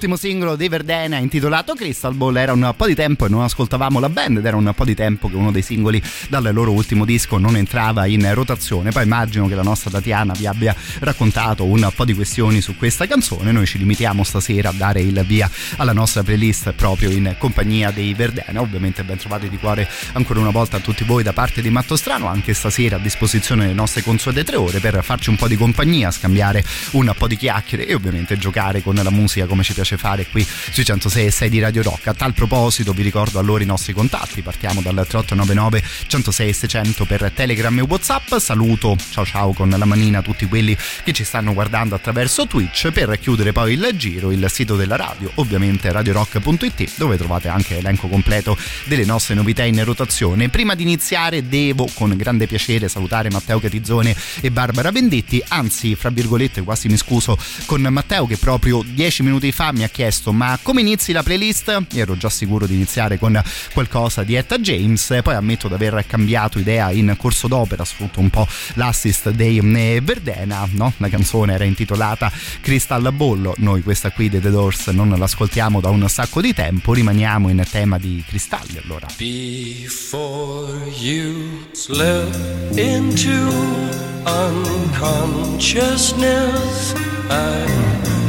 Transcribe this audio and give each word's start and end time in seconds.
Dell'ultimo 0.00 0.16
singolo 0.16 0.56
dei 0.56 0.68
Verdena 0.68 1.18
intitolato 1.18 1.74
Crystal 1.74 2.14
Ball. 2.14 2.36
Era 2.36 2.54
un 2.54 2.72
po' 2.74 2.86
di 2.86 2.94
tempo 2.94 3.26
e 3.26 3.28
non 3.28 3.42
ascoltavamo 3.42 4.00
la 4.00 4.08
band 4.08 4.38
ed 4.38 4.46
era 4.46 4.56
un 4.56 4.72
po' 4.74 4.84
di 4.86 4.94
tempo 4.94 5.28
che 5.28 5.36
uno 5.36 5.50
dei 5.50 5.60
singoli 5.60 6.02
dal 6.28 6.48
loro 6.54 6.72
ultimo 6.72 7.04
disco 7.04 7.36
non 7.36 7.54
entrava 7.54 8.06
in 8.06 8.32
rotazione. 8.32 8.92
Poi 8.92 9.02
immagino 9.02 9.46
che 9.46 9.54
la 9.54 9.62
nostra 9.62 9.90
Tatiana 9.90 10.32
vi 10.32 10.46
abbia 10.46 10.74
raccontato 11.00 11.66
un 11.66 11.86
po' 11.94 12.06
di 12.06 12.14
questioni 12.14 12.62
su 12.62 12.76
questa 12.76 13.06
canzone. 13.06 13.52
Noi 13.52 13.66
ci 13.66 13.76
limitiamo 13.76 14.24
stasera 14.24 14.70
a 14.70 14.72
dare 14.72 15.02
il 15.02 15.22
via 15.26 15.50
alla 15.76 15.92
nostra 15.92 16.22
playlist 16.22 16.72
proprio 16.72 17.10
in 17.10 17.34
compagnia 17.36 17.90
dei 17.90 18.14
Verdena. 18.14 18.60
Ovviamente 18.60 19.04
ben 19.04 19.18
trovati 19.18 19.50
di 19.50 19.58
cuore 19.58 19.86
ancora 20.12 20.40
una 20.40 20.50
volta 20.50 20.78
a 20.78 20.80
tutti 20.80 21.04
voi 21.04 21.22
da 21.22 21.34
parte 21.34 21.60
di 21.60 21.68
Matto 21.68 21.96
Strano 21.96 22.26
anche 22.26 22.54
stasera 22.54 22.96
a 22.96 22.98
disposizione 22.98 23.66
le 23.66 23.74
nostre 23.74 24.02
consuete 24.02 24.44
tre 24.44 24.56
ore 24.56 24.80
per 24.80 25.00
farci 25.02 25.28
un 25.28 25.36
po' 25.36 25.48
di 25.48 25.56
compagnia 25.56 26.10
scambiare 26.10 26.64
un 26.92 27.12
po' 27.16 27.26
di 27.26 27.36
chiacchiere 27.36 27.86
e 27.86 27.94
ovviamente 27.94 28.38
giocare 28.38 28.82
con 28.82 28.94
la 28.94 29.10
musica 29.10 29.44
come 29.46 29.62
ci 29.62 29.74
piace 29.74 29.89
fare 29.96 30.26
qui 30.26 30.46
sui 30.70 30.84
106 30.84 31.26
e 31.26 31.30
6 31.30 31.48
di 31.48 31.60
Radio 31.60 31.82
Rock. 31.82 32.08
A 32.08 32.14
tal 32.14 32.34
proposito 32.34 32.92
vi 32.92 33.02
ricordo 33.02 33.38
allora 33.38 33.62
i 33.62 33.66
nostri 33.66 33.92
contatti, 33.92 34.42
partiamo 34.42 34.80
dal 34.80 34.94
3899 34.94 35.82
106 36.06 36.48
e 36.48 36.52
600 36.52 37.04
per 37.04 37.30
Telegram 37.34 37.76
e 37.78 37.82
Whatsapp. 37.82 38.36
Saluto, 38.36 38.96
ciao 39.10 39.24
ciao 39.24 39.52
con 39.52 39.70
la 39.70 39.84
manina 39.84 40.22
tutti 40.22 40.46
quelli 40.46 40.76
che 41.04 41.12
ci 41.12 41.24
stanno 41.24 41.52
guardando 41.52 41.94
attraverso 41.94 42.46
Twitch 42.46 42.90
per 42.90 43.18
chiudere 43.18 43.52
poi 43.52 43.74
il 43.74 43.90
giro, 43.94 44.30
il 44.30 44.44
sito 44.48 44.76
della 44.76 44.96
radio, 44.96 45.30
ovviamente 45.36 45.90
radiorock.it 45.90 46.92
dove 46.96 47.16
trovate 47.16 47.48
anche 47.48 47.74
l'elenco 47.74 48.08
completo 48.08 48.56
delle 48.84 49.04
nostre 49.04 49.34
novità 49.34 49.64
in 49.64 49.82
rotazione. 49.84 50.48
Prima 50.48 50.74
di 50.74 50.82
iniziare 50.82 51.46
devo 51.48 51.88
con 51.94 52.16
grande 52.16 52.46
piacere 52.46 52.88
salutare 52.88 53.30
Matteo 53.30 53.60
Catizzone 53.60 54.14
e 54.40 54.50
Barbara 54.50 54.90
Venditti, 54.90 55.42
anzi 55.48 55.94
fra 55.94 56.10
virgolette 56.10 56.62
quasi 56.62 56.88
mi 56.88 56.96
scuso 56.96 57.38
con 57.66 57.80
Matteo 57.82 58.26
che 58.26 58.36
proprio 58.36 58.82
dieci 58.84 59.22
minuti 59.22 59.52
fa 59.52 59.72
mi 59.72 59.79
ha 59.84 59.88
chiesto 59.88 60.32
ma 60.32 60.58
come 60.62 60.80
inizi 60.80 61.12
la 61.12 61.22
playlist? 61.22 61.86
Ero 61.94 62.16
già 62.16 62.28
sicuro 62.28 62.66
di 62.66 62.74
iniziare 62.74 63.18
con 63.18 63.40
qualcosa 63.72 64.22
di 64.22 64.34
Etta 64.34 64.58
James, 64.58 65.20
poi 65.22 65.34
ammetto 65.34 65.68
di 65.68 65.74
aver 65.74 66.04
cambiato 66.06 66.58
idea 66.58 66.90
in 66.90 67.14
corso 67.16 67.48
d'opera, 67.48 67.84
sfrutto 67.84 68.20
un 68.20 68.30
po' 68.30 68.46
l'assist 68.74 69.30
dei 69.30 69.58
eh, 69.58 70.00
Verdena, 70.02 70.68
no? 70.72 70.92
La 70.98 71.08
canzone 71.08 71.54
era 71.54 71.64
intitolata 71.64 72.30
Crystal 72.60 73.12
Ball, 73.12 73.52
noi 73.56 73.82
questa 73.82 74.10
qui 74.10 74.28
dei 74.28 74.40
The 74.40 74.50
Doors 74.50 74.88
non 74.88 75.10
l'ascoltiamo 75.10 75.80
da 75.80 75.90
un 75.90 76.08
sacco 76.08 76.40
di 76.40 76.54
tempo, 76.54 76.92
rimaniamo 76.92 77.48
in 77.48 77.62
tema 77.70 77.98
di 77.98 78.22
cristalli 78.26 78.80
allora. 78.82 79.06
Before 79.16 80.76
you 80.98 81.68
slip 81.72 82.76
into 82.76 83.88
unconsciousness, 84.24 86.94
I'd 87.28 88.19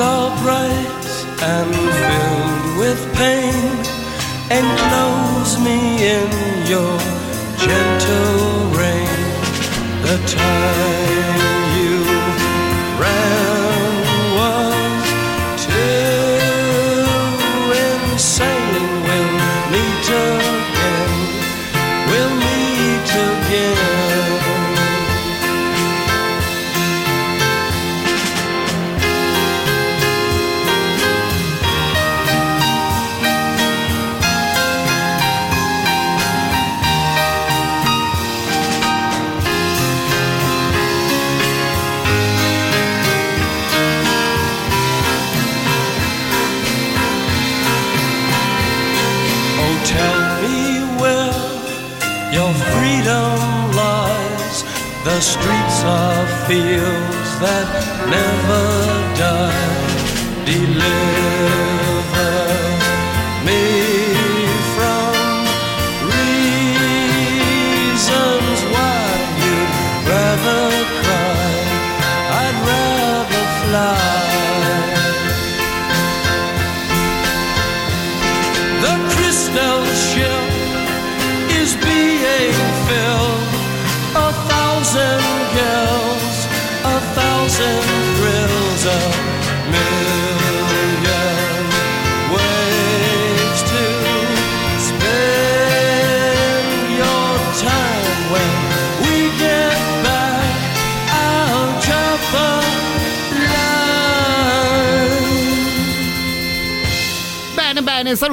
are 0.00 0.30
bright 0.42 1.08
and 1.42 1.74
filled 1.74 2.78
with 2.78 3.00
pain. 3.14 3.64
Enclose 4.50 5.58
me 5.58 5.78
in 6.14 6.30
your 6.66 6.98
gentle 7.58 8.70
rain. 8.78 9.18
The 10.02 10.16
time 10.26 11.07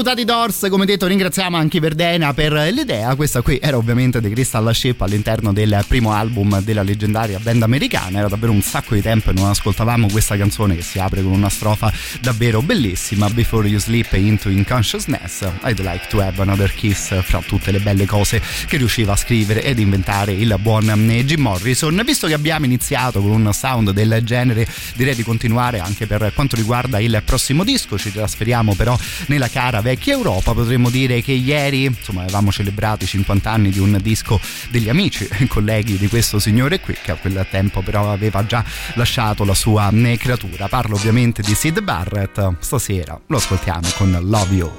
salutati 0.06 0.24
Dors, 0.24 0.68
come 0.70 0.86
detto 0.86 1.08
ringraziamo 1.08 1.58
anche 1.58 1.80
Verdena 1.80 2.32
per 2.32 2.54
l'idea, 2.72 3.16
questa 3.16 3.42
qui 3.42 3.58
era 3.60 3.76
ovviamente 3.76 4.22
The 4.22 4.30
Crystal 4.30 4.70
Ship 4.72 5.02
all'interno 5.02 5.52
del 5.52 5.84
primo 5.88 6.12
album 6.14 6.62
della 6.62 6.84
leggendaria 6.84 7.40
band 7.40 7.64
americana, 7.64 8.20
era 8.20 8.28
davvero 8.28 8.52
un 8.52 8.62
sacco 8.62 8.94
di 8.94 9.02
tempo 9.02 9.32
e 9.32 9.34
non 9.34 9.50
ascoltavamo 9.50 10.08
questa 10.12 10.38
canzone 10.38 10.76
che 10.76 10.84
si 10.84 11.00
apre 11.00 11.24
con 11.24 11.32
una 11.32 11.50
strofa 11.50 11.92
davvero 12.22 12.62
bellissima, 12.62 13.32
Before 13.32 13.68
You 13.68 13.80
Sleep 13.80 14.14
Into 14.14 14.50
Unconsciousness, 14.50 15.42
I'd 15.64 15.80
like 15.80 16.06
to 16.10 16.22
have 16.22 16.40
another 16.40 16.72
kiss, 16.72 17.20
fra 17.24 17.42
tutte 17.42 17.72
le 17.72 17.80
belle 17.80 18.06
cose 18.06 18.40
che 18.68 18.78
riusciva 18.78 19.14
a 19.14 19.16
scrivere 19.16 19.64
ed 19.64 19.80
inventare 19.80 20.34
il 20.34 20.56
buon 20.60 20.84
Jim 21.26 21.42
Morrison. 21.42 22.00
Visto 22.06 22.28
che 22.28 22.34
abbiamo 22.34 22.66
iniziato 22.66 23.22
con 23.22 23.32
un 23.32 23.52
sound 23.54 23.90
del 23.90 24.20
genere, 24.24 24.68
direi 24.94 25.16
di 25.16 25.24
continuare 25.24 25.80
anche 25.80 26.06
per 26.06 26.32
quanto 26.36 26.56
riguarda 26.56 27.00
il 27.00 27.24
prossimo 27.26 27.64
disco, 27.64 27.98
ci 27.98 28.12
trasferiamo 28.12 28.76
però 28.76 28.96
nella 29.28 29.50
cara 29.50 29.82
vecchia 29.82 29.94
Europa. 30.04 30.54
Potremmo 30.54 30.90
dire 30.90 31.22
che 31.22 31.32
ieri 31.32 31.86
insomma, 31.86 32.22
avevamo 32.22 32.52
celebrato 32.52 33.04
i 33.04 33.08
50 33.08 33.50
anni 33.50 33.70
di 33.70 33.80
un 33.80 33.98
disco 34.02 34.40
degli 34.70 34.90
amici 34.90 35.28
e 35.32 35.48
colleghi 35.48 35.98
di 35.98 36.08
questo 36.08 36.40
signore 36.40 36.80
qui, 36.80 36.96
che 37.02 37.12
a 37.12 37.16
quel 37.16 37.46
tempo 37.50 37.82
però 37.82 38.12
aveva 38.12 38.46
già 38.46 38.64
lasciato 38.96 39.44
la 39.44 39.54
sua 39.54 39.92
creatura. 40.18 40.68
Parlo 40.68 40.96
ovviamente 40.96 41.42
di 41.42 41.54
Sid 41.54 41.82
Barrett. 41.82 42.56
Stasera 42.60 43.20
lo 43.28 43.38
ascoltiamo 43.38 43.88
con 43.98 44.18
Love 44.22 44.54
You. 44.54 44.72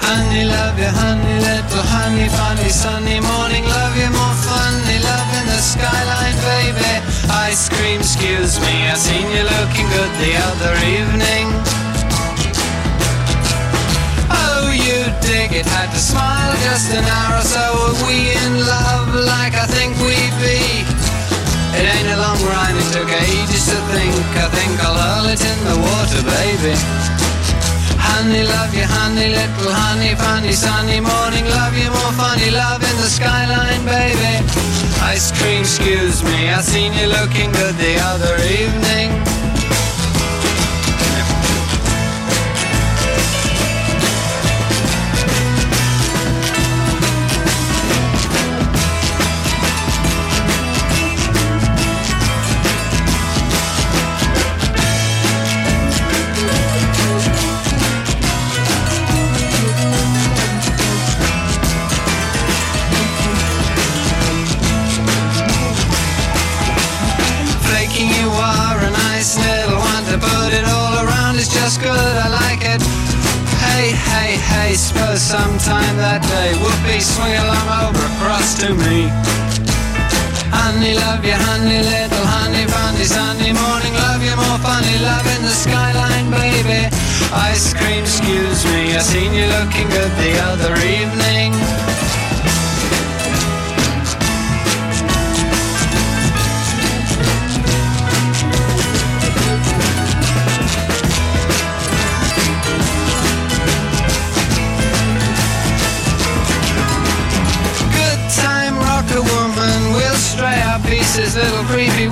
Honey, 0.00 0.44
love 0.44 0.80
you, 0.80 0.88
honey, 0.88 1.38
little 1.38 1.82
honey, 1.82 2.28
funny 2.28 2.68
sunny 2.70 3.20
morning, 3.20 3.64
love 3.64 3.96
you 3.96 4.10
more 4.10 4.34
funny, 4.34 4.98
love 5.00 5.34
in 5.40 5.46
the 5.46 5.58
skyline, 5.60 6.36
baby. 6.42 7.17
Ice 7.30 7.68
cream, 7.68 8.00
excuse 8.00 8.58
me, 8.60 8.88
I 8.88 8.94
seen 8.96 9.28
you 9.28 9.44
looking 9.44 9.88
good 9.92 10.12
the 10.16 10.32
other 10.48 10.72
evening. 10.80 11.46
Oh, 14.32 14.72
you 14.72 15.04
dig 15.20 15.52
it, 15.52 15.66
had 15.68 15.92
to 15.92 16.00
smile 16.00 16.56
just 16.64 16.88
an 16.92 17.04
hour 17.04 17.36
or 17.36 17.44
so. 17.44 17.64
Were 17.76 18.08
we 18.08 18.32
in 18.32 18.64
love 18.64 19.12
like 19.12 19.52
I 19.52 19.68
think 19.68 19.92
we 20.00 20.16
be? 20.40 20.84
It 21.76 21.84
ain't 21.84 22.08
a 22.08 22.18
long 22.20 22.40
rhyme, 22.48 22.76
it 22.80 22.88
took 22.96 23.10
ages 23.12 23.64
to 23.72 23.78
think. 23.92 24.16
I 24.40 24.48
think 24.48 24.72
I'll 24.80 24.96
hurl 24.96 25.28
it 25.28 25.40
in 25.44 25.58
the 25.68 25.76
water, 25.84 26.22
baby. 26.24 26.74
Honey, 28.00 28.44
love 28.44 28.72
you, 28.72 28.88
honey, 28.88 29.36
little 29.36 29.72
honey, 29.72 30.14
funny, 30.16 30.52
sunny 30.52 31.00
morning, 31.00 31.44
love 31.52 31.76
you 31.76 31.92
more 31.92 32.12
funny, 32.16 32.50
love 32.50 32.80
in 32.80 32.96
the 32.96 33.10
skyline, 33.12 33.84
baby. 33.84 34.77
Ice 35.10 35.32
cream, 35.40 35.60
excuse 35.62 36.22
me, 36.22 36.50
I 36.50 36.60
seen 36.60 36.92
you 36.92 37.06
looking 37.06 37.50
good 37.52 37.74
the 37.76 37.96
other 37.98 38.36
evening. 38.44 39.27
Hey, 75.18 75.38
sometime 75.38 75.96
that 75.98 76.22
day 76.22 76.54
whoopee 76.62 77.02
swing 77.02 77.34
along 77.42 77.68
over 77.82 78.04
across 78.14 78.58
to 78.62 78.70
me. 78.86 79.10
Honey, 80.54 80.94
love 80.94 81.24
you, 81.24 81.34
honey, 81.34 81.82
little 81.82 82.26
honey, 82.26 82.66
funny 82.66 83.04
sunny 83.04 83.52
morning, 83.52 83.94
love 83.94 84.22
you 84.22 84.34
more 84.36 84.58
funny, 84.62 84.98
love 85.02 85.26
in 85.34 85.42
the 85.42 85.54
skyline, 85.54 86.30
baby. 86.30 86.86
Ice 87.50 87.74
cream, 87.74 88.02
excuse 88.02 88.64
me, 88.70 88.94
I 88.94 89.00
seen 89.02 89.34
you 89.34 89.46
looking 89.58 89.88
good 89.90 90.12
the 90.22 90.32
other 90.50 90.74
evening. 90.86 91.52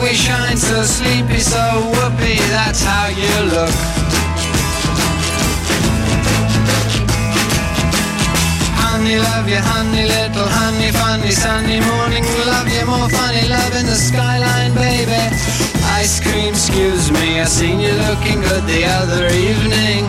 We 0.07 0.15
shine 0.15 0.57
so 0.57 0.85
sleepy, 0.85 1.41
so 1.41 1.59
whoopee. 1.91 2.39
That's 2.55 2.81
how 2.81 3.09
you 3.09 3.35
look. 3.51 3.75
Honey, 8.79 9.19
love 9.19 9.49
you, 9.49 9.59
honey, 9.59 10.07
little 10.07 10.47
honey, 10.47 10.93
funny, 10.93 11.33
sunny 11.33 11.81
morning. 11.81 12.23
Love 12.47 12.69
you 12.69 12.87
more 12.87 13.09
funny, 13.09 13.49
love 13.49 13.75
in 13.75 13.87
the 13.87 13.99
skyline, 13.99 14.75
baby. 14.75 15.19
Ice 15.99 16.21
cream, 16.21 16.51
excuse 16.55 17.11
me, 17.11 17.41
I 17.41 17.45
seen 17.45 17.81
you 17.81 17.91
looking 18.07 18.41
good 18.43 18.63
the 18.63 18.85
other 18.85 19.27
evening. 19.27 20.07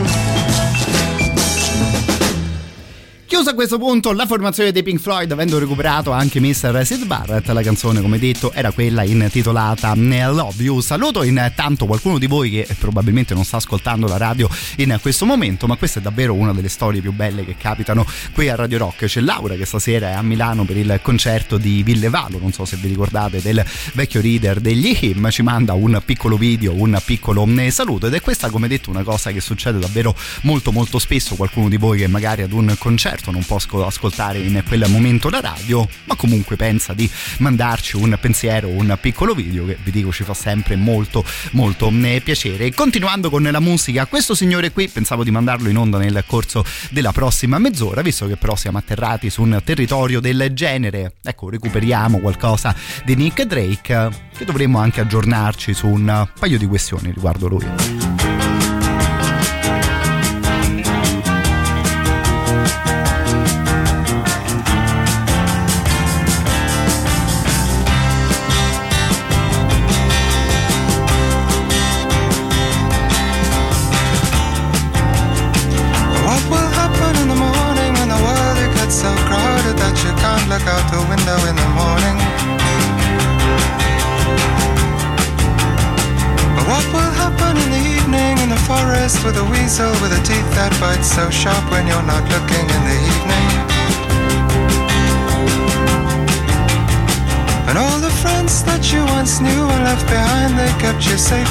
Chiusa 3.37 3.51
a 3.51 3.53
questo 3.53 3.77
punto 3.77 4.13
la 4.13 4.25
formazione 4.25 4.71
dei 4.71 4.81
Pink 4.81 4.99
Floyd, 4.99 5.31
avendo 5.31 5.59
recuperato 5.59 6.09
anche 6.11 6.39
Mr. 6.39 6.81
Sid 6.83 7.05
Barrett, 7.05 7.47
la 7.49 7.61
canzone, 7.61 8.01
come 8.01 8.17
detto, 8.17 8.51
era 8.51 8.71
quella 8.71 9.03
intitolata 9.03 9.93
Love 9.93 10.63
You. 10.63 10.79
Saluto 10.79 11.21
intanto 11.21 11.85
qualcuno 11.85 12.17
di 12.17 12.25
voi 12.25 12.49
che 12.49 12.67
probabilmente 12.79 13.35
non 13.35 13.45
sta 13.45 13.57
ascoltando 13.57 14.07
la 14.07 14.17
radio 14.17 14.49
in 14.77 14.97
questo 14.99 15.27
momento, 15.27 15.67
ma 15.67 15.75
questa 15.75 15.99
è 15.99 16.01
davvero 16.01 16.33
una 16.33 16.51
delle 16.51 16.67
storie 16.67 16.99
più 16.99 17.11
belle 17.11 17.45
che 17.45 17.55
capitano 17.55 18.07
qui 18.33 18.49
a 18.49 18.55
Radio 18.55 18.79
Rock. 18.79 19.05
C'è 19.05 19.21
Laura 19.21 19.53
che 19.53 19.65
stasera 19.65 20.07
è 20.07 20.13
a 20.13 20.23
Milano 20.23 20.63
per 20.63 20.77
il 20.77 20.99
concerto 21.03 21.59
di 21.59 21.83
Villevalo, 21.83 22.39
non 22.39 22.51
so 22.51 22.65
se 22.65 22.75
vi 22.77 22.87
ricordate 22.87 23.39
del 23.39 23.63
vecchio 23.93 24.19
leader 24.19 24.59
degli 24.59 24.97
Him, 24.99 25.29
ci 25.29 25.43
manda 25.43 25.73
un 25.73 26.01
piccolo 26.03 26.37
video, 26.37 26.73
un 26.73 26.99
piccolo 27.05 27.45
eh, 27.45 27.69
saluto 27.69 28.07
ed 28.07 28.15
è 28.15 28.19
questa, 28.19 28.49
come 28.49 28.67
detto, 28.67 28.89
una 28.89 29.03
cosa 29.03 29.29
che 29.29 29.41
succede 29.41 29.77
davvero 29.77 30.15
molto 30.41 30.71
molto 30.71 30.97
spesso. 30.97 31.35
Qualcuno 31.35 31.69
di 31.69 31.77
voi 31.77 31.99
che 31.99 32.07
magari 32.07 32.41
ad 32.41 32.51
un 32.51 32.73
concerto 32.79 33.25
non 33.31 33.43
può 33.43 33.57
ascol- 33.57 33.83
ascoltare 33.83 34.39
in 34.39 34.63
quel 34.67 34.85
momento 34.87 35.29
la 35.29 35.39
radio, 35.39 35.87
ma 36.05 36.15
comunque 36.15 36.55
pensa 36.55 36.93
di 36.93 37.09
mandarci 37.37 37.95
un 37.95 38.17
pensiero, 38.19 38.67
un 38.69 38.97
piccolo 38.99 39.33
video 39.33 39.65
che 39.65 39.77
vi 39.83 39.91
dico 39.91 40.11
ci 40.11 40.23
fa 40.23 40.33
sempre 40.33 40.75
molto 40.75 41.23
molto 41.51 41.89
eh, 41.89 42.21
piacere. 42.23 42.73
Continuando 42.73 43.29
con 43.29 43.43
la 43.43 43.59
musica, 43.59 44.05
questo 44.05 44.35
signore 44.35 44.71
qui 44.71 44.87
pensavo 44.87 45.23
di 45.23 45.31
mandarlo 45.31 45.69
in 45.69 45.77
onda 45.77 45.97
nel 45.97 46.23
corso 46.25 46.65
della 46.89 47.11
prossima 47.11 47.57
mezz'ora, 47.59 48.01
visto 48.01 48.27
che 48.27 48.35
però 48.35 48.55
siamo 48.55 48.77
atterrati 48.77 49.29
su 49.29 49.41
un 49.41 49.61
territorio 49.63 50.19
del 50.19 50.49
genere. 50.53 51.13
Ecco, 51.23 51.49
recuperiamo 51.49 52.19
qualcosa 52.19 52.75
di 53.03 53.15
Nick 53.15 53.43
Drake, 53.43 54.09
che 54.35 54.45
dovremmo 54.45 54.79
anche 54.79 55.01
aggiornarci 55.01 55.73
su 55.73 55.87
un 55.87 56.27
paio 56.39 56.57
di 56.57 56.65
questioni 56.65 57.11
riguardo 57.11 57.47
lui. 57.47 58.26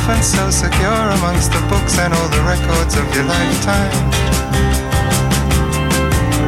And 0.08 0.24
so 0.24 0.50
secure 0.50 1.04
amongst 1.18 1.50
the 1.52 1.60
books 1.68 1.98
and 1.98 2.14
all 2.14 2.28
the 2.28 2.42
records 2.42 2.94
of 2.96 3.04
your 3.14 3.24
lifetime. 3.24 4.10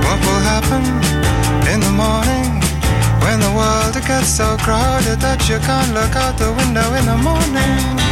What 0.06 0.18
will 0.26 0.42
happen 0.52 0.82
in 1.72 1.80
the 1.80 1.90
morning 1.90 2.62
when 3.22 3.40
the 3.40 3.52
world 3.58 3.94
gets 4.06 4.28
so 4.28 4.56
crowded 4.58 5.18
that 5.20 5.48
you 5.48 5.58
can't 5.58 5.92
look 5.92 6.14
out 6.14 6.38
the 6.38 6.52
window 6.52 6.94
in 6.94 7.04
the 7.06 7.18
morning? 7.18 8.07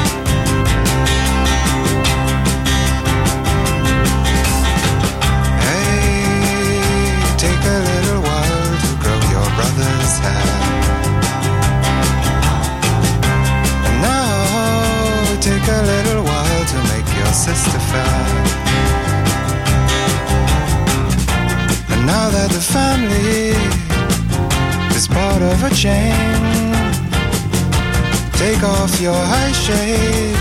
Take 28.57 28.69
off 28.69 29.01
your 29.01 29.15
high 29.15 29.53
shade. 29.53 30.37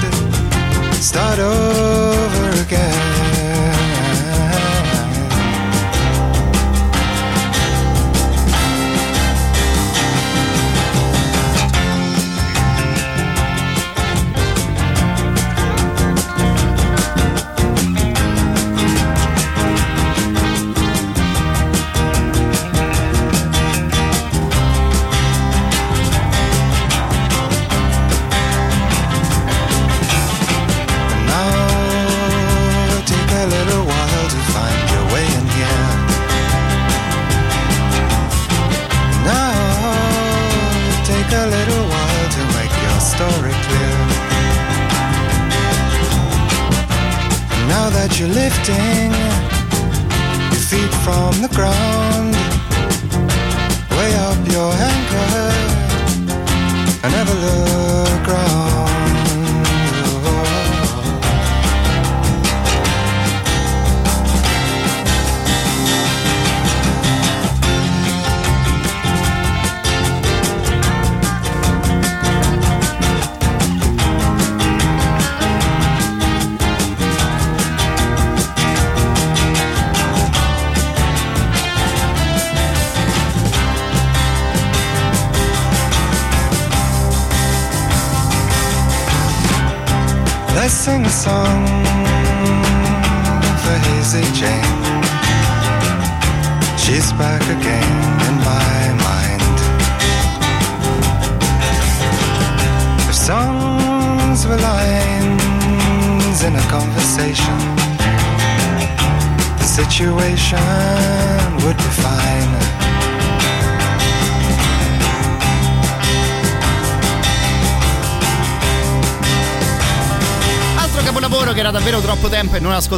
Start 0.94 1.40
over 1.40 2.45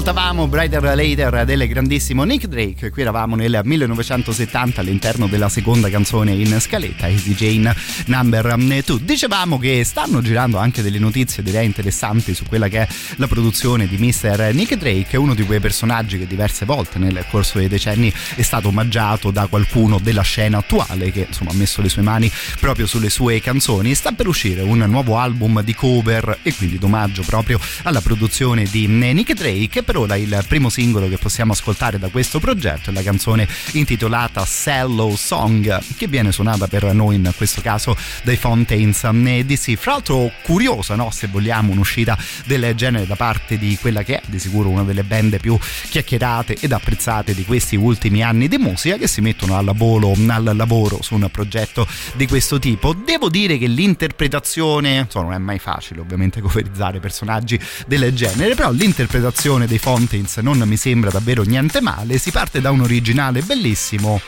tempo 0.02 0.20
e 0.20 0.24
non 0.24 0.27
ascoltavamo, 0.38 0.48
Brighter 0.48 0.84
Later 0.84 1.46
del 1.46 1.68
grandissimo 1.68 2.24
Nick 2.24 2.46
Drake. 2.46 2.92
Qui 2.92 3.02
eravamo 3.02 3.36
nel 3.36 3.60
1970 3.64 4.82
all'interno 4.82 5.28
della 5.28 5.50
seconda 5.50 5.90
canzone 5.90 6.34
in 6.34 6.60
scaletta, 6.60 7.08
Easy 7.08 7.34
Jane 7.34 7.76
Number 8.06 8.56
2. 8.56 8.84
Dicevamo 9.02 9.58
che 9.58 9.84
stanno 9.84 10.22
girando 10.22 10.58
anche 10.58 10.84
delle 10.84 11.00
notizie 11.00 11.42
direi 11.42 11.66
interessanti 11.66 12.36
su 12.36 12.46
quella 12.46 12.68
che 12.68 12.82
è 12.82 12.88
la 13.16 13.28
produzione 13.28 13.88
di 13.88 13.98
Mr. 13.98 14.52
Nick 14.54 14.76
Drake, 14.76 15.18
uno 15.18 15.34
di 15.34 15.44
quei 15.44 15.60
personaggi 15.60 16.20
che 16.20 16.28
diverse 16.28 16.66
volte 16.66 17.00
nel 17.00 17.26
corso 17.30 17.58
dei 17.58 17.68
decenni 17.68 18.14
è 18.36 18.42
stato 18.44 18.68
omaggiato 18.68 19.32
da 19.32 19.48
qualcuno 19.48 20.00
della 20.00 20.22
scena 20.22 20.60
attuale 20.60 21.12
che 21.12 21.26
insomma 21.28 21.52
ha 21.52 21.56
messo 21.56 21.82
le 21.82 21.90
sue 21.90 22.04
mani 22.04 22.32
proprio 22.60 22.86
sulle 22.86 23.10
sue 23.10 23.42
canzoni. 23.42 23.96
Sta 23.96 24.12
per 24.12 24.28
uscire 24.28 24.62
un 24.62 24.84
nuovo 24.88 25.18
album 25.18 25.64
di 25.64 25.74
cover 25.74 26.40
e 26.44 26.54
quindi 26.54 26.78
d'omaggio 26.78 27.24
proprio 27.24 27.60
alla 27.84 28.02
produzione 28.02 28.66
di 28.66 28.88
Nick 28.88 29.34
Drake. 29.34 29.84
Per 29.84 29.98
ora 29.98 30.16
il 30.16 30.27
primo 30.48 30.70
singolo 30.70 31.08
che 31.08 31.18
possiamo 31.18 31.54
ascoltare 31.54 32.00
da 32.00 32.10
questo 32.10 32.40
progetto 32.40 32.90
è 32.90 32.94
la 32.94 33.04
canzone 33.04 33.48
intitolata 33.74 34.46
Cello 34.46 35.16
Song, 35.16 35.82
che 35.96 36.08
viene 36.08 36.32
suonata 36.32 36.68
per 36.68 36.94
noi 36.94 37.16
in 37.16 37.32
questo 37.36 37.62
caso 37.62 37.96
dai 38.24 38.36
Fountains 38.36 39.10
DC. 39.10 39.76
Fra 39.76 39.92
l'altro 39.94 40.32
curiosa, 40.44 40.96
no? 40.96 41.10
se 41.12 41.28
vogliamo, 41.28 41.72
un'uscita 41.72 42.18
del 42.46 42.74
genere 42.76 43.06
da 43.06 43.16
parte 43.16 43.58
di 43.58 43.78
quella 43.80 44.04
che 44.04 44.20
è 44.20 44.22
di 44.28 44.40
sicuro 44.40 44.70
una 44.70 44.84
delle 44.84 45.04
band 45.04 45.40
più 45.40 45.58
chiacchierate 45.90 46.58
ed 46.60 46.72
apprezzate 46.72 47.34
di 47.34 47.46
questi 47.46 47.76
ultimi 47.76 48.24
anni 48.24 48.48
di 48.48 48.58
musica 48.58 48.98
che 48.98 49.08
si 49.08 49.22
mettono 49.22 49.58
al 49.58 49.66
lavoro, 49.66 50.14
al 50.28 50.52
lavoro 50.56 51.00
su 51.02 51.16
un 51.16 51.30
progetto 51.32 51.88
di 52.14 52.28
questo 52.28 52.60
tipo. 52.60 52.94
Devo 52.94 53.30
dire 53.30 53.58
che 53.58 53.68
l'interpretazione, 53.68 54.98
insomma, 54.98 55.26
non 55.26 55.34
è 55.34 55.38
mai 55.40 55.60
facile 55.60 56.02
ovviamente 56.02 56.42
coverizzare 56.42 57.00
personaggi 57.00 57.60
del 57.88 58.14
genere, 58.14 58.56
però 58.56 58.72
l'interpretazione 58.72 59.68
dei 59.68 59.78
Fountains 60.18 60.38
non 60.38 60.68
mi 60.68 60.78
sembra 60.78 61.10
davvero 61.10 61.44
niente 61.44 61.82
male, 61.82 62.18
si 62.18 62.32
parte 62.32 62.60
da 62.62 62.72
un 62.72 62.82
originale 62.82 63.42
bellissimo 63.42 64.20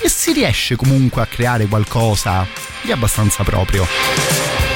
e 0.00 0.08
si 0.08 0.32
riesce 0.32 0.76
comunque 0.76 1.22
a 1.22 1.26
creare 1.26 1.66
qualcosa 1.66 2.46
di 2.82 2.90
abbastanza 2.90 3.44
proprio. 3.44 4.69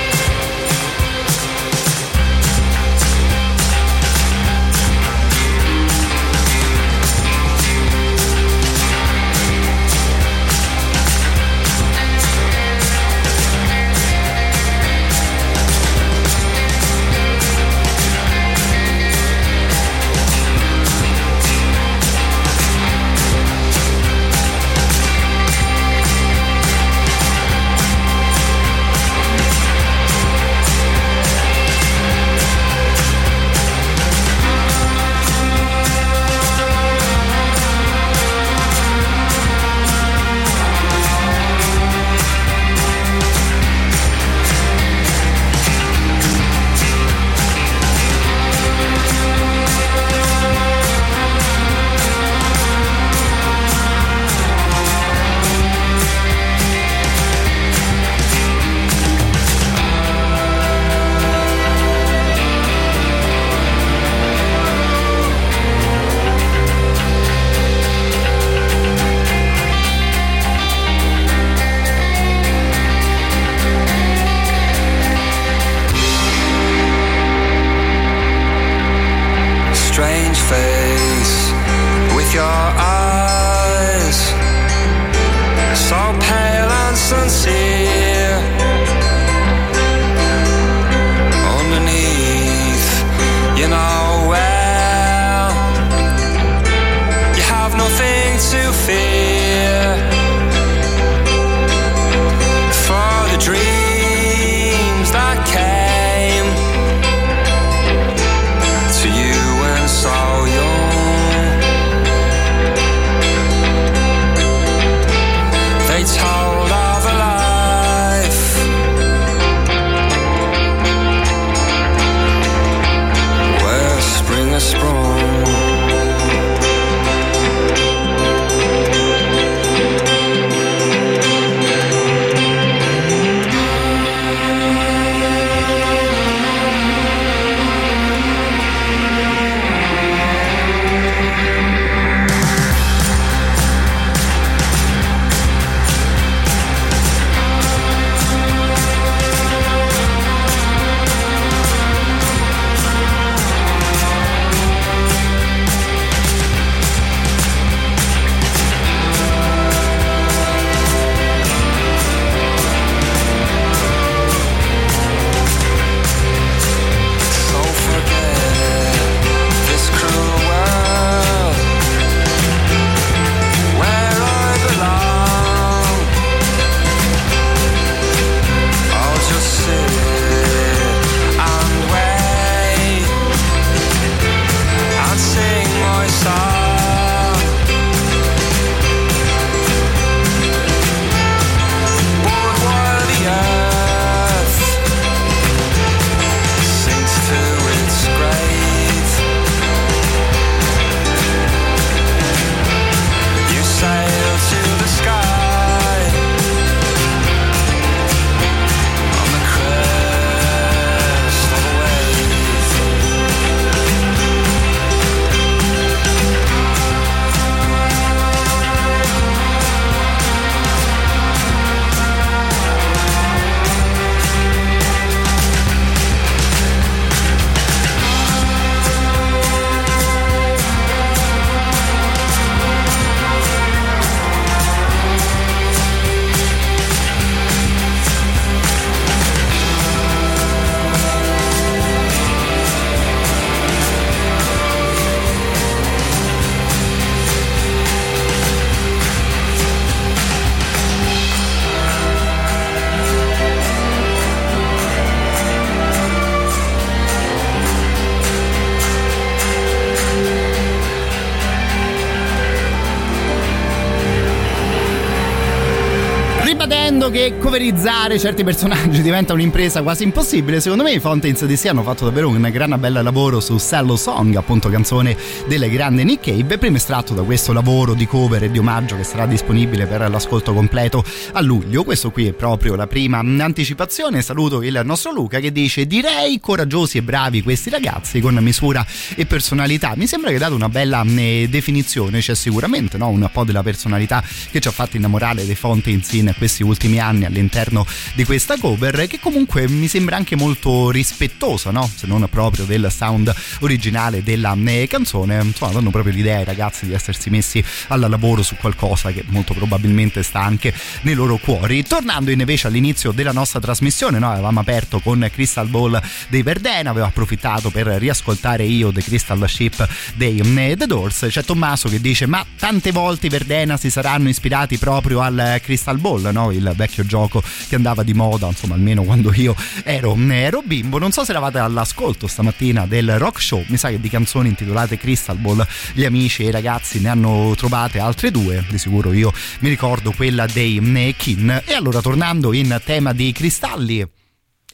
Che 267.14 267.38
coverizzare 267.38 268.18
certi 268.18 268.42
personaggi 268.42 268.98
diventa 269.00 269.34
un'impresa 269.34 269.82
quasi 269.82 270.02
impossibile, 270.02 270.58
secondo 270.58 270.82
me 270.82 270.90
i 270.90 270.98
Fountains 270.98 271.44
DC 271.44 271.66
hanno 271.66 271.84
fatto 271.84 272.04
davvero 272.04 272.28
un 272.28 272.48
gran 272.50 272.74
bel 272.80 272.92
lavoro 273.04 273.38
su 273.38 273.56
Cello 273.60 273.94
Song, 273.94 274.34
appunto 274.34 274.68
canzone 274.68 275.16
del 275.46 275.70
grande 275.70 276.02
Nick 276.02 276.24
Cave, 276.24 276.58
primo 276.58 276.76
estratto 276.76 277.14
da 277.14 277.22
questo 277.22 277.52
lavoro 277.52 277.94
di 277.94 278.08
cover 278.08 278.42
e 278.42 278.50
di 278.50 278.58
omaggio 278.58 278.96
che 278.96 279.04
sarà 279.04 279.26
disponibile 279.26 279.86
per 279.86 280.10
l'ascolto 280.10 280.52
completo 280.52 281.04
a 281.34 281.40
luglio. 281.40 281.84
Questo 281.84 282.10
qui 282.10 282.26
è 282.26 282.32
proprio 282.32 282.74
la 282.74 282.88
prima 282.88 283.18
anticipazione. 283.18 284.20
Saluto 284.20 284.60
il 284.62 284.80
nostro 284.84 285.12
Luca 285.12 285.38
che 285.38 285.52
dice 285.52 285.86
direi 285.86 286.40
coraggiosi 286.40 286.98
e 286.98 287.02
bravi 287.02 287.44
questi 287.44 287.70
ragazzi 287.70 288.18
con 288.18 288.34
misura 288.40 288.84
e 289.14 289.24
personalità. 289.24 289.92
Mi 289.94 290.08
sembra 290.08 290.32
che 290.32 290.38
dato 290.38 290.56
una 290.56 290.68
bella 290.68 291.04
eh, 291.04 291.46
definizione, 291.48 292.18
c'è 292.18 292.34
sicuramente 292.34 292.98
no? 292.98 293.06
un 293.06 293.30
po' 293.32 293.44
della 293.44 293.62
personalità 293.62 294.20
che 294.50 294.58
ci 294.58 294.66
ha 294.66 294.72
fatto 294.72 294.96
innamorare 294.96 295.46
dei 295.46 295.54
Fountains 295.54 296.10
in 296.14 296.34
questi 296.36 296.64
ultimi 296.64 296.98
anni 296.98 297.02
all'interno 297.04 297.86
di 298.14 298.25
questa 298.25 298.56
cover 298.58 299.06
che 299.06 299.21
comunque 299.21 299.69
mi 299.69 299.88
sembra 299.88 300.17
anche 300.17 300.36
molto 300.36 300.90
rispettosa, 300.90 301.71
no? 301.71 301.90
se 301.95 302.06
non 302.06 302.26
proprio 302.28 302.64
del 302.64 302.90
sound 302.90 303.34
originale 303.60 304.23
della 304.23 304.56
eh, 304.67 304.86
canzone. 304.88 305.40
Insomma, 305.43 305.73
danno 305.73 305.90
proprio 305.90 306.12
l'idea 306.12 306.38
ai 306.38 306.45
ragazzi 306.45 306.86
di 306.86 306.93
essersi 306.93 307.30
messi 307.30 307.62
al 307.88 308.00
lavoro 308.00 308.43
su 308.43 308.56
qualcosa 308.56 309.10
che 309.12 309.25
molto 309.28 309.54
probabilmente 309.54 310.23
sta 310.23 310.40
anche 310.40 310.73
nei 311.02 311.14
loro 311.14 311.36
cuori. 311.36 311.82
Tornando 311.82 312.30
invece 312.30 312.69
all'inizio 312.69 313.12
della 313.12 313.32
nostra 313.32 313.60
trasmissione, 313.60 314.19
noi 314.19 314.32
avevamo 314.32 314.60
aperto 314.60 315.00
con 315.00 315.28
Crystal 315.32 315.67
Ball 315.67 316.00
dei 316.28 316.43
Verdena, 316.43 316.90
avevo 316.90 317.06
approfittato 317.06 317.71
per 317.71 317.86
riascoltare 317.86 318.64
io 318.64 318.93
The 318.93 319.02
Crystal 319.02 319.49
Ship 319.49 319.88
dei 320.14 320.40
eh, 320.40 320.76
The 320.76 320.86
Doors. 320.86 321.26
C'è 321.28 321.45
Tommaso 321.45 321.88
che 321.88 322.00
dice: 322.00 322.26
Ma 322.26 322.45
tante 322.58 322.93
volte 322.93 323.26
i 323.26 323.30
Verdena 323.30 323.76
si 323.76 323.90
saranno 323.90 324.28
ispirati 324.28 324.78
proprio 324.78 325.21
al 325.21 325.60
Crystal 325.62 325.99
Ball, 325.99 326.30
no? 326.32 326.50
il 326.50 326.73
vecchio 326.76 326.94
gioco 327.02 327.43
che 327.69 327.75
andava 327.75 328.02
di 328.02 328.15
moda, 328.15 328.47
insomma, 328.47 328.75
almeno 328.75 329.02
quando 329.02 329.33
io 329.35 329.57
ero, 329.83 330.17
ero 330.30 330.63
bimbo. 330.63 330.99
Non 330.99 331.11
so 331.11 331.25
se 331.25 331.33
eravate 331.33 331.59
all'ascolto 331.59 332.26
stamattina 332.26 332.87
del 332.87 333.19
rock 333.19 333.41
show, 333.41 333.65
mi 333.69 333.76
sa 333.76 333.89
che 333.89 334.00
di 334.00 334.09
canzoni 334.09 334.49
intitolate 334.49 334.97
Crystal 334.97 335.37
Ball 335.37 335.67
gli 335.93 336.04
amici 336.04 336.45
e 336.45 336.49
i 336.49 336.50
ragazzi 336.50 337.00
ne 337.00 337.09
hanno 337.09 337.54
trovate 337.57 337.99
altre 337.99 338.30
due, 338.30 338.65
di 338.69 338.78
sicuro 338.78 339.13
io 339.13 339.33
mi 339.61 339.69
ricordo 339.69 340.13
quella 340.13 340.47
dei 340.47 340.80
Kin. 341.17 341.63
E 341.65 341.73
allora 341.73 342.00
tornando 342.00 342.52
in 342.52 342.80
tema 342.85 343.13
di 343.13 343.33
cristalli 343.33 344.07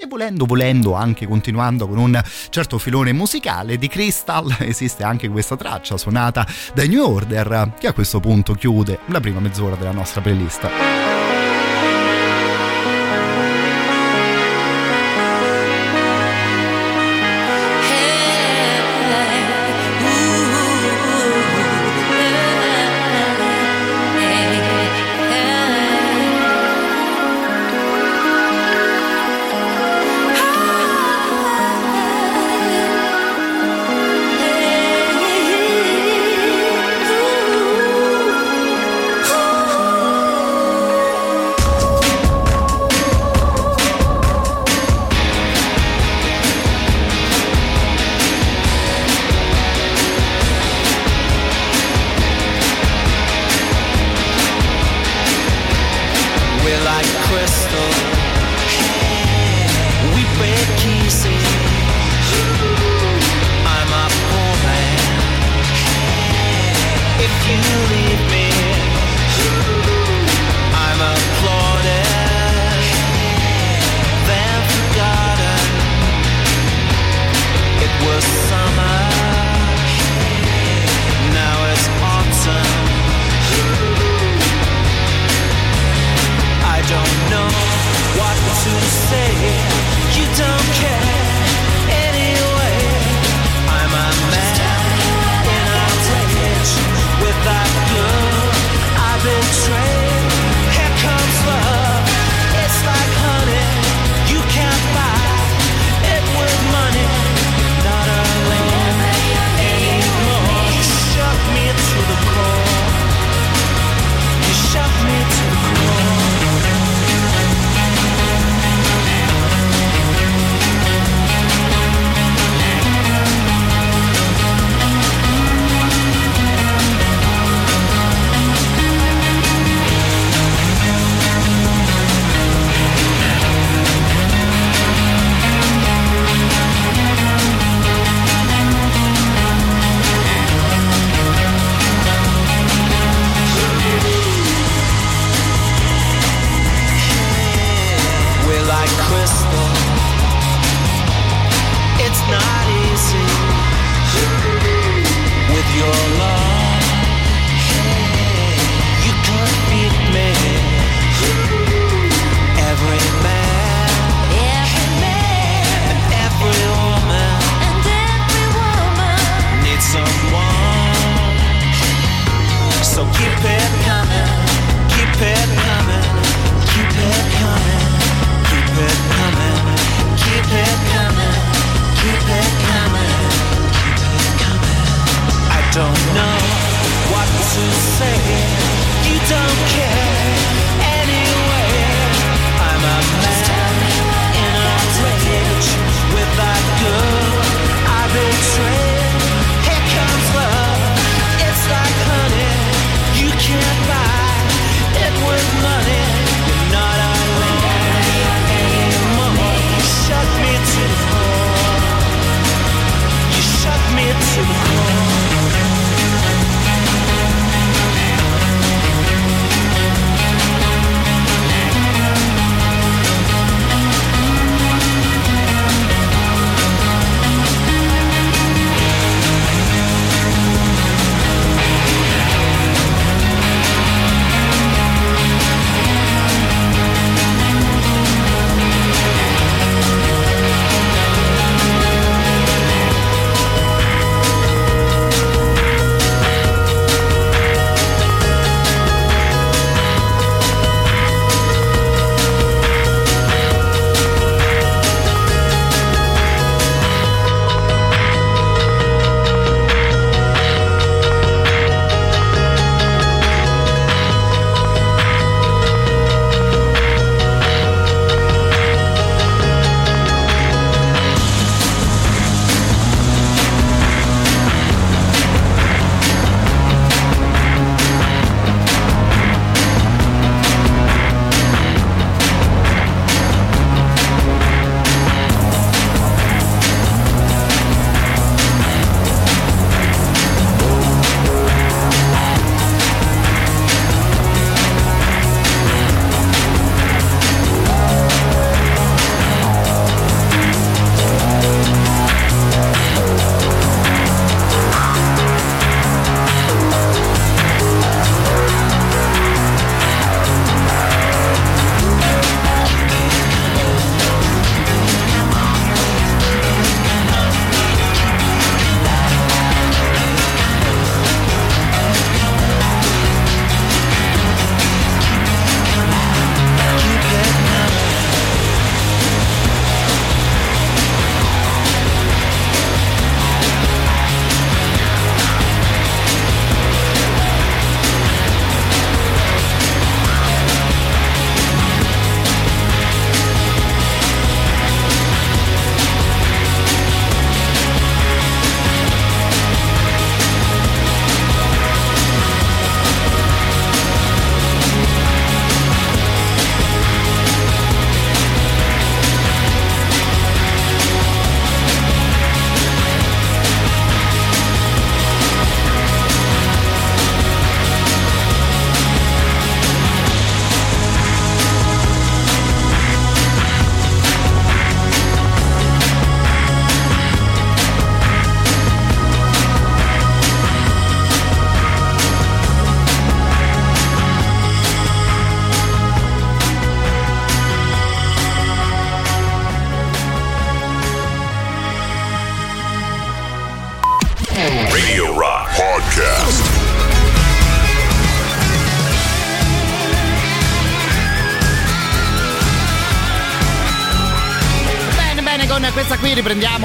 e 0.03 0.07
volendo 0.07 0.47
volendo 0.47 0.95
anche 0.95 1.27
continuando 1.27 1.87
con 1.87 1.99
un 1.99 2.21
certo 2.49 2.79
filone 2.79 3.13
musicale 3.13 3.77
di 3.77 3.87
Crystal 3.87 4.57
esiste 4.61 5.03
anche 5.03 5.29
questa 5.29 5.57
traccia 5.57 5.99
suonata 5.99 6.47
dai 6.75 6.89
New 6.89 7.05
Order 7.05 7.75
che 7.79 7.87
a 7.87 7.93
questo 7.93 8.19
punto 8.19 8.55
chiude 8.55 9.01
la 9.07 9.21
prima 9.21 9.41
mezz'ora 9.41 9.77
della 9.77 9.93
nostra 9.93 10.23
playlist. 10.23 11.00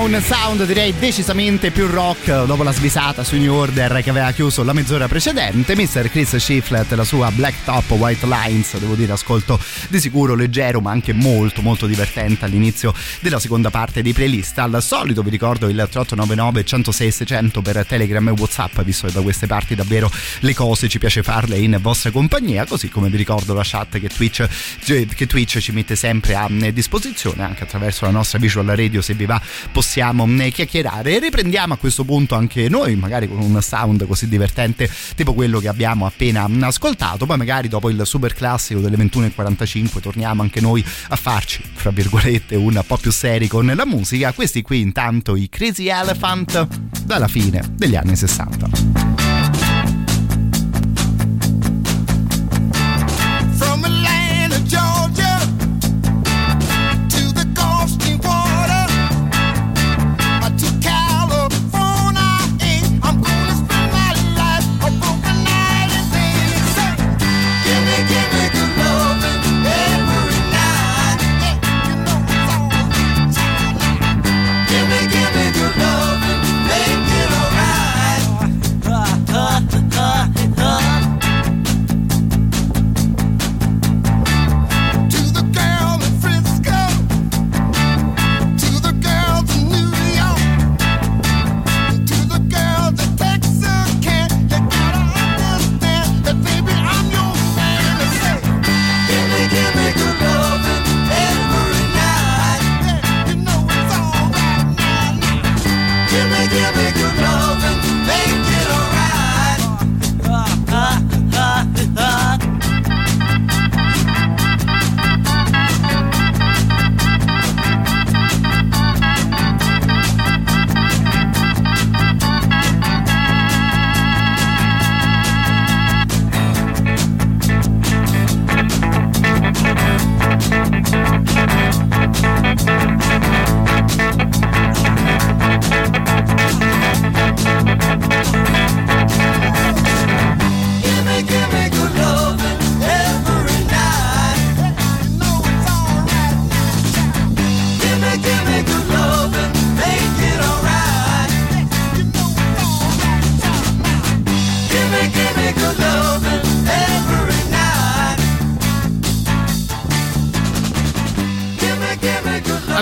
Riprendiamo 0.06 0.14
un 0.14 0.22
sound 0.56 0.66
direi 0.66 0.94
decisamente 0.98 1.72
più 1.72 1.88
rock 1.88 2.46
dopo 2.46 2.64
la 2.64 2.72
svisata 2.72 3.24
su 3.24 3.36
New 3.36 3.54
Order 3.54 4.02
che 4.02 4.10
aveva 4.10 4.32
chiuso 4.32 4.64
la 4.64 4.74
mezz'ora 4.74 5.08
precedente. 5.08 5.76
Mr. 5.76 6.10
Chris 6.10 6.36
Shiflett, 6.36 6.92
la 6.92 7.04
sua 7.04 7.30
Black 7.32 7.64
Top 7.64 7.90
White 7.92 8.26
Lines, 8.26 8.78
devo 8.78 8.96
dire 8.96 9.12
ascolto 9.12 9.60
di 9.90 10.00
sicuro 10.00 10.36
leggero 10.36 10.80
ma 10.82 10.92
anche 10.92 11.14
molto 11.14 11.62
molto 11.62 11.88
divertente 11.88 12.46
all'inizio 12.46 12.94
della 13.20 13.40
seconda 13.40 13.70
parte 13.70 14.02
di 14.02 14.14
playlist. 14.14 14.58
Al 14.60 14.82
solito 14.82 15.24
vi 15.24 15.30
ricordo 15.30 15.68
il 15.68 15.76
3899 15.76 16.64
106 16.64 17.12
600 17.12 17.62
per 17.62 17.86
Telegram 17.86 18.28
e 18.28 18.32
Whatsapp, 18.32 18.82
visto 18.82 19.08
che 19.08 19.14
da 19.14 19.22
queste 19.22 19.48
parti 19.48 19.76
davvero 19.76 20.12
le 20.40 20.54
cose 20.54 20.88
ci 20.88 21.00
piace 21.00 21.24
farle 21.24 21.58
in 21.58 21.78
vostra 21.82 22.12
compagnia, 22.12 22.66
così 22.66 22.90
come 22.90 23.10
vi 23.10 23.18
ricordo 23.18 23.54
la 23.54 23.64
chat 23.64 24.00
che 24.00 24.10
Twitch, 24.10 24.48
che 24.84 25.28
Twitch 25.28 25.58
ci 25.60 25.72
mette 25.72 25.96
sempre 25.96 26.36
a 26.36 26.48
disposizione 26.72 27.44
anche 27.44 27.64
attraverso 27.64 28.06
la 28.06 28.12
nostra 28.12 28.40
visual 28.40 28.66
radio 28.68 29.02
se 29.02 29.14
vi 29.14 29.26
va 29.26 29.42
possiamo 29.72 30.26
mm, 30.48 30.52
chiacchierare. 30.52 31.16
E 31.16 31.20
riprendiamo 31.20 31.74
a 31.74 31.78
questo 31.78 32.04
punto 32.04 32.36
anche 32.36 32.70
noi 32.70 32.96
magari 32.96 33.28
con 33.28 33.40
un 33.40 33.62
sound 33.62 34.06
così 34.06 34.28
divertente 34.28 34.90
tipo 35.16 35.34
quello 35.34 35.60
che 35.60 35.68
abbiamo 35.68 36.06
appena 36.06 36.48
ascoltato. 36.62 37.26
Poi 37.26 37.38
magari 37.38 37.68
dopo 37.68 37.90
il 37.90 38.02
super 38.06 38.34
classico 38.34 38.80
delle 38.80 38.98
21.45 38.98 40.00
torniamo 40.00 40.42
anche 40.42 40.62
noi 40.62 40.84
a 41.10 41.16
farci 41.16 41.64
fra 41.74 41.92
virgolette 41.92 42.56
un 42.56 42.82
po' 42.86 42.98
più 42.98 43.12
seri 43.12 43.48
con 43.48 43.72
la 43.76 43.86
musica. 43.86 44.34
Questi 44.34 44.62
qui 44.62 44.82
intanto 44.82 45.36
i 45.36 45.50
Crazy 45.50 45.88
Elephant 45.88 46.68
dalla 47.04 47.28
fine 47.28 47.62
degli 47.76 47.96
anni 47.96 48.16
60 48.16 49.25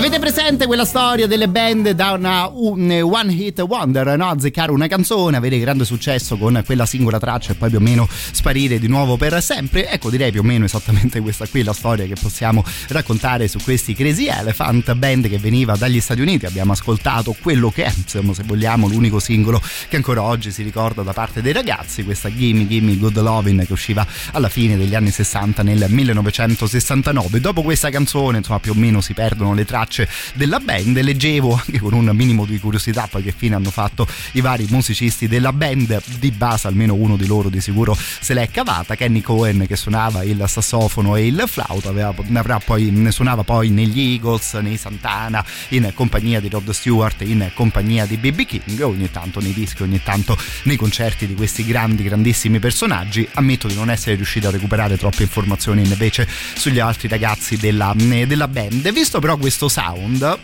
Avete 0.04 0.20
presente 0.20 0.66
quella 0.66 0.84
storia 0.84 1.28
delle 1.28 1.48
band 1.48 1.92
da 1.92 2.12
una 2.12 2.50
un 2.50 2.92
one 2.92 3.32
hit 3.32 3.62
wonder, 3.62 4.18
no? 4.18 4.28
Azzeccare 4.28 4.70
una 4.70 4.88
canzone, 4.88 5.38
avere 5.38 5.58
grande 5.60 5.86
successo 5.86 6.36
con 6.36 6.62
quella 6.66 6.86
singola 6.86 7.20
traccia 7.20 7.54
e 7.54 7.56
poi 7.56 7.70
più 7.70 7.78
o 7.78 7.82
meno 7.82 8.06
sparire 8.10 8.80
di 8.80 8.90
nuovo 8.90 9.16
per 9.16 9.42
sempre? 9.42 9.90
Ecco, 9.90 10.10
direi 10.10 10.30
più 10.30 10.42
o 10.42 10.44
meno 10.44 10.66
esattamente 10.66 11.22
questa 11.22 11.48
qui 11.48 11.64
la 11.64 11.72
storia 11.72 12.06
che 12.06 12.16
possiamo 12.20 12.66
raccontare 12.90 13.48
su 13.48 13.60
questi 13.64 13.94
Crazy 13.94 14.28
Elephant, 14.28 14.94
band 14.94 15.30
che 15.30 15.38
veniva 15.38 15.78
dagli 15.78 16.02
Stati 16.02 16.20
Uniti. 16.20 16.48
Abbiamo 16.48 16.74
ascoltato 16.74 17.34
quello 17.42 17.72
che 17.72 17.86
è, 17.86 17.94
insomma, 17.96 18.34
se 18.34 18.44
vogliamo, 18.44 18.90
l'unico 18.90 19.20
singolo 19.22 19.62
che 19.88 19.96
ancora 19.96 20.22
oggi 20.22 20.52
si 20.52 20.64
ricorda 20.64 21.04
da 21.04 21.14
parte 21.14 21.42
dei 21.42 21.54
ragazzi, 21.54 22.04
questa 22.04 22.28
Gimme 22.30 22.68
Gimme 22.68 22.98
Good 22.98 23.22
Lovin' 23.22 23.64
che 23.66 23.72
usciva 23.72 24.06
alla 24.34 24.50
fine 24.50 24.76
degli 24.76 24.96
anni 24.96 25.12
60 25.12 25.64
nel 25.64 25.86
1969. 25.88 27.40
Dopo 27.40 27.62
questa 27.62 27.90
canzone, 27.90 28.40
insomma, 28.40 28.60
più 28.60 28.74
o 28.74 28.76
meno 28.76 29.00
si 29.00 29.14
perdono 29.14 29.54
le 29.54 29.64
tracce 29.64 29.92
della 30.34 30.60
band. 30.60 31.00
Leggevo 31.00 31.54
anche 31.54 31.80
con 31.80 31.94
un 31.94 32.10
minimo 32.14 32.46
di 32.46 32.60
curiosità 32.60 33.08
poi 33.10 33.24
che 33.24 33.34
fine 33.36 33.56
hanno 33.56 33.72
fatto 33.72 34.08
i 34.34 34.42
vari 34.42 34.66
musicisti 34.70 35.28
della 35.28 35.54
band. 35.54 36.02
Di 36.20 36.32
base, 36.32 36.68
almeno 36.68 36.94
uno 36.94 37.16
di 37.16 37.26
loro 37.26 37.50
di 37.50 37.62
sicuro 37.62 37.96
se 37.96 38.34
l'è 38.34 38.50
cavata. 38.50 38.96
Kenny 38.96 39.22
Cohen 39.22 39.66
che 39.68 39.76
suonava 39.76 40.24
il 40.24 40.44
sassofono 40.48 41.16
e 41.16 41.28
il 41.28 41.44
flauto, 41.48 41.90
aveva, 41.90 42.14
avrà 42.34 42.60
poi, 42.60 43.08
suonava 43.12 43.44
poi 43.44 43.70
negli 43.70 44.00
Eagles, 44.00 44.54
nei 44.56 44.78
Santana, 44.78 45.44
in 45.70 45.92
compagnia 45.94 46.40
di 46.40 46.50
Rod 46.50 46.70
Stewart, 46.72 47.22
in 47.22 47.52
compagnia 47.54 48.06
di 48.06 48.18
BB 48.18 48.42
King, 48.46 48.80
ogni 48.82 49.10
tanto 49.12 49.40
nei 49.40 49.54
dischi, 49.54 49.84
ogni 49.84 50.02
tanto 50.04 50.38
nei 50.64 50.76
concerti 50.76 51.28
di 51.28 51.36
questi 51.36 51.66
grandi, 51.66 52.04
grandissimi 52.04 52.60
personaggi. 52.60 53.28
Ammetto 53.34 53.68
di 53.68 53.76
non 53.76 53.90
essere 53.90 54.16
riuscito 54.16 54.48
a 54.48 54.52
recuperare 54.52 54.98
troppe 54.98 55.24
informazioni 55.24 55.84
invece 55.84 56.28
sugli 56.56 56.80
altri 56.80 57.08
ragazzi 57.08 57.58
della, 57.58 57.94
della 57.96 58.48
band. 58.48 58.92
Visto 58.92 59.20
però 59.20 59.38
questo 59.38 59.68
sound, 59.84 60.40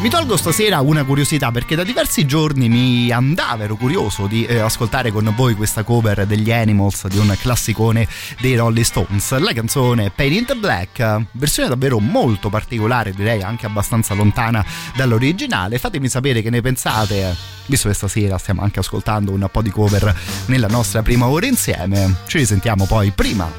mi 0.00 0.08
tolgo 0.08 0.36
stasera 0.36 0.80
una 0.80 1.04
curiosità 1.04 1.50
perché 1.50 1.74
da 1.74 1.82
diversi 1.82 2.24
giorni 2.24 2.68
mi 2.68 3.10
andava, 3.10 3.64
ero 3.64 3.74
curioso 3.74 4.28
di 4.28 4.46
eh, 4.46 4.60
ascoltare 4.60 5.10
con 5.10 5.32
voi 5.34 5.54
questa 5.54 5.82
cover 5.82 6.24
degli 6.24 6.52
Animals 6.52 7.08
di 7.08 7.18
un 7.18 7.34
classicone 7.36 8.06
dei 8.40 8.54
Rolling 8.54 8.84
Stones, 8.84 9.36
la 9.38 9.52
canzone 9.52 10.10
Pain 10.10 10.34
in 10.34 10.44
the 10.44 10.54
Black, 10.54 11.22
versione 11.32 11.68
davvero 11.68 11.98
molto 11.98 12.48
particolare, 12.48 13.12
direi 13.12 13.42
anche 13.42 13.66
abbastanza 13.66 14.14
lontana 14.14 14.64
dall'originale. 14.94 15.78
Fatemi 15.78 16.08
sapere 16.08 16.42
che 16.42 16.50
ne 16.50 16.60
pensate, 16.60 17.36
visto 17.66 17.88
che 17.88 17.94
stasera 17.94 18.38
stiamo 18.38 18.62
anche 18.62 18.78
ascoltando 18.78 19.32
un 19.32 19.48
po' 19.50 19.62
di 19.62 19.70
cover 19.70 20.16
nella 20.46 20.68
nostra 20.68 21.02
prima 21.02 21.26
ora 21.26 21.46
insieme. 21.46 22.18
Ci 22.28 22.38
risentiamo 22.38 22.86
poi 22.86 23.10
prima 23.10 23.50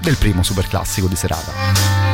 del 0.00 0.16
primo 0.16 0.44
super 0.44 0.68
classico 0.68 1.08
di 1.08 1.16
serata. 1.16 2.07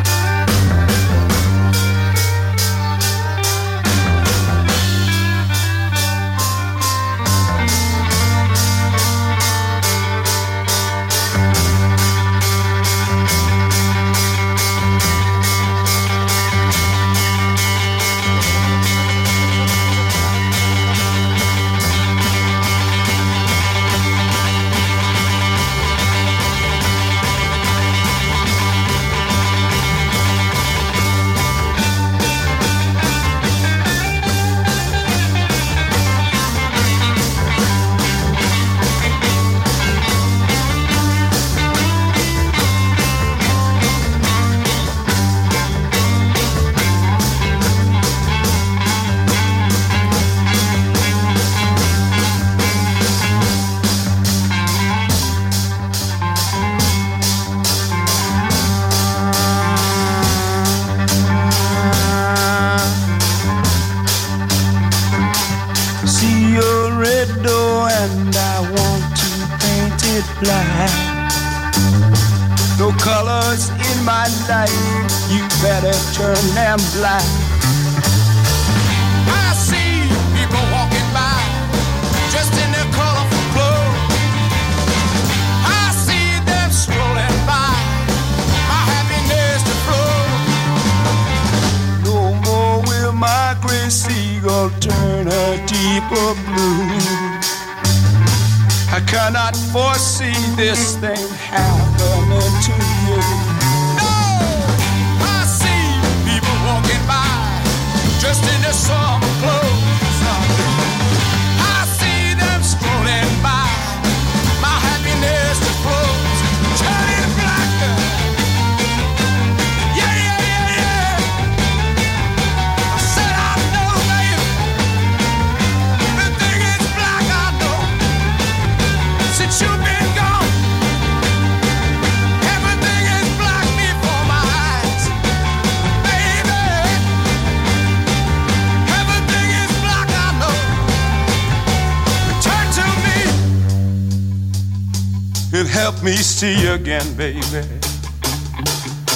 Again, 146.85 147.15
baby. 147.15 147.41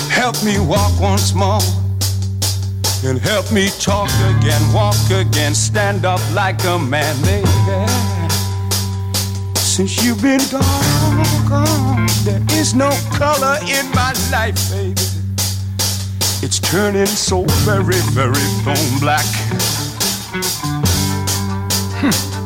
Help 0.09 0.43
me 0.43 0.59
walk 0.59 0.99
once 0.99 1.35
more. 1.35 1.61
And 3.05 3.19
help 3.19 3.53
me 3.53 3.69
talk 3.79 4.09
again, 4.33 4.73
walk 4.73 4.97
again, 5.11 5.55
stand 5.55 6.07
up 6.07 6.21
like 6.33 6.65
a 6.65 6.79
man, 6.79 7.15
baby. 7.21 7.47
Since 9.59 10.03
you've 10.03 10.23
been 10.23 10.41
gone, 10.51 11.47
gone, 11.47 12.07
there 12.25 12.43
is 12.53 12.75
no 12.75 12.89
color 13.13 13.59
in 13.69 13.85
my 13.91 14.15
life, 14.33 14.71
baby. 14.71 15.03
It's 16.41 16.61
turning 16.61 17.05
so 17.05 17.45
very, 17.69 18.01
very 18.17 18.49
bone 18.65 18.99
black. 18.99 19.27
Hmm. 22.01 22.39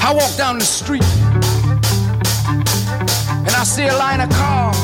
I 0.00 0.14
walk 0.14 0.36
down 0.36 0.60
the 0.60 0.64
street 0.64 1.02
see 3.74 3.88
a 3.88 3.96
line 3.96 4.20
of 4.20 4.30
cars. 4.30 4.76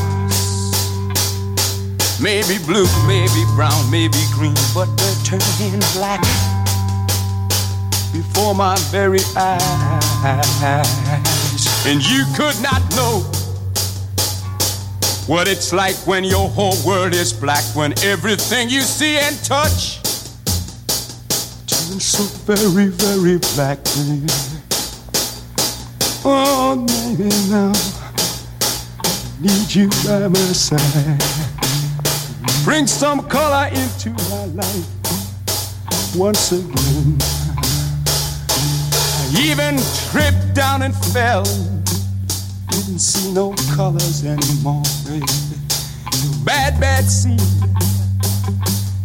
Maybe 2.21 2.59
blue, 2.67 2.89
maybe 3.07 3.45
brown, 3.55 3.89
maybe 3.89 4.19
green, 4.33 4.57
but 4.75 4.87
they're 4.97 5.15
turning 5.23 5.79
black 5.95 6.21
before 8.13 8.53
my 8.53 8.77
very 8.91 9.21
eyes. 9.37 10.67
And 11.87 12.03
you 12.03 12.25
could 12.35 12.61
not 12.61 12.83
know 12.97 13.21
what 15.29 15.47
it's 15.47 15.73
like 15.73 15.95
when 16.05 16.25
your 16.25 16.49
whole 16.49 16.75
world 16.85 17.15
is 17.15 17.33
black, 17.33 17.63
when 17.77 17.97
everything 18.03 18.69
you 18.69 18.81
see 18.81 19.19
and 19.19 19.37
touch 19.45 20.03
turns 21.69 22.05
so 22.05 22.25
very, 22.45 22.89
very 22.89 23.39
black. 23.55 23.79
Oh, 26.25 26.85
baby, 26.89 27.31
now 27.49 27.73
need 29.41 29.75
you 29.75 29.89
by 30.05 30.29
my 30.29 30.39
side. 30.53 31.23
Bring 32.65 32.87
some 32.87 33.27
color 33.29 33.69
into 33.69 34.11
my 34.29 34.45
life 34.47 36.15
once 36.15 36.53
again. 36.53 37.17
I 38.49 39.33
even 39.37 39.79
tripped 40.11 40.55
down 40.55 40.83
and 40.83 40.95
fell. 40.95 41.45
Didn't 42.69 42.99
see 42.99 43.33
no 43.33 43.55
colors 43.75 44.25
anymore. 44.25 44.83
Bad, 46.45 46.79
bad 46.79 47.05
scene. 47.05 47.39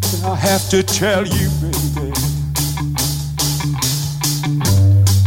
But 0.01 0.23
I 0.25 0.35
have 0.35 0.69
to 0.69 0.83
tell 0.83 1.25
you, 1.25 1.49
baby. 1.61 2.11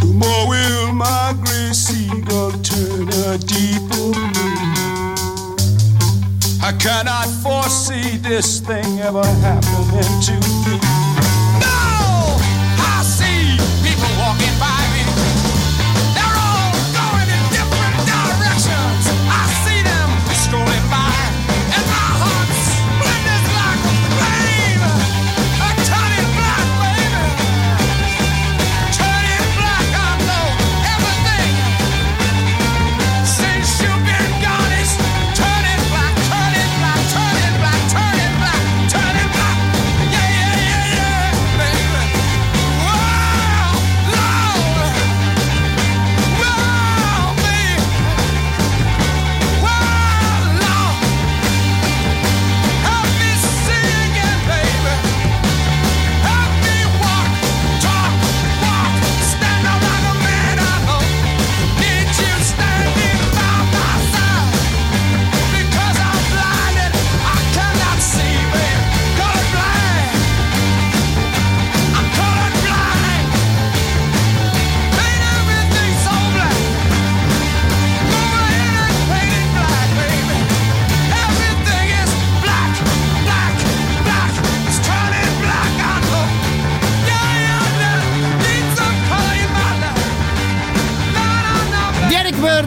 The 0.00 0.12
more 0.12 0.48
will 0.48 0.92
my 0.92 1.34
gray 1.44 1.72
seagull 1.72 2.52
turn 2.62 3.08
a 3.08 3.38
deeper 3.38 4.12
blue. 4.12 4.57
I 6.60 6.72
cannot 6.72 7.28
foresee 7.42 8.16
this 8.18 8.60
thing 8.60 9.00
ever 9.00 9.24
happening 9.24 10.20
to 10.22 10.32
me. 10.68 10.97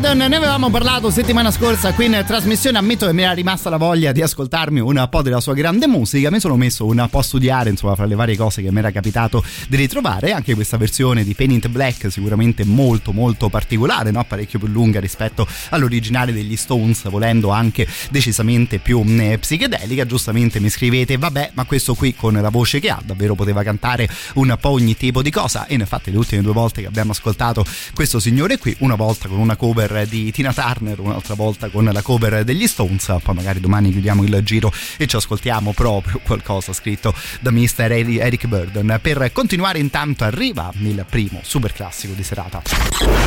Burden 0.02 0.30
ne 0.30 0.36
avevamo 0.36 0.72
parlato 0.72 1.12
settimana 1.12 1.52
scorsa 1.52 1.94
qui 1.94 2.06
in 2.06 2.24
trasmissione. 2.26 2.80
Ammetto 2.80 3.06
che 3.06 3.14
mi 3.14 3.22
era 3.22 3.34
rimasta 3.34 3.70
la 3.70 3.78
voglia 3.78 4.12
di 4.12 4.24
ascoltarmi 4.24 4.80
un 4.80 5.08
po' 5.12 5.22
della 5.22 5.40
sua 5.40 5.54
grande 5.54 5.86
musica. 5.86 6.32
Mi 6.32 6.40
sono 6.40 6.56
messo 6.56 6.88
un 6.88 7.08
po' 7.08 7.20
a 7.20 7.22
studiare, 7.22 7.70
insomma, 7.70 7.94
fra 7.94 8.06
le 8.06 8.16
varie 8.16 8.36
cose 8.36 8.64
che 8.64 8.72
mi 8.72 8.80
era 8.80 8.90
capitato 8.90 9.44
di 9.68 9.76
ritrovare. 9.76 10.32
Anche 10.32 10.56
questa 10.56 10.78
versione 10.78 11.24
di 11.24 11.36
Paint 11.36 11.66
in 11.66 11.72
Black, 11.72 12.12
sicuramente 12.12 12.66
molto, 12.66 13.12
molto 13.12 13.50
particolare, 13.50 14.10
no? 14.10 14.24
parecchio 14.24 14.58
più 14.58 14.70
lunga 14.70 15.00
rispetto 15.00 15.48
all'originale 15.70 16.34
degli 16.34 16.56
Stones, 16.56 17.08
volendo 17.08 17.52
anche 17.52 17.88
decisamente 18.10 18.80
più 18.80 19.04
eh, 19.06 19.38
psichedelica. 19.38 20.08
Giustamente 20.08 20.60
mi 20.60 20.70
scrivete, 20.70 21.18
vabbè, 21.18 21.52
ma 21.54 21.66
questo 21.66 21.94
qui 21.94 22.16
con 22.16 22.34
la 22.34 22.50
voce 22.50 22.80
che 22.80 22.90
ha, 22.90 23.00
davvero 23.06 23.36
poteva 23.36 23.62
cantare 23.62 24.10
un 24.34 24.58
po' 24.60 24.70
ogni 24.70 24.98
tipo 24.98 25.22
di 25.22 25.30
cosa. 25.30 25.68
E 25.68 25.76
infatti, 25.76 26.10
le 26.10 26.18
ultime 26.18 26.42
due 26.42 26.54
volte 26.54 26.82
che 26.82 26.88
abbiamo 26.88 27.12
ascoltato 27.12 27.64
questo 27.94 28.20
signore 28.20 28.58
qui, 28.58 28.76
una 28.80 28.96
volta 28.96 29.28
con 29.28 29.38
una 29.38 29.56
cover 29.56 29.90
cover 29.92 30.08
di 30.08 30.32
Tina 30.32 30.54
Turner, 30.54 31.00
un'altra 31.00 31.34
volta 31.34 31.70
con 31.70 31.84
la 31.84 32.02
cover 32.02 32.44
degli 32.44 32.66
Stones, 32.66 33.14
poi 33.22 33.36
magari 33.36 33.60
domani 33.60 33.92
chiudiamo 33.92 34.24
il 34.24 34.40
giro 34.44 34.72
e 34.98 35.06
ci 35.06 35.18
ascoltiamo 35.18 35.74
proprio 35.74 36.22
qualcosa 36.24 36.72
scritto 36.72 37.14
da 37.42 37.52
Mr. 37.52 37.92
Eric 37.92 38.48
Burden. 38.48 39.00
Per 39.02 39.32
continuare 39.34 39.80
intanto 39.80 40.24
arriva 40.24 40.72
il 40.78 41.06
primo 41.10 41.42
super 41.44 41.74
classico 41.74 42.14
di 42.14 42.24
serata. 42.24 42.62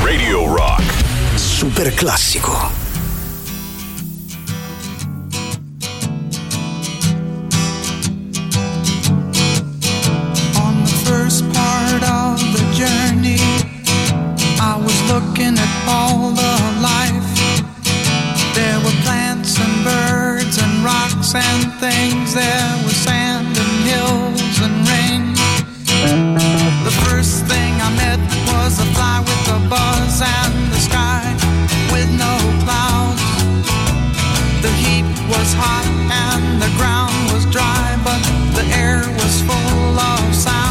Radio 0.02 0.54
Rock 0.54 0.82
Super 1.34 1.92
classico. 1.92 2.94
all 15.86 16.34
the 16.34 16.43
and 21.34 21.72
things. 21.80 22.34
There 22.34 22.70
were 22.84 22.98
sand 23.06 23.46
and 23.46 23.74
hills 23.90 24.56
and 24.66 24.76
rain. 24.88 25.34
The 26.84 26.94
first 27.06 27.46
thing 27.46 27.72
I 27.80 27.90
met 27.96 28.20
was 28.52 28.78
a 28.78 28.86
fly 28.94 29.20
with 29.20 29.56
a 29.56 29.60
buzz 29.68 30.22
and 30.22 30.54
the 30.72 30.78
sky 30.78 31.24
with 31.92 32.10
no 32.24 32.34
clouds. 32.64 33.22
The 34.62 34.72
heat 34.82 35.08
was 35.28 35.50
hot 35.58 35.86
and 36.28 36.62
the 36.62 36.70
ground 36.78 37.14
was 37.32 37.44
dry, 37.50 37.98
but 38.04 38.22
the 38.54 38.64
air 38.76 39.02
was 39.20 39.40
full 39.42 39.98
of 39.98 40.34
sound. 40.34 40.63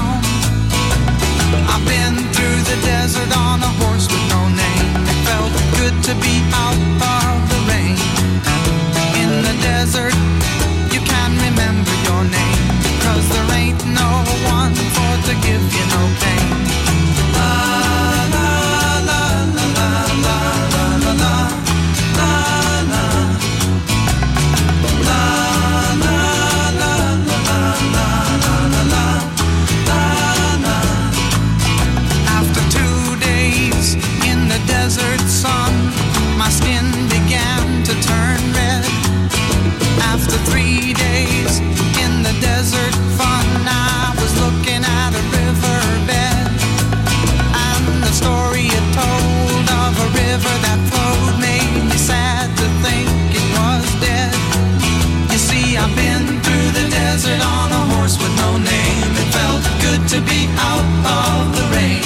Out 60.57 60.87
of 61.19 61.55
the 61.57 61.65
rain. 61.75 62.03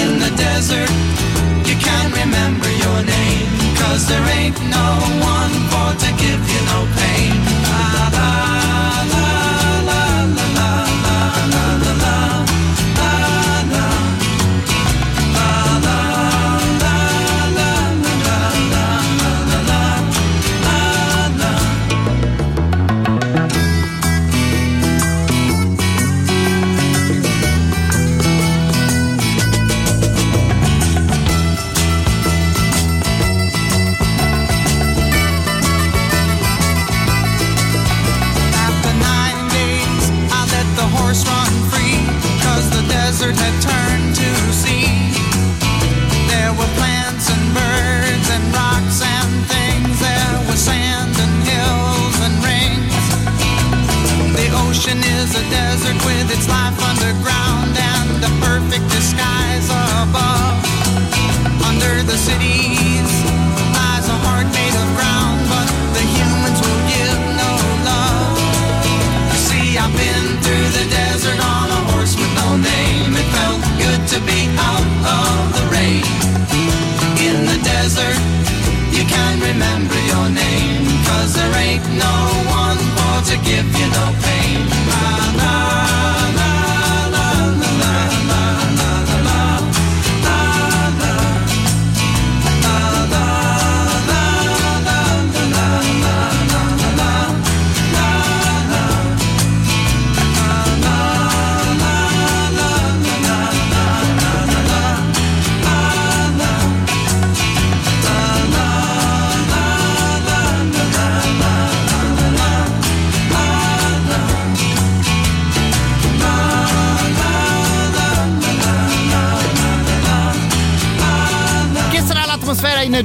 In 0.00 0.18
the 0.24 0.32
desert, 0.36 0.90
you 1.68 1.76
can't 1.76 2.12
remember 2.12 2.70
your 2.84 3.00
name. 3.04 3.48
Cause 3.76 4.08
there 4.08 4.26
ain't 4.38 4.58
no 4.70 4.88
one 5.34 5.54
for 5.70 5.88
to 6.04 6.10
give 6.22 6.42
you 6.52 6.60
no 6.72 6.80
pain. 6.96 7.17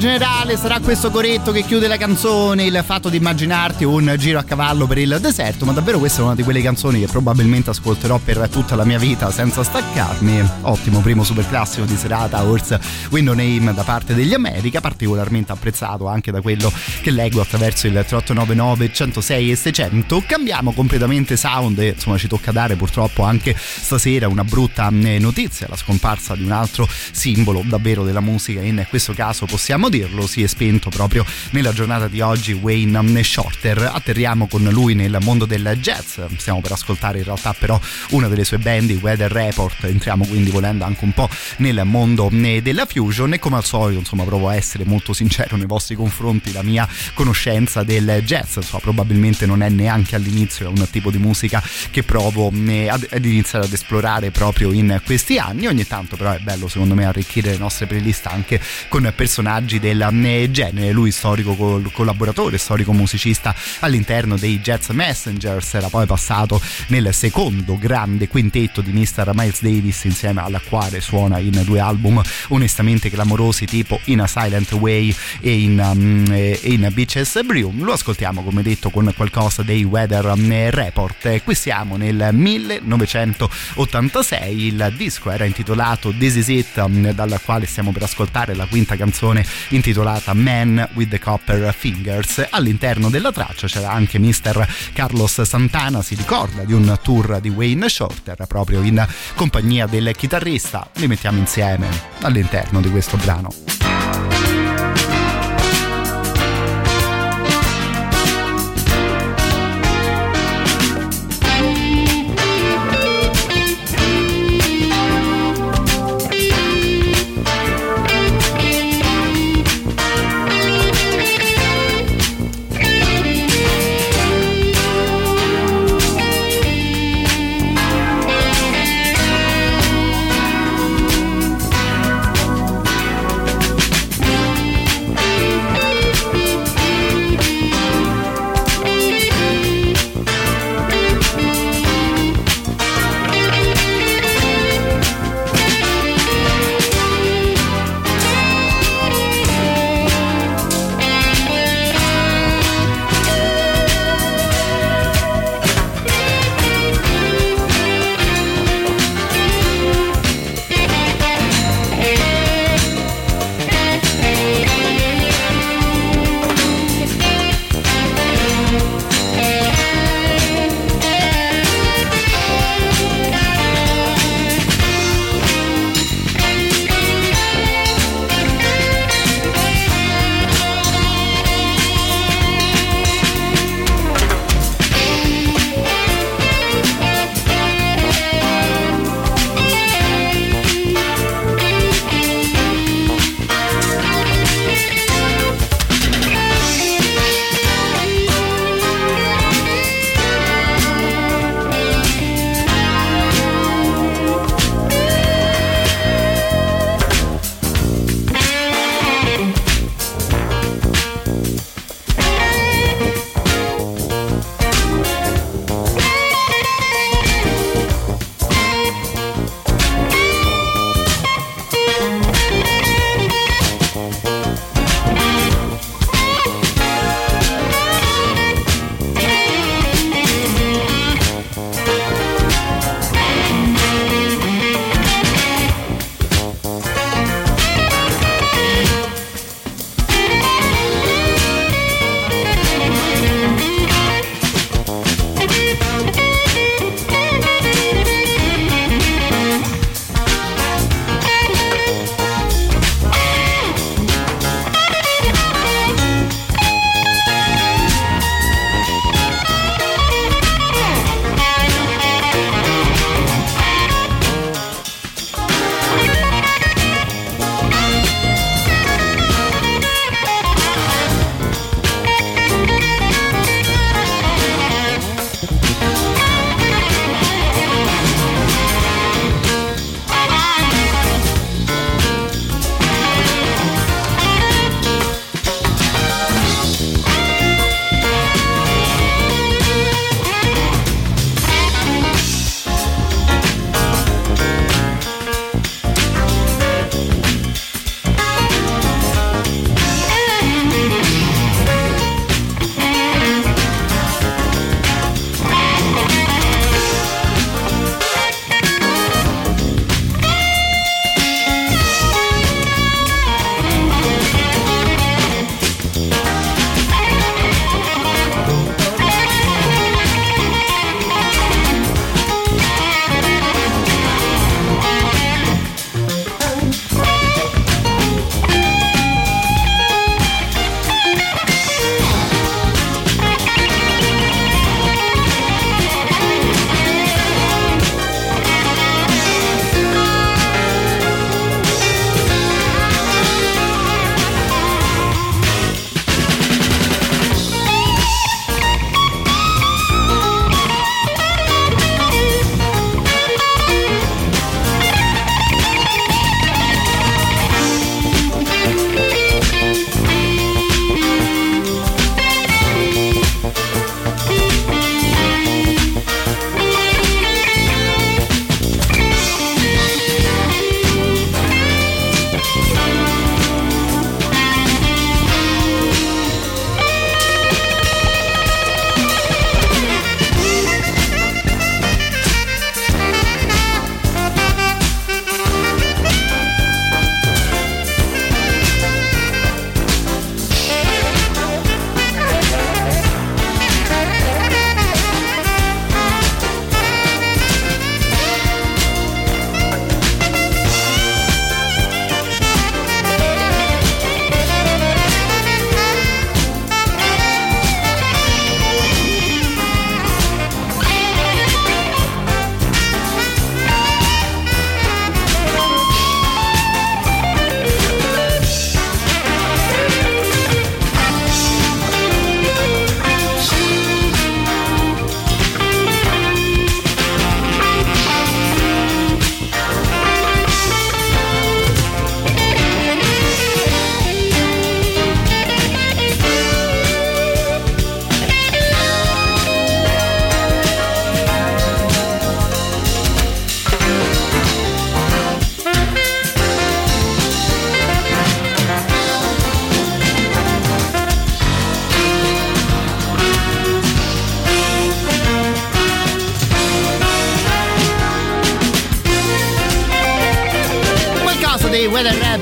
it 0.06 0.33
in 0.54 0.58
generale? 0.58 0.58
Sarà 0.58 0.80
questo 0.80 1.12
coretto 1.12 1.52
che 1.52 1.64
chiude 1.64 1.88
la 1.88 1.98
canzone? 1.98 2.66
Il 2.66 2.82
fatto 2.86 3.10
di 3.10 3.18
immaginarti 3.18 3.84
un 3.84 4.14
giro 4.18 4.40
a 4.40 4.44
cavallo 4.44 4.88
per 4.88 4.98
il 4.98 5.18
deserto? 5.20 5.66
Ma 5.66 5.72
davvero 5.72 6.00
questa 6.00 6.22
è 6.22 6.24
una 6.24 6.36
di 6.36 6.44
quelle 6.44 6.62
canzoni 6.62 7.00
che 7.00 7.08
probabilmente 7.08 7.70
ascolterò 7.72 8.20
per 8.20 8.48
tutta 8.50 8.76
la 8.76 8.86
mia 8.86 8.98
vita 8.98 9.32
senza 9.32 9.64
staccarmi. 9.64 10.50
Ottimo 10.62 11.00
primo 11.02 11.24
super 11.24 11.48
classico 11.48 11.86
di 11.86 11.96
serata, 11.96 12.44
Horse 12.44 12.80
Window 13.10 13.34
Name 13.34 13.74
da 13.74 13.84
parte 13.84 14.14
degli 14.14 14.34
America, 14.34 14.80
particolarmente 14.80 15.52
apprezzato 15.52 16.08
anche 16.08 16.32
da 16.32 16.42
quello 16.42 16.72
che 17.02 17.12
leggo 17.12 17.42
attraverso 17.42 17.88
il 17.88 17.94
3899 17.94 18.94
106 18.94 19.52
e 19.52 19.56
600. 19.56 20.24
Cambiamo 20.26 20.72
completamente 20.74 21.36
sound 21.36 21.80
e 21.80 21.90
insomma 21.90 22.18
ci 22.18 22.28
tocca 22.28 22.52
dare 22.52 22.76
purtroppo 22.76 23.24
anche 23.24 23.56
stasera 23.58 24.28
una 24.28 24.44
brutta 24.44 24.90
eh, 24.90 25.20
notizia, 25.20 25.68
la 25.70 25.76
scomparsa 25.76 26.36
di 26.36 26.44
un 26.44 26.52
altro 26.52 26.88
simbolo 27.12 27.64
davvero 27.66 28.04
della 28.04 28.22
musica, 28.22 28.62
in 28.62 28.86
questo 28.90 29.14
caso 29.14 29.46
possiamo 29.46 29.90
dirlo, 29.90 30.28
si 30.28 30.43
è 30.44 30.48
spento 30.48 30.90
proprio 30.90 31.26
nella 31.52 31.74
giornata 31.74 32.08
di 32.08 32.22
oggi 32.22 32.54
Wayne 32.54 33.24
Shorter. 33.24 33.92
Atterriamo 33.94 34.48
con 34.48 34.64
lui 34.64 34.94
nel 34.94 35.18
mondo 35.22 35.46
del 35.46 35.78
jazz, 35.80 36.20
stiamo 36.38 36.62
per 36.62 36.74
ascoltare 36.74 37.20
in 37.20 37.24
realtà 37.24 37.54
però 37.54 37.80
una 38.10 38.28
delle 38.28 38.44
sue 38.44 38.58
band, 38.58 38.90
i 38.90 39.00
Weather 39.02 39.32
Report, 39.32 39.84
entriamo 39.86 40.26
quindi 40.26 40.50
volendo 40.50 40.84
anche 40.86 41.04
un 41.04 41.12
po' 41.14 41.30
nel 41.58 41.82
mondo 41.86 42.30
eh, 42.32 42.62
della 42.62 42.86
fusion. 42.86 43.34
E 43.34 43.40
come 43.40 43.58
al 43.58 43.66
solito 43.66 44.00
insomma 44.00 44.24
provo 44.24 44.50
a 44.50 44.56
essere 44.56 44.86
molto 44.86 45.14
sincero 45.14 45.56
nei 45.58 45.66
vostri 45.66 45.96
confronti, 45.96 46.52
la 46.52 46.64
mia 46.64 46.88
conoscenza 47.14 47.84
del 47.84 48.22
jazz 48.26 48.58
insomma 48.58 48.82
probabilmente 48.82 49.46
non 49.46 49.62
è 49.62 49.70
neanche 49.70 50.16
all'inizio, 50.16 50.66
è 50.66 50.70
un 50.70 50.88
tipo 50.90 51.12
di 51.12 51.18
musica 51.18 51.64
che 51.90 52.04
provo 52.04 52.52
eh, 52.68 52.90
ad, 52.90 53.08
ad 53.10 53.26
iniziare 53.26 53.66
ad 53.66 53.74
esplorare 53.74 54.32
proprio 54.32 54.72
in 54.72 55.02
questi 55.06 55.38
anni, 55.38 55.68
ogni 55.68 55.86
tanto 55.88 56.16
però 56.16 56.32
è 56.32 56.40
bello 56.40 56.68
secondo 56.68 56.96
me 56.96 57.06
arricchire 57.06 57.52
le 57.52 57.58
nostre 57.58 57.88
playlist 57.88 58.26
anche 58.28 58.60
con 58.88 59.12
personaggi 59.16 59.80
del 59.80 60.08
genere, 60.52 60.92
lui 60.92 61.12
storico 61.12 61.56
col- 61.56 61.92
collaboratore, 61.92 62.58
storico 62.58 62.94
musicista 62.94 63.56
all'interno 63.80 64.38
dei 64.38 64.60
Jazz 64.60 64.90
Messengers, 64.90 65.74
era 65.74 65.90
poi 65.90 66.06
passato 66.06 66.62
nel 66.88 67.14
secondo 67.14 67.78
grande 67.78 68.28
quintetto 68.28 68.82
di 68.82 68.92
Mr. 68.92 69.32
Miles 69.34 69.62
Davis 69.62 70.04
insieme 70.06 70.42
al 70.42 70.60
quale 70.68 71.00
suona 71.02 71.38
in 71.40 71.62
due 71.64 71.80
album 71.80 72.22
onestamente 72.50 73.10
clamorosi 73.10 73.66
tipo 73.66 74.00
In 74.06 74.22
a 74.22 74.28
Silent 74.28 74.72
Way 74.74 75.16
e 75.42 75.60
in, 75.60 75.80
um, 75.80 76.26
e 76.32 76.60
in 76.64 76.90
Beaches 76.94 77.42
Brew. 77.46 77.72
Lo 77.78 77.94
ascoltiamo 77.94 78.44
come 78.44 78.62
detto 78.64 78.90
con 78.90 79.12
qualcosa 79.16 79.64
dei 79.64 79.84
Weather 79.84 80.26
um, 80.26 80.70
Report. 80.70 81.44
Qui 81.44 81.56
siamo 81.56 81.98
nel 81.98 82.30
1986, 82.32 84.66
il 84.66 84.94
disco 84.96 85.30
era 85.30 85.44
intitolato 85.46 86.14
This 86.18 86.36
Is 86.36 86.48
It, 86.48 86.78
um, 86.78 87.12
dal 87.12 87.40
quale 87.44 87.66
stiamo 87.66 87.92
per 87.92 88.04
ascoltare 88.04 88.56
la 88.56 88.66
quinta 88.66 88.96
canzone 88.96 89.46
intitolata 89.70 90.23
Man 90.32 90.90
with 90.94 91.10
the 91.10 91.20
Copper 91.20 91.74
Fingers. 91.74 92.48
All'interno 92.50 93.10
della 93.10 93.32
traccia 93.34 93.68
c'era 93.68 93.92
anche 93.92 94.20
Mr. 94.20 94.66
Carlos 94.94 95.42
Santana, 95.42 96.02
si 96.02 96.16
ricorda 96.16 96.64
di 96.64 96.72
un 96.72 96.98
tour 97.04 97.42
di 97.42 97.50
Wayne 97.50 97.90
Shorter 97.90 98.46
proprio 98.48 98.82
in 98.82 99.06
compagnia 99.36 99.86
del 99.88 100.14
chitarrista. 100.16 100.88
Li 100.94 101.08
mettiamo 101.08 101.40
insieme 101.40 101.88
all'interno 102.22 102.80
di 102.80 102.90
questo 102.90 103.18
brano. 103.18 103.93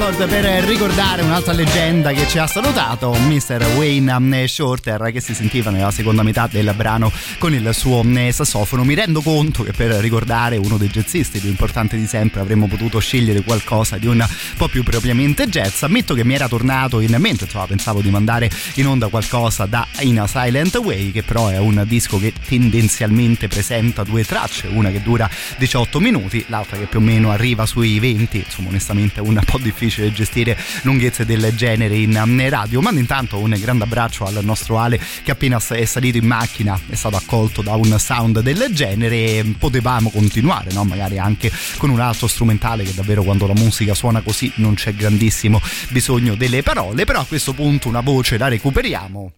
Report 0.02 0.26
per 0.26 0.64
ricordare 0.64 1.22
un'altra 1.22 1.54
leggenda 1.54 2.12
che 2.12 2.28
ci 2.28 2.39
ha 2.39 2.47
salutato, 2.47 3.14
Mr. 3.14 3.74
Wayne 3.76 4.47
Shorter, 4.47 5.12
che 5.12 5.22
si 5.22 5.36
sentiva 5.36 5.70
nella 5.70 5.91
seconda 5.91 6.24
metà 6.24 6.47
del 6.52 6.74
brano 6.76 7.12
con 7.38 7.54
il 7.54 7.70
suo 7.72 8.04
eh, 8.16 8.32
sassofono. 8.32 8.84
Mi 8.84 8.95
rendo 8.95 9.22
conto 9.22 9.62
che 9.62 9.74
per 9.74 9.91
ricordare 9.91 10.58
uno 10.58 10.78
dei 10.78 10.88
jazzisti 10.89 11.38
più 11.38 11.49
importanti 11.49 11.97
di 11.97 12.08
sempre 12.08 12.41
avremmo 12.41 12.66
potuto 12.66 12.97
scegliere 12.97 13.43
qualcosa 13.43 13.99
di 13.99 14.08
un 14.08 14.26
po' 14.58 14.68
più 14.70 14.82
propriamente 14.82 15.47
jazz. 15.47 15.84
Ammetto 15.84 16.16
che 16.16 16.26
mi 16.26 16.34
era 16.34 16.47
tornato 16.47 16.99
in 16.99 17.16
mente, 17.20 17.43
insomma, 17.43 17.68
pensavo 17.68 18.02
di 18.02 18.10
mandare 18.10 18.49
in 18.76 18.88
onda 18.88 19.08
qualcosa 19.08 19.68
da 19.68 19.86
In 19.99 20.20
a 20.20 20.26
Silent 20.26 20.78
Way, 20.78 21.12
che 21.12 21.22
però 21.22 21.49
è 21.49 21.60
un 21.60 21.84
disco 21.86 22.18
che 22.18 22.34
tendenzialmente 22.47 23.47
presenta 23.47 24.02
due 24.02 24.26
tracce, 24.26 24.66
una 24.66 24.89
che 24.89 25.04
dura 25.04 25.30
18 25.60 25.99
minuti, 25.99 26.43
l'altra 26.47 26.78
che 26.78 26.88
più 26.88 26.97
o 26.97 27.04
meno 27.04 27.30
arriva 27.30 27.68
sui 27.68 27.99
20, 27.99 28.38
insomma 28.38 28.70
onestamente 28.70 29.20
è 29.20 29.22
un 29.22 29.39
po' 29.45 29.60
difficile 29.60 29.89
gestire 30.12 30.58
lunghezze 30.84 31.26
del 31.26 31.54
genere 31.56 31.98
in 31.98 32.50
radio, 32.50 32.82
ma 32.82 32.92
intanto 32.92 33.38
un 33.38 33.56
grande 33.60 33.84
abbraccio 33.84 34.26
al 34.26 34.39
nostro 34.44 34.80
Ale 34.80 35.00
che 35.24 35.32
appena 35.32 35.62
è 35.70 35.86
salito 35.86 36.18
in 36.18 36.26
macchina 36.26 36.80
è 36.89 36.96
stato 36.96 37.16
accolto 37.16 37.62
da 37.62 37.76
un 37.76 37.96
sound 38.00 38.42
del 38.42 38.68
genere, 38.72 39.44
potevamo 39.58 40.10
continuare, 40.10 40.72
no? 40.74 40.84
magari 40.84 41.18
anche 41.18 41.52
con 41.78 41.89
un 41.89 42.00
altro 42.00 42.28
strumentale 42.28 42.84
che 42.84 42.94
davvero 42.94 43.24
quando 43.24 43.48
la 43.48 43.54
musica 43.54 43.94
suona 43.94 44.22
così 44.22 44.52
non 44.56 44.74
c'è 44.74 44.94
grandissimo 44.94 45.62
bisogno 45.89 46.36
delle 46.36 46.64
parole, 46.64 47.06
però 47.06 47.22
a 47.22 47.26
questo 47.26 47.54
punto 47.54 47.88
una 47.88 48.02
voce 48.02 48.38
la 48.38 48.48
recuperiamo. 48.48 49.32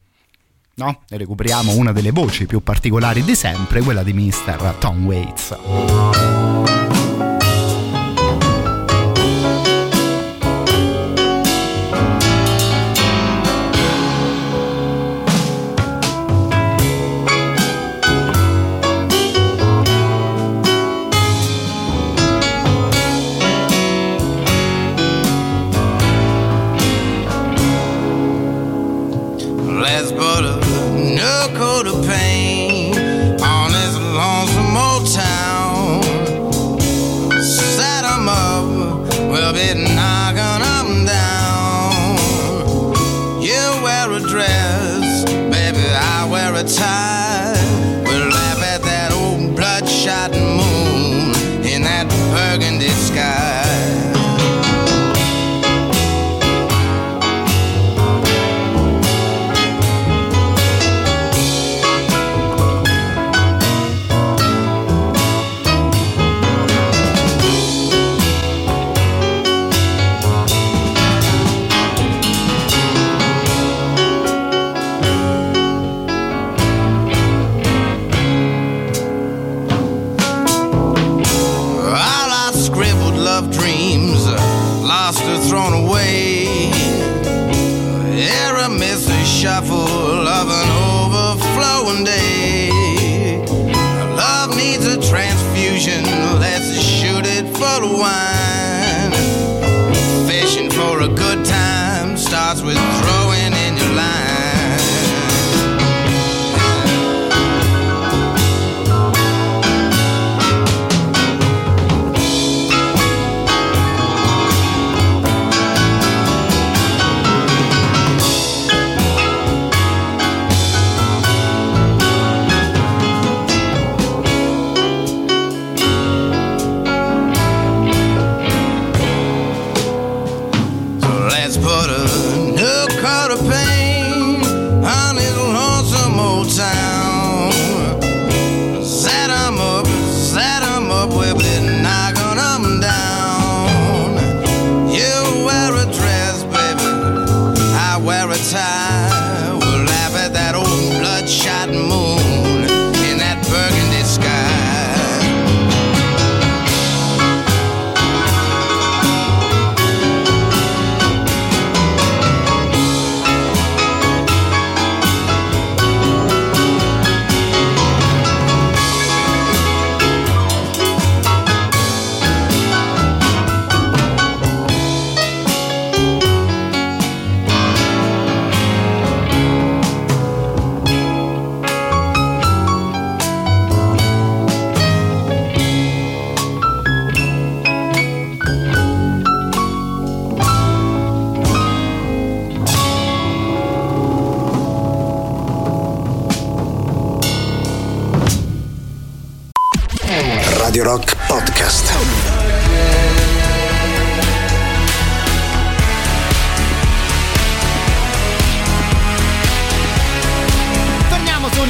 No? 0.76 1.01
E 1.08 1.18
recuperiamo 1.18 1.76
una 1.76 1.91
delle 1.91 2.12
voci 2.12 2.47
più 2.47 2.64
particolari 2.64 3.24
di 3.24 3.36
sempre, 3.36 3.82
quella 3.82 4.01
di 4.01 4.14
Mr. 4.14 4.76
Tom 4.80 5.06
Waits. 5.06 6.72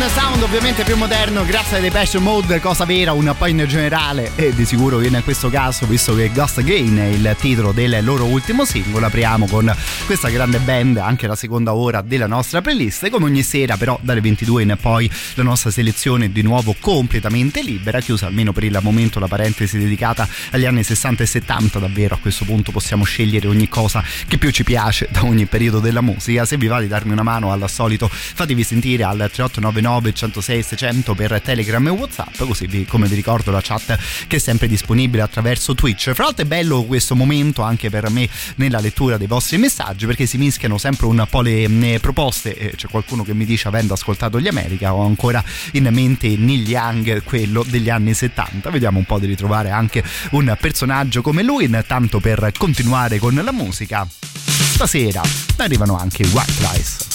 Un 0.04 0.10
sound 0.10 0.42
ovviamente 0.42 0.84
più 0.84 0.98
moderno 0.98 1.46
grazie 1.46 1.78
ai 1.78 1.84
Depeche 1.84 2.20
Mode, 2.20 2.60
cosa 2.60 2.84
vera 2.84 3.14
un 3.14 3.34
po' 3.38 3.46
in 3.46 3.64
generale. 3.68 4.32
E 4.36 4.54
di 4.54 4.66
sicuro 4.66 5.02
in 5.02 5.22
questo 5.24 5.50
caso 5.50 5.86
visto 5.86 6.14
che 6.14 6.30
Ghost 6.30 6.58
Again 6.58 6.98
è 6.98 7.06
il 7.06 7.36
titolo 7.40 7.72
del 7.72 8.04
loro 8.04 8.26
ultimo 8.26 8.66
singolo 8.66 9.06
apriamo 9.06 9.48
con 9.48 9.74
questa 10.06 10.30
grande 10.30 10.60
band 10.60 10.98
anche 10.98 11.26
la 11.26 11.36
seconda 11.36 11.74
ora 11.74 12.02
della 12.02 12.28
nostra 12.28 12.60
playlist. 12.62 13.10
Come 13.10 13.26
ogni 13.26 13.44
sera 13.44 13.78
però 13.78 13.98
dalle 14.02 14.20
22 14.20 14.64
in 14.64 14.78
poi 14.82 15.10
la 15.36 15.44
nostra 15.44 15.72
selezione 15.72 16.26
è 16.26 16.30
di 16.30 16.42
nuovo 16.42 16.76
completamente 16.78 17.62
libera 17.62 18.02
chiusa 18.02 18.26
almeno 18.26 18.52
per 18.52 18.66
il 18.66 18.78
momento 18.82 19.20
la 19.20 19.28
parentesi 19.28 19.78
dedicata 19.78 20.28
agli 20.52 20.66
anni 20.66 20.84
60 20.84 21.24
e 21.24 21.26
70 21.26 21.80
davvero 21.80 22.16
a 22.16 22.18
questo 22.18 22.44
punto 22.44 22.72
possiamo 22.72 23.06
scegliere 23.06 23.48
ogni 23.48 23.70
cosa 23.70 24.04
che 24.28 24.38
più 24.38 24.50
ci 24.50 24.66
piace 24.66 25.08
da 25.10 25.24
ogni 25.24 25.46
periodo 25.46 25.80
della 25.80 26.02
musica. 26.02 26.44
Se 26.44 26.58
vi 26.58 26.68
va 26.68 26.82
di 26.82 26.88
darmi 26.88 27.14
una 27.14 27.24
mano 27.24 27.54
al 27.54 27.70
solito 27.70 28.10
fatevi 28.10 28.64
sentire 28.64 29.04
al 29.04 29.30
3899 29.32 29.92
349 30.02 30.14
106 30.14 30.64
600 30.64 31.14
per 31.14 31.42
Telegram 31.42 31.86
e 31.88 31.90
Whatsapp, 31.90 32.38
così 32.38 32.68
vi, 32.68 32.86
come 32.86 33.08
vi 33.08 33.16
ricordo 33.16 33.52
la 33.52 33.62
chat 33.62 33.98
che 34.28 34.38
è 34.38 34.40
sempre 34.40 34.68
disponibile 34.68 35.22
attraverso 35.22 35.76
Twitch. 35.76 36.14
Fra 36.14 36.24
l'altro 36.24 36.44
è 36.44 36.48
bello 36.48 36.84
questo 36.84 37.16
momento 37.16 37.62
anche 37.62 37.90
per 37.90 38.10
me 38.10 38.28
nella 38.56 38.80
lettura 38.80 39.18
dei 39.18 39.28
vostri 39.28 39.58
messaggi 39.58 40.06
perché 40.06 40.26
si 40.26 40.38
mischiano 40.38 40.78
sempre 40.78 41.06
un 41.06 41.26
po' 41.30 41.42
le 41.42 41.64
eh, 41.64 42.00
proposte. 42.00 42.58
Eh, 42.58 42.76
c'è 42.76 42.88
qualcuno 42.88 43.24
che 43.24 43.34
mi 43.34 43.46
dice 43.46 43.68
avendo 43.68 43.94
ascoltato 43.94 44.40
gli 44.40 44.48
America 44.48 44.94
ho 44.94 45.06
ancora 45.06 45.44
in 45.74 45.88
mente 45.92 46.36
Neil 46.38 46.68
Young, 46.68 47.24
quello 47.24 47.64
degli 47.68 47.90
anni 47.90 48.14
70. 48.14 48.70
Vediamo 48.70 49.00
un 49.00 49.06
po' 49.06 49.20
di 49.20 49.26
ritrovare 49.26 49.70
anche 49.70 50.04
un 50.32 50.56
personaggio 50.60 51.22
come 51.22 51.44
lui, 51.44 51.66
intanto 51.66 52.20
per 52.20 52.52
continuare 52.58 53.20
con 53.20 53.34
la 53.34 53.52
musica. 53.52 54.08
Stasera 54.10 55.22
arrivano 55.58 55.98
anche 55.98 56.24
i 56.24 56.28
White 56.28 56.54
Lies. 56.60 57.13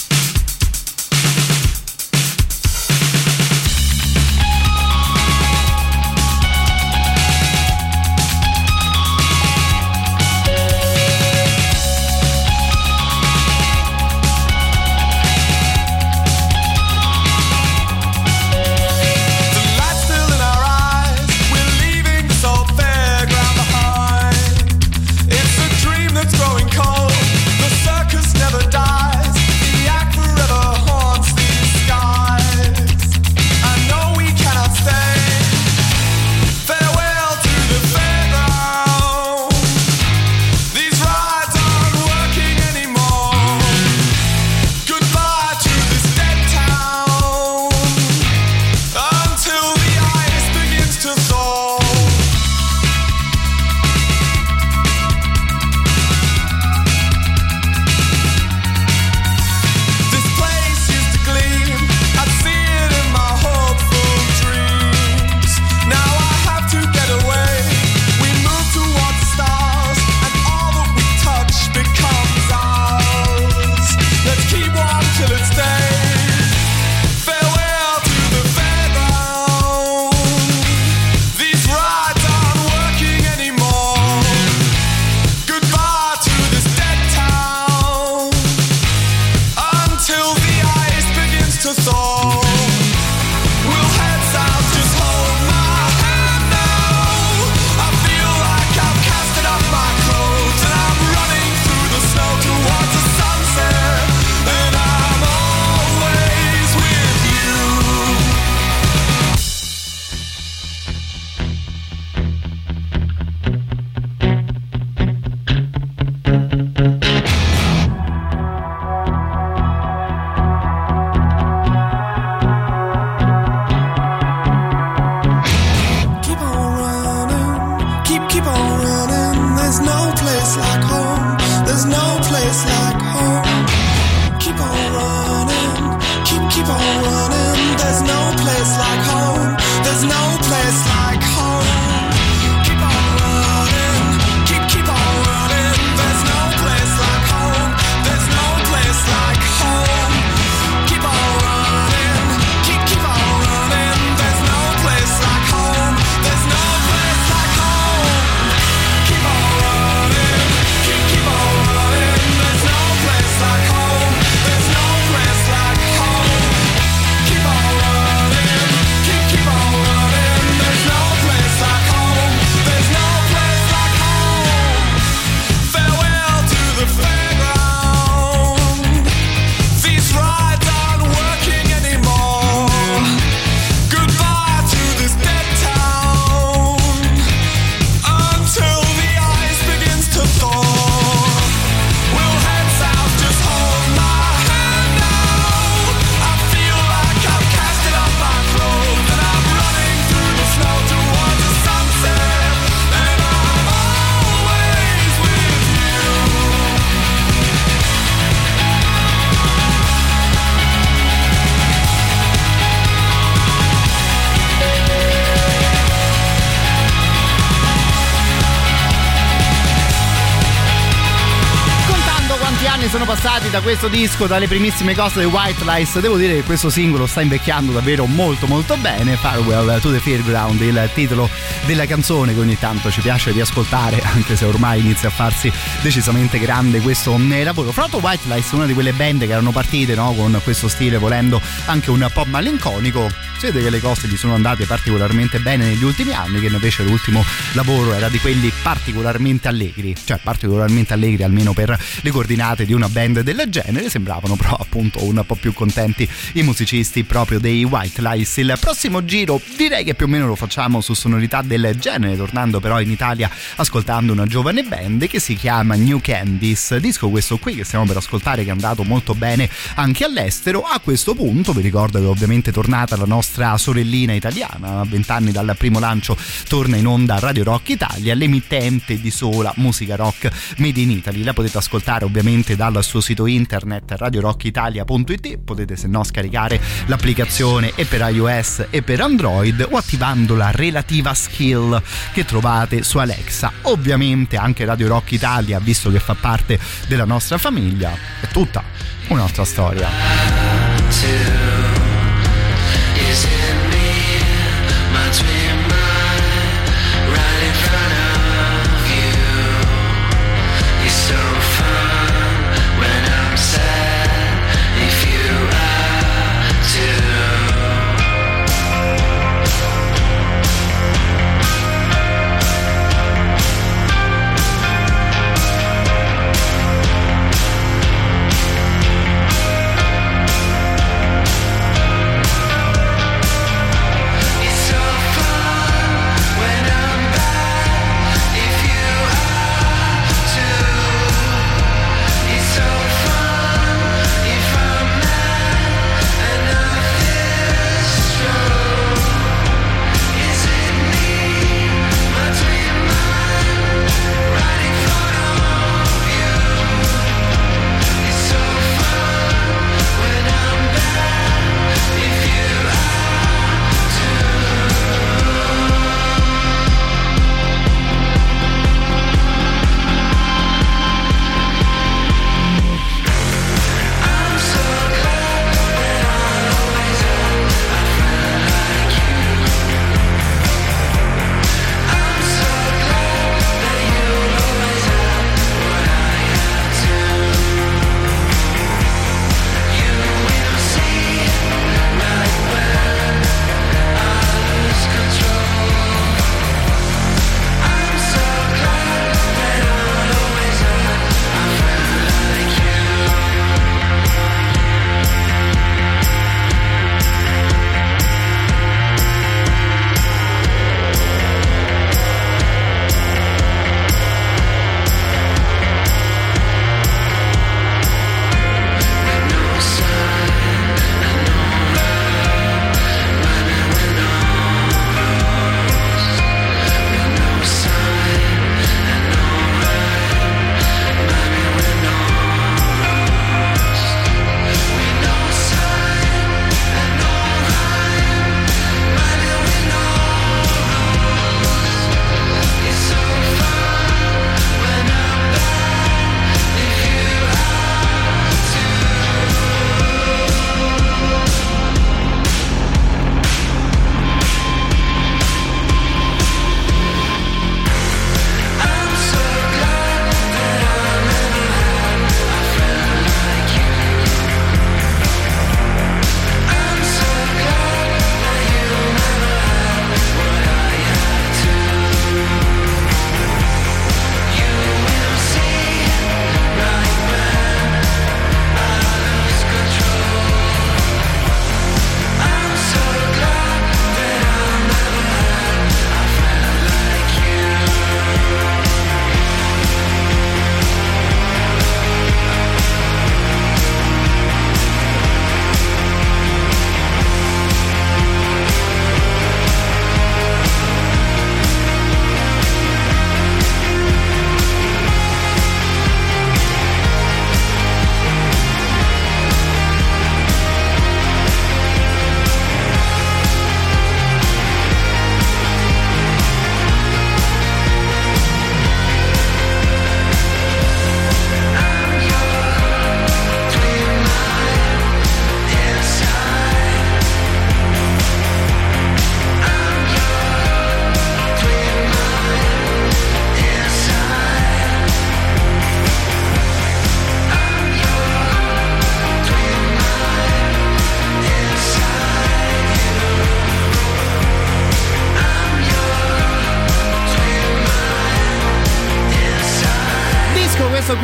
Sono 222.89 223.05
passati 223.05 223.51
da 223.51 223.61
questo 223.61 223.87
disco, 223.87 224.25
dalle 224.25 224.47
primissime 224.47 224.95
cose 224.95 225.19
dei 225.19 225.25
White 225.25 225.63
Lies, 225.63 225.99
devo 225.99 226.17
dire 226.17 226.33
che 226.33 226.43
questo 226.43 226.71
singolo 226.71 227.05
sta 227.05 227.21
invecchiando 227.21 227.71
davvero 227.71 228.07
molto 228.07 228.47
molto 228.47 228.77
bene. 228.77 229.15
Farewell 229.15 229.79
to 229.79 229.91
the 229.91 229.99
Fairground, 229.99 230.59
il 230.61 230.89
titolo 230.95 231.29
della 231.67 231.85
canzone 231.85 232.33
che 232.33 232.39
ogni 232.39 232.57
tanto 232.57 232.89
ci 232.89 233.01
piace 233.01 233.29
riascoltare, 233.29 234.01
anche 234.15 234.35
se 234.35 234.45
ormai 234.45 234.79
inizia 234.79 235.09
a 235.09 235.11
farsi 235.11 235.51
decisamente 235.83 236.39
grande 236.39 236.79
questo 236.79 237.15
eh, 237.15 237.43
lavoro. 237.43 237.71
Fra 237.71 237.83
l'altro 237.83 237.99
White 237.99 238.27
Lies 238.27 238.51
è 238.51 238.55
una 238.55 238.65
di 238.65 238.73
quelle 238.73 238.93
band 238.93 239.19
che 239.19 239.31
erano 239.31 239.51
partite 239.51 239.93
no, 239.93 240.11
con 240.13 240.39
questo 240.43 240.67
stile, 240.67 240.97
volendo 240.97 241.39
anche 241.65 241.91
un 241.91 242.09
po' 242.11 242.25
malinconico. 242.25 243.07
Si 243.37 243.45
vede 243.45 243.61
che 243.61 243.69
le 243.69 243.79
cose 243.79 244.07
gli 244.07 244.17
sono 244.17 244.33
andate 244.33 244.65
particolarmente 244.65 245.39
bene 245.39 245.65
negli 245.65 245.83
ultimi 245.83 246.11
anni, 246.11 246.39
che 246.39 246.47
invece 246.47 246.83
l'ultimo 246.83 247.23
lavoro 247.53 247.93
era 247.93 248.09
di 248.09 248.19
quelli 248.19 248.51
particolarmente 248.61 249.47
allegri, 249.47 249.95
cioè 250.03 250.19
particolarmente 250.21 250.93
allegri 250.93 251.23
almeno 251.23 251.53
per 251.53 251.77
le 252.01 252.11
coordinate 252.11 252.65
di 252.65 252.73
un 252.73 252.78
una 252.79 252.87
band 252.87 253.19
del 253.21 253.43
genere, 253.49 253.89
sembravano 253.89 254.35
però 254.37 254.55
appunto 254.57 255.03
un 255.03 255.21
po' 255.25 255.35
più 255.35 255.53
contenti 255.53 256.07
i 256.33 256.43
musicisti 256.43 257.03
proprio 257.03 257.37
dei 257.37 257.65
White 257.65 258.01
Lies. 258.01 258.37
Il 258.37 258.55
prossimo 258.59 259.03
giro 259.03 259.41
direi 259.57 259.83
che 259.83 259.95
più 259.95 260.05
o 260.05 260.09
meno 260.09 260.27
lo 260.27 260.35
facciamo 260.35 260.79
su 260.79 260.93
sonorità 260.93 261.41
del 261.41 261.75
genere, 261.77 262.15
tornando 262.15 262.61
però 262.61 262.79
in 262.79 262.89
Italia 262.89 263.29
ascoltando 263.57 264.13
una 264.13 264.25
giovane 264.25 264.63
band 264.63 265.07
che 265.07 265.19
si 265.19 265.35
chiama 265.35 265.75
New 265.75 265.99
Candies, 266.01 266.77
disco 266.77 267.09
questo 267.09 267.37
qui 267.37 267.55
che 267.55 267.65
stiamo 267.65 267.85
per 267.85 267.97
ascoltare 267.97 268.43
che 268.43 268.49
è 268.49 268.53
andato 268.53 268.83
molto 268.83 269.13
bene 269.13 269.49
anche 269.75 270.05
all'estero. 270.05 270.61
A 270.61 270.79
questo 270.79 271.13
punto 271.13 271.51
vi 271.51 271.61
ricordo 271.61 271.99
che 271.99 272.05
è 272.05 272.07
ovviamente 272.07 272.53
tornata 272.53 272.95
la 272.95 273.05
nostra 273.05 273.57
sorellina 273.57 274.13
italiana, 274.13 274.79
a 274.79 274.85
vent'anni 274.85 275.31
dal 275.31 275.53
primo 275.57 275.79
lancio 275.79 276.17
torna 276.47 276.77
in 276.77 276.87
onda 276.87 277.19
Radio 277.19 277.43
Rock 277.43 277.69
Italia, 277.69 278.15
l'emittente 278.15 279.01
di 279.01 279.11
sola 279.11 279.51
musica 279.57 279.97
rock 279.97 280.29
made 280.57 280.79
in 280.79 280.91
Italy. 280.91 281.23
La 281.23 281.33
potete 281.33 281.57
ascoltare 281.57 282.05
ovviamente 282.05 282.55
dal 282.69 282.83
suo 282.83 283.01
sito 283.01 283.25
internet 283.25 283.91
radiorockitalia.it, 283.91 285.37
potete 285.37 285.75
se 285.75 285.87
no 285.87 286.03
scaricare 286.03 286.59
l'applicazione 286.85 287.71
e 287.75 287.85
per 287.85 288.07
iOS 288.11 288.67
e 288.69 288.81
per 288.81 289.01
Android 289.01 289.67
o 289.69 289.77
attivando 289.77 290.35
la 290.35 290.51
relativa 290.51 291.13
skill 291.13 291.81
che 292.13 292.25
trovate 292.25 292.83
su 292.83 292.97
Alexa. 292.97 293.51
Ovviamente 293.63 294.37
anche 294.37 294.65
Radio 294.65 294.87
Rock 294.87 295.11
Italia, 295.13 295.59
visto 295.59 295.91
che 295.91 295.99
fa 295.99 296.15
parte 296.15 296.59
della 296.87 297.05
nostra 297.05 297.37
famiglia, 297.37 297.91
è 298.21 298.27
tutta 298.27 298.63
un'altra 299.07 299.43
storia. 299.45 299.89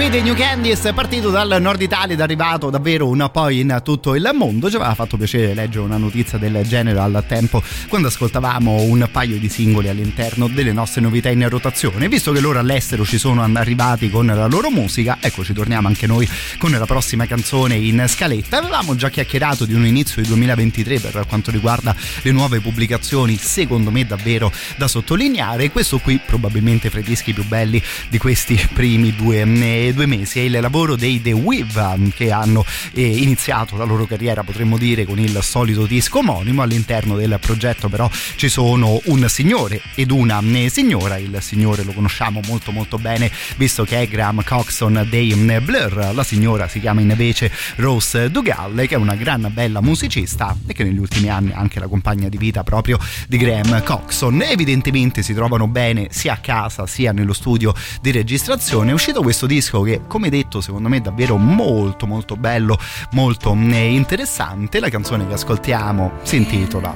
Qui 0.05 0.09
dei 0.09 0.21
New 0.21 0.35
Candies 0.35 0.91
partito 0.93 1.31
dal 1.31 1.57
nord 1.59 1.81
Italia 1.81 2.13
ed 2.13 2.21
arrivato 2.21 2.69
davvero 2.69 3.07
un 3.07 3.27
po' 3.31 3.49
in 3.49 3.81
tutto 3.83 4.13
il 4.13 4.29
mondo. 4.35 4.69
Ci 4.69 4.75
aveva 4.75 4.93
fatto 4.93 5.17
piacere 5.17 5.55
leggere 5.55 5.83
una 5.83 5.97
notizia 5.97 6.37
del 6.37 6.61
genere 6.67 6.99
al 6.99 7.23
tempo 7.27 7.63
quando 7.87 8.09
ascoltavamo 8.09 8.83
un 8.83 9.07
paio 9.11 9.39
di 9.39 9.49
singoli 9.49 9.89
all'interno 9.89 10.47
delle 10.47 10.73
nostre 10.73 11.01
novità 11.01 11.29
in 11.29 11.47
rotazione. 11.49 12.07
Visto 12.07 12.31
che 12.31 12.39
loro 12.39 12.59
all'estero 12.59 13.03
ci 13.03 13.17
sono 13.17 13.41
arrivati 13.43 14.09
con 14.11 14.27
la 14.27 14.45
loro 14.45 14.69
musica, 14.69 15.17
ecco 15.19 15.43
ci 15.43 15.53
torniamo 15.53 15.87
anche 15.87 16.05
noi 16.05 16.29
con 16.59 16.71
la 16.71 16.85
prossima 16.85 17.25
canzone 17.25 17.75
in 17.75 18.03
scaletta. 18.07 18.57
Avevamo 18.57 18.95
già 18.95 19.09
chiacchierato 19.09 19.65
di 19.65 19.73
un 19.73 19.87
inizio 19.87 20.21
di 20.21 20.27
2023 20.27 20.99
per 20.99 21.25
quanto 21.27 21.49
riguarda 21.49 21.95
le 22.21 22.31
nuove 22.31 22.59
pubblicazioni, 22.59 23.37
secondo 23.37 23.89
me 23.89 24.05
davvero 24.05 24.51
da 24.77 24.87
sottolineare. 24.87 25.71
Questo 25.71 25.97
qui 25.97 26.19
probabilmente 26.23 26.91
fra 26.91 26.99
i 26.99 27.03
dischi 27.03 27.33
più 27.33 27.45
belli 27.45 27.81
di 28.09 28.17
questi 28.19 28.69
primi 28.73 29.15
due, 29.15 29.41
eh, 29.41 29.93
due 30.05 30.17
mesi 30.17 30.39
è 30.39 30.43
il 30.43 30.59
lavoro 30.61 30.95
dei 30.95 31.21
The 31.21 31.31
Weave 31.31 32.11
che 32.13 32.31
hanno 32.31 32.63
eh, 32.93 33.05
iniziato 33.05 33.75
la 33.75 33.83
loro 33.83 34.05
carriera 34.05 34.43
potremmo 34.43 34.77
dire 34.77 35.05
con 35.05 35.19
il 35.19 35.37
solito 35.41 35.85
disco 35.85 36.19
omonimo. 36.19 36.61
All'interno 36.61 37.15
del 37.15 37.37
progetto 37.41 37.89
però 37.89 38.09
ci 38.35 38.47
sono 38.47 39.01
un 39.05 39.27
signore 39.27 39.81
ed 39.95 40.11
una 40.11 40.39
eh, 40.41 40.69
signora. 40.69 41.17
Il 41.17 41.37
signore 41.41 41.83
lo 41.83 41.91
conosciamo 41.91 42.39
molto 42.45 42.71
molto 42.71 42.97
bene 42.97 43.31
visto 43.57 43.83
che 43.83 44.01
è 44.01 44.07
Graham 44.07 44.43
Coxon 44.43 45.07
dei 45.09 45.31
eh, 45.31 45.61
Blur. 45.61 46.11
La 46.13 46.23
signora 46.23 46.67
si 46.67 46.79
chiama 46.79 47.01
invece 47.01 47.51
Rose 47.77 48.29
Dugal 48.29 48.85
che 48.87 48.95
è 48.95 48.97
una 48.97 49.15
gran 49.15 49.49
bella 49.51 49.81
musicista 49.81 50.55
e 50.67 50.73
che 50.73 50.83
negli 50.83 50.99
ultimi 50.99 51.29
anni 51.29 51.51
è 51.51 51.55
anche 51.55 51.79
la 51.79 51.87
compagna 51.87 52.29
di 52.29 52.37
vita 52.37 52.63
proprio 52.63 52.99
di 53.27 53.37
Graham 53.37 53.83
Coxon. 53.83 54.41
Evidentemente 54.43 55.23
si 55.23 55.33
trovano 55.33 55.67
bene 55.67 56.07
sia 56.11 56.33
a 56.33 56.37
casa 56.37 56.85
sia 56.85 57.11
nello 57.11 57.33
studio 57.33 57.73
di 58.01 58.11
registrazione. 58.11 58.91
È 58.91 58.93
uscito 58.93 59.21
questo 59.21 59.47
disco 59.47 59.81
che 59.86 60.01
come 60.07 60.29
detto 60.29 60.59
secondo 60.61 60.89
me 60.89 60.97
è 60.97 61.01
davvero 61.01 61.38
molto 61.38 62.05
molto 62.05 62.36
bello 62.36 62.77
molto 63.11 63.53
eh, 63.53 63.93
interessante. 63.93 64.79
La 64.79 64.89
canzone 64.89 65.25
che 65.27 65.33
ascoltiamo 65.33 66.11
si 66.23 66.36
intitola 66.38 66.93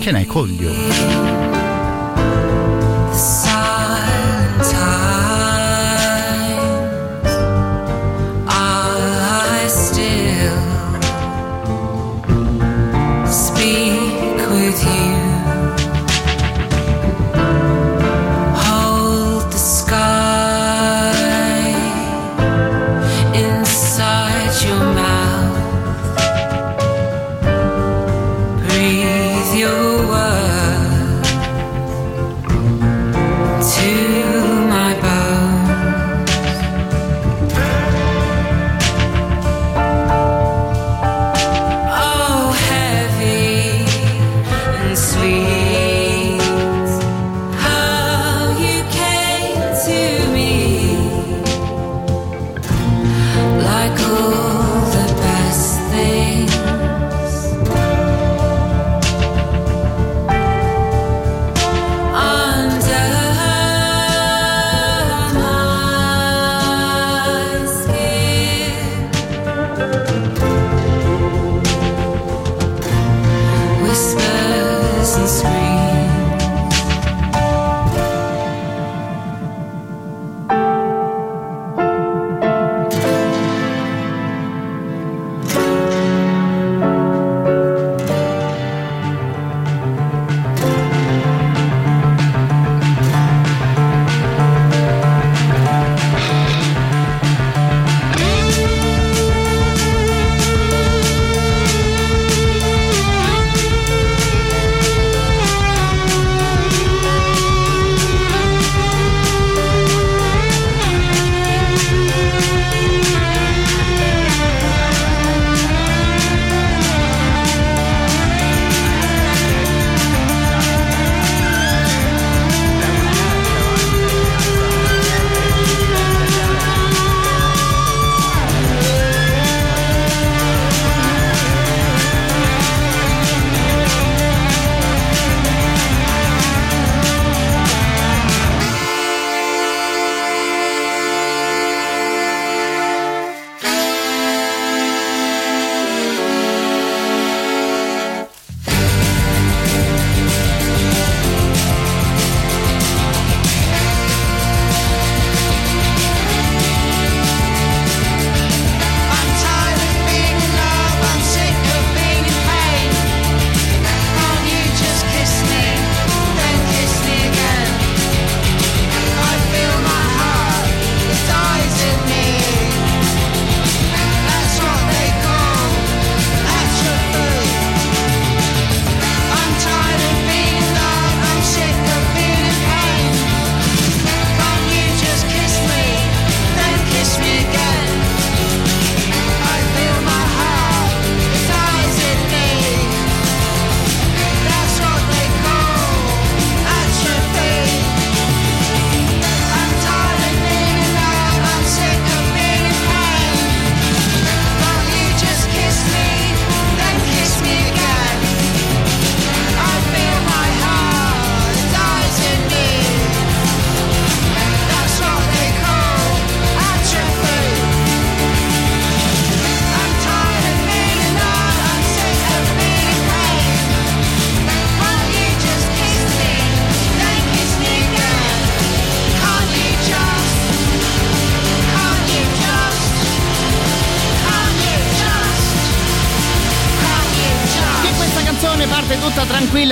Can 0.00 0.16
I 0.16 0.26
Call 0.26 0.56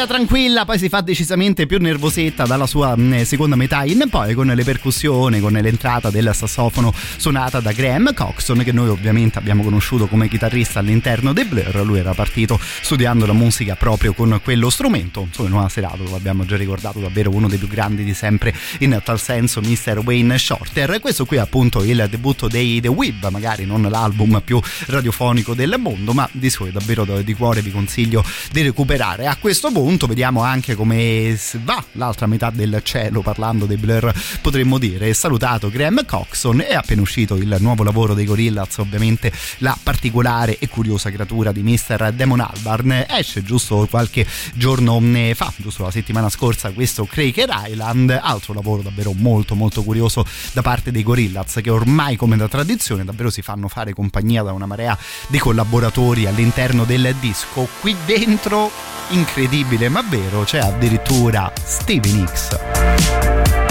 tranquilla 0.07 0.65
poi 0.65 0.79
si 0.79 0.89
fa 0.89 1.01
decisamente 1.01 1.67
più 1.67 1.79
nervosetta 1.79 2.45
dalla 2.45 2.67
sua 2.67 2.97
mh, 2.97 3.25
seconda 3.25 3.57
metà 3.57 3.85
in 3.85 4.07
poi 4.09 4.35
con 4.35 4.47
le 4.47 4.65
percussioni, 4.65 5.41
con 5.41 5.53
l'entrata 5.53 6.11
del 6.11 6.31
sassofono 6.33 6.95
suonata 7.17 7.61
da 7.61 7.73
Graham 7.73 8.15
Coxon 8.15 8.63
che 8.63 8.73
noi 8.73 8.89
ovviamente 8.89 9.39
abbiamo 9.39 9.63
conosciuto 9.63 10.07
come 10.07 10.29
chitarrista 10.29 10.79
all'interno 10.79 11.33
dei 11.33 11.45
Blur, 11.45 11.85
lui 11.85 11.99
era 11.99 12.15
partito 12.15 12.59
studiando 12.61 13.27
la 13.27 13.33
musica 13.33 13.75
proprio 13.75 14.13
con 14.13 14.41
quello 14.43 14.71
strumento, 14.71 15.21
insomma 15.21 15.49
in 15.49 15.55
una 15.55 15.69
serata 15.69 15.99
lo 16.03 16.15
abbiamo 16.15 16.45
già 16.45 16.57
ricordato 16.57 17.01
davvero 17.01 17.31
uno 17.31 17.49
dei 17.49 17.59
più 17.59 17.69
grandi 17.69 18.05
di 18.05 18.15
sempre 18.15 18.55
in 18.81 18.99
tal 19.03 19.21
senso 19.21 19.61
Mr. 19.61 20.03
Wayne 20.05 20.39
Shorter, 20.39 21.01
questo 21.01 21.27
qui 21.27 21.37
è 21.37 21.41
appunto 21.41 21.83
il 21.83 22.07
debutto 22.09 22.49
dei 22.49 22.81
The 22.81 22.89
Weeb, 22.89 23.29
magari 23.31 23.65
non 23.65 23.83
l'album 23.83 24.41
più 24.45 24.61
radiofonico 24.87 25.55
del 25.55 25.75
mondo 25.79 26.13
ma 26.13 26.29
di 26.33 26.51
suo 26.51 26.67
davvero 26.67 27.05
di 27.05 27.35
cuore 27.35 27.63
vi 27.63 27.71
consiglio 27.71 28.25
di 28.51 28.63
recuperare. 28.63 29.27
A 29.27 29.37
questo 29.37 29.71
punto 29.71 29.95
vediamo 30.05 30.42
anche 30.42 30.74
come 30.74 31.38
va 31.62 31.82
l'altra 31.92 32.26
metà 32.26 32.51
del 32.51 32.80
cielo 32.82 33.22
parlando 33.22 33.64
dei 33.64 33.78
Blur 33.78 34.12
potremmo 34.42 34.76
dire. 34.76 35.14
Salutato 35.14 35.70
Graham 35.70 36.05
Coxon 36.05 36.61
è 36.61 36.74
appena 36.74 37.01
uscito 37.01 37.36
il 37.36 37.57
nuovo 37.61 37.82
lavoro 37.82 38.12
dei 38.12 38.26
Gorillaz, 38.26 38.76
ovviamente 38.76 39.32
la 39.59 39.74
particolare 39.82 40.59
e 40.59 40.68
curiosa 40.68 41.11
creatura 41.11 41.53
di 41.53 41.62
Mr. 41.62 42.12
Damon 42.12 42.40
Albarn. 42.40 43.07
Esce 43.09 43.42
giusto 43.42 43.86
qualche 43.88 44.26
giorno 44.53 45.01
fa, 45.32 45.51
giusto 45.57 45.84
la 45.84 45.90
settimana 45.90 46.28
scorsa, 46.28 46.72
questo 46.72 47.07
Cracker 47.07 47.49
Island, 47.68 48.18
altro 48.20 48.53
lavoro 48.53 48.82
davvero 48.82 49.14
molto 49.14 49.55
molto 49.55 49.82
curioso 49.82 50.26
da 50.53 50.61
parte 50.61 50.90
dei 50.90 51.03
Gorillaz 51.03 51.61
che 51.62 51.70
ormai 51.70 52.16
come 52.16 52.36
da 52.36 52.49
tradizione 52.49 53.05
davvero 53.05 53.30
si 53.30 53.40
fanno 53.40 53.68
fare 53.68 53.94
compagnia 53.94 54.42
da 54.42 54.53
una 54.53 54.66
marea 54.66 54.99
di 55.28 55.38
collaboratori 55.38 56.26
all'interno 56.26 56.84
del 56.84 57.14
disco. 57.20 57.66
Qui 57.80 57.97
dentro, 58.05 58.70
incredibile 59.11 59.86
ma 59.89 60.03
vero, 60.09 60.43
c'è 60.43 60.59
addirittura 60.59 61.51
Stevie 61.62 62.12
Nicks. 62.12 63.66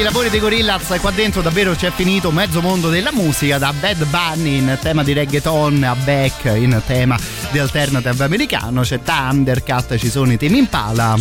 I 0.00 0.02
lavori 0.02 0.30
dei 0.30 0.40
Gorillaz, 0.40 0.98
qua 0.98 1.10
dentro 1.10 1.42
davvero 1.42 1.74
c'è 1.74 1.92
finito 1.94 2.30
mezzo 2.30 2.62
mondo 2.62 2.88
della 2.88 3.12
musica, 3.12 3.58
da 3.58 3.70
Bad 3.72 4.06
Bunny 4.06 4.56
in 4.56 4.78
tema 4.80 5.04
di 5.04 5.12
reggaeton 5.12 5.82
a 5.82 5.94
Beck 5.94 6.44
in 6.44 6.80
tema 6.86 7.18
di 7.50 7.58
alternative 7.58 8.24
americano, 8.24 8.80
c'è 8.80 9.00
Thundercat, 9.02 9.96
ci 9.98 10.08
sono 10.08 10.32
i 10.32 10.38
temi 10.38 10.58
Impala. 10.58 11.18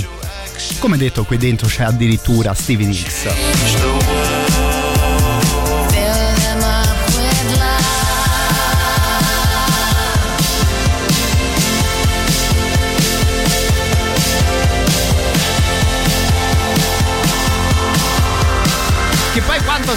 Come 0.80 0.96
detto, 0.96 1.26
qui 1.26 1.38
dentro 1.38 1.68
c'è 1.68 1.84
addirittura 1.84 2.54
Stevie 2.54 2.88
Nicks. 2.88 4.09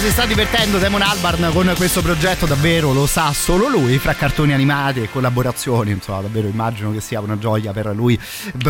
Si 0.03 0.11
sta 0.11 0.25
divertendo 0.25 0.79
Damon 0.79 1.01
Albarn 1.01 1.49
con 1.53 1.71
questo 1.77 2.01
progetto 2.01 2.45
davvero 2.45 2.91
lo 2.91 3.05
sa 3.05 3.31
solo 3.31 3.69
lui, 3.69 3.97
fra 3.99 4.13
cartoni 4.13 4.51
animati 4.51 5.01
e 5.01 5.09
collaborazioni, 5.09 5.91
insomma 5.91 6.19
davvero 6.19 6.49
immagino 6.49 6.91
che 6.91 6.99
sia 6.99 7.21
una 7.21 7.37
gioia 7.37 7.71
per 7.71 7.95
lui 7.95 8.19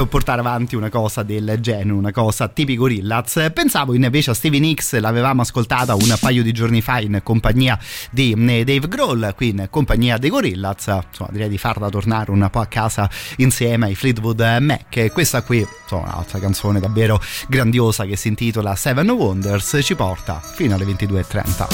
portare 0.10 0.42
avanti 0.42 0.76
una 0.76 0.92
cosa 0.92 1.24
del 1.24 1.58
genere, 1.60 1.94
una 1.94 2.12
cosa 2.12 2.48
tipico 2.50 2.82
Gorillaz. 2.82 3.50
Pensavo 3.52 3.96
invece 3.96 4.30
a 4.30 4.34
Stevie 4.36 4.60
Nicks, 4.60 5.00
l'avevamo 5.00 5.42
ascoltata 5.42 5.96
un 5.96 6.16
paio 6.20 6.44
di 6.44 6.52
giorni 6.52 6.82
fa 6.82 7.00
in 7.00 7.22
compagnia 7.24 7.80
di 8.12 8.34
eh, 8.34 8.64
Dave 8.64 8.88
Grohl, 8.88 9.34
qui 9.36 9.50
in 9.50 9.68
compagnia 9.72 10.20
dei 10.20 10.30
Gorillaz, 10.30 10.86
insomma 10.86 11.30
direi 11.32 11.50
di 11.50 11.58
farla 11.58 11.90
tornare 11.90 12.30
un 12.30 12.48
po' 12.52 12.60
a 12.60 12.68
casa 12.68 13.10
insieme 13.38 13.88
ai 13.88 13.96
Fleetwood 13.96 14.58
Mac. 14.60 15.12
Questa 15.12 15.42
qui, 15.42 15.66
insomma 15.82 16.10
un'altra 16.14 16.38
canzone 16.38 16.80
davvero 16.80 17.20
grandiosa 17.48 18.06
che 18.06 18.18
si 18.18 18.28
intitola 18.28 18.76
Seven 18.76 19.10
Wonders, 19.10 19.80
ci 19.82 19.96
porta 19.96 20.40
fino 20.40 20.76
alle 20.76 20.86
22 20.86 21.23
Trenta. 21.30 21.68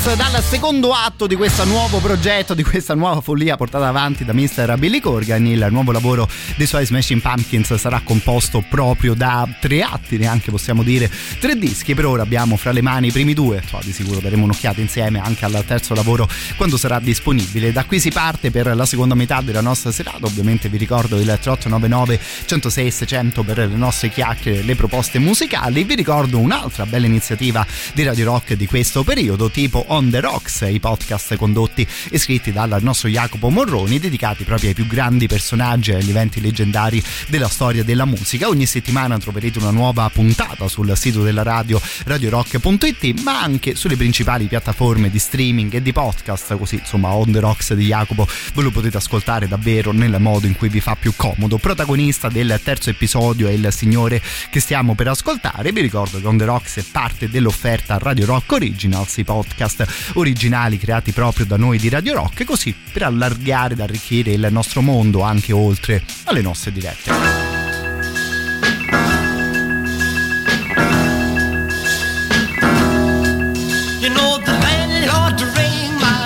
Empires 0.00 0.16
dal 0.16 0.42
secondo 0.42 0.92
atto 0.92 1.26
di 1.26 1.36
questo 1.36 1.64
nuovo 1.64 1.98
progetto, 1.98 2.54
di 2.54 2.62
questa 2.62 2.94
nuova 2.94 3.20
follia 3.20 3.56
portata 3.56 3.86
avanti 3.86 4.24
da 4.24 4.32
Mr. 4.32 4.76
Billy 4.78 4.98
Corgan. 4.98 5.46
Il 5.46 5.66
nuovo 5.70 5.92
lavoro 5.92 6.26
dei 6.56 6.66
suoi 6.66 6.86
Smashing 6.86 7.20
Pumpkins 7.20 7.74
sarà 7.74 8.00
composto 8.02 8.64
proprio 8.66 9.12
da 9.12 9.46
tre 9.60 9.82
atti, 9.82 10.16
neanche 10.16 10.50
possiamo 10.50 10.82
dire 10.82 11.10
tre 11.38 11.56
dischi. 11.56 11.94
Per 11.94 12.06
ora 12.06 12.22
abbiamo 12.22 12.56
fra 12.56 12.72
le 12.72 12.80
mani 12.80 13.08
i 13.08 13.12
primi 13.12 13.34
due, 13.34 13.62
so, 13.66 13.78
di 13.82 13.92
sicuro 13.92 14.20
daremo 14.20 14.44
un'occhiata 14.44 14.80
insieme 14.80 15.20
anche 15.20 15.44
al 15.44 15.62
terzo 15.66 15.94
lavoro 15.94 16.26
quando 16.56 16.78
sarà 16.78 16.98
disponibile. 16.98 17.70
Da 17.70 17.84
qui 17.84 18.00
si 18.00 18.10
parte 18.10 18.50
per 18.50 18.74
la 18.74 18.86
seconda 18.86 19.14
metà 19.14 19.42
della 19.42 19.60
nostra 19.60 19.92
serata. 19.92 20.24
Ovviamente 20.24 20.70
vi 20.70 20.78
ricordo 20.78 21.16
il 21.16 21.24
3899 21.24 22.20
106 22.46 22.90
600 22.90 23.42
per 23.42 23.58
le 23.58 23.66
nostre 23.66 24.08
chiacchiere, 24.08 24.62
le 24.62 24.74
proposte 24.74 25.18
musicali. 25.18 25.84
Vi 25.84 25.94
ricordo 25.94 26.38
un'altra 26.38 26.86
bella 26.86 27.06
iniziativa 27.06 27.66
di 27.92 28.02
Radio 28.02 28.24
Rock 28.24 28.54
di 28.54 28.66
questo 28.66 29.04
periodo, 29.04 29.50
tipo 29.50 29.84
On 29.92 30.08
the 30.08 30.20
Rocks, 30.20 30.60
i 30.70 30.78
podcast 30.78 31.34
condotti 31.34 31.84
e 32.10 32.18
scritti 32.18 32.52
dal 32.52 32.78
nostro 32.80 33.08
Jacopo 33.08 33.50
Morroni, 33.50 33.98
dedicati 33.98 34.44
proprio 34.44 34.68
ai 34.68 34.74
più 34.74 34.86
grandi 34.86 35.26
personaggi 35.26 35.90
e 35.90 35.96
agli 35.96 36.10
eventi 36.10 36.40
leggendari 36.40 37.02
della 37.26 37.48
storia 37.48 37.82
della 37.82 38.04
musica. 38.04 38.46
Ogni 38.46 38.66
settimana 38.66 39.18
troverete 39.18 39.58
una 39.58 39.72
nuova 39.72 40.08
puntata 40.08 40.68
sul 40.68 40.96
sito 40.96 41.24
della 41.24 41.42
radio 41.42 41.80
radiorock.it, 42.04 43.20
ma 43.22 43.42
anche 43.42 43.74
sulle 43.74 43.96
principali 43.96 44.46
piattaforme 44.46 45.10
di 45.10 45.18
streaming 45.18 45.74
e 45.74 45.82
di 45.82 45.92
podcast, 45.92 46.56
così 46.56 46.76
insomma 46.76 47.12
On 47.12 47.32
the 47.32 47.40
Rocks 47.40 47.74
di 47.74 47.86
Jacopo 47.86 48.28
ve 48.54 48.62
lo 48.62 48.70
potete 48.70 48.98
ascoltare 48.98 49.48
davvero 49.48 49.90
nel 49.90 50.20
modo 50.20 50.46
in 50.46 50.54
cui 50.56 50.68
vi 50.68 50.80
fa 50.80 50.94
più 50.94 51.14
comodo. 51.16 51.58
Protagonista 51.58 52.28
del 52.28 52.60
terzo 52.62 52.90
episodio 52.90 53.48
è 53.48 53.52
il 53.52 53.68
signore 53.72 54.22
che 54.50 54.60
stiamo 54.60 54.94
per 54.94 55.08
ascoltare. 55.08 55.72
Vi 55.72 55.80
ricordo 55.80 56.20
che 56.20 56.26
On 56.28 56.36
the 56.36 56.44
Rocks 56.44 56.78
è 56.78 56.84
parte 56.92 57.28
dell'offerta 57.28 57.98
Radio 57.98 58.26
Rock 58.26 58.52
Originals, 58.52 59.16
i 59.16 59.24
podcast 59.24 59.78
originali 60.14 60.78
creati 60.78 61.12
proprio 61.12 61.46
da 61.46 61.56
noi 61.56 61.78
di 61.78 61.88
Radio 61.88 62.14
Rock, 62.14 62.44
così 62.44 62.74
per 62.92 63.02
allargare 63.02 63.74
ed 63.74 63.80
arricchire 63.80 64.32
il 64.32 64.48
nostro 64.50 64.80
mondo 64.80 65.22
anche 65.22 65.52
oltre 65.52 66.02
alle 66.24 66.40
nostre 66.40 66.72
dirette. 66.72 67.10
You 74.00 74.08
know 74.08 74.38
the 74.38 74.52
landlord 74.52 75.40
rang 75.54 76.00
my 76.00 76.20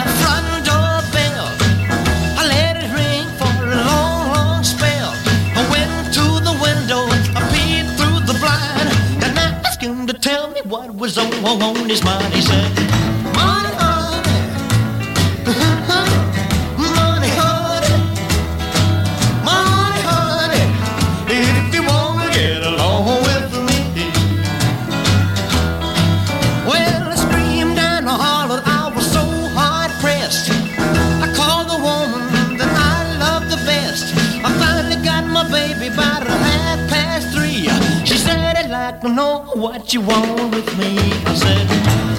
know 39.09 39.41
what 39.55 39.93
you 39.93 40.01
want 40.01 40.55
with 40.55 40.79
me. 40.79 40.97
I 41.27 41.35
said, 41.35 42.14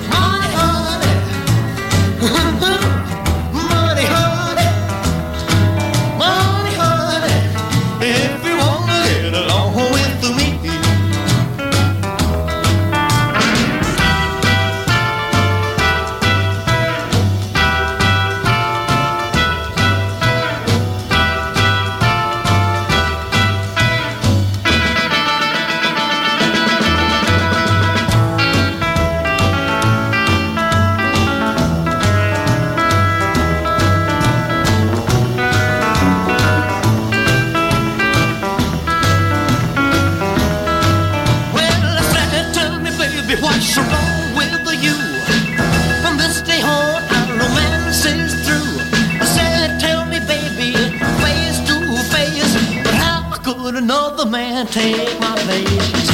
take 54.71 55.19
my 55.19 55.35
place? 55.45 56.09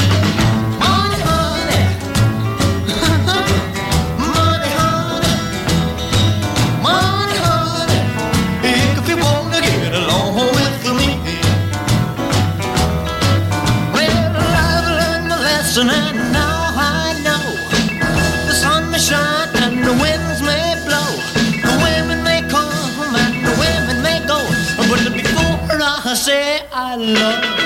Money, 0.82 1.20
honey, 1.28 1.84
money, 4.18 4.70
honey, 4.78 5.32
money, 6.82 7.36
honey, 7.46 8.00
if 8.98 9.08
you 9.08 9.16
wanna 9.16 9.60
get 9.60 9.94
along 9.94 10.34
with 10.36 10.84
me. 10.98 11.08
Well, 13.94 14.36
I've 14.66 14.88
learned 15.00 15.32
a 15.32 15.40
lesson 15.48 15.88
and 15.90 16.32
now 16.32 16.72
I 16.76 17.14
know 17.24 17.44
the 18.48 18.54
sun 18.54 18.90
may 18.90 18.98
shine 18.98 19.48
and 19.62 19.84
the 19.84 19.92
winds 20.02 20.40
may 20.42 20.74
blow. 20.86 21.10
The 21.66 21.74
women 21.86 22.22
may 22.24 22.40
come 22.48 23.14
and 23.22 23.34
the 23.46 23.54
women 23.64 24.02
may 24.02 24.18
go. 24.26 24.38
But 24.76 25.12
before 25.14 25.80
I 25.80 26.14
say 26.14 26.60
I 26.72 26.96
love 26.96 27.61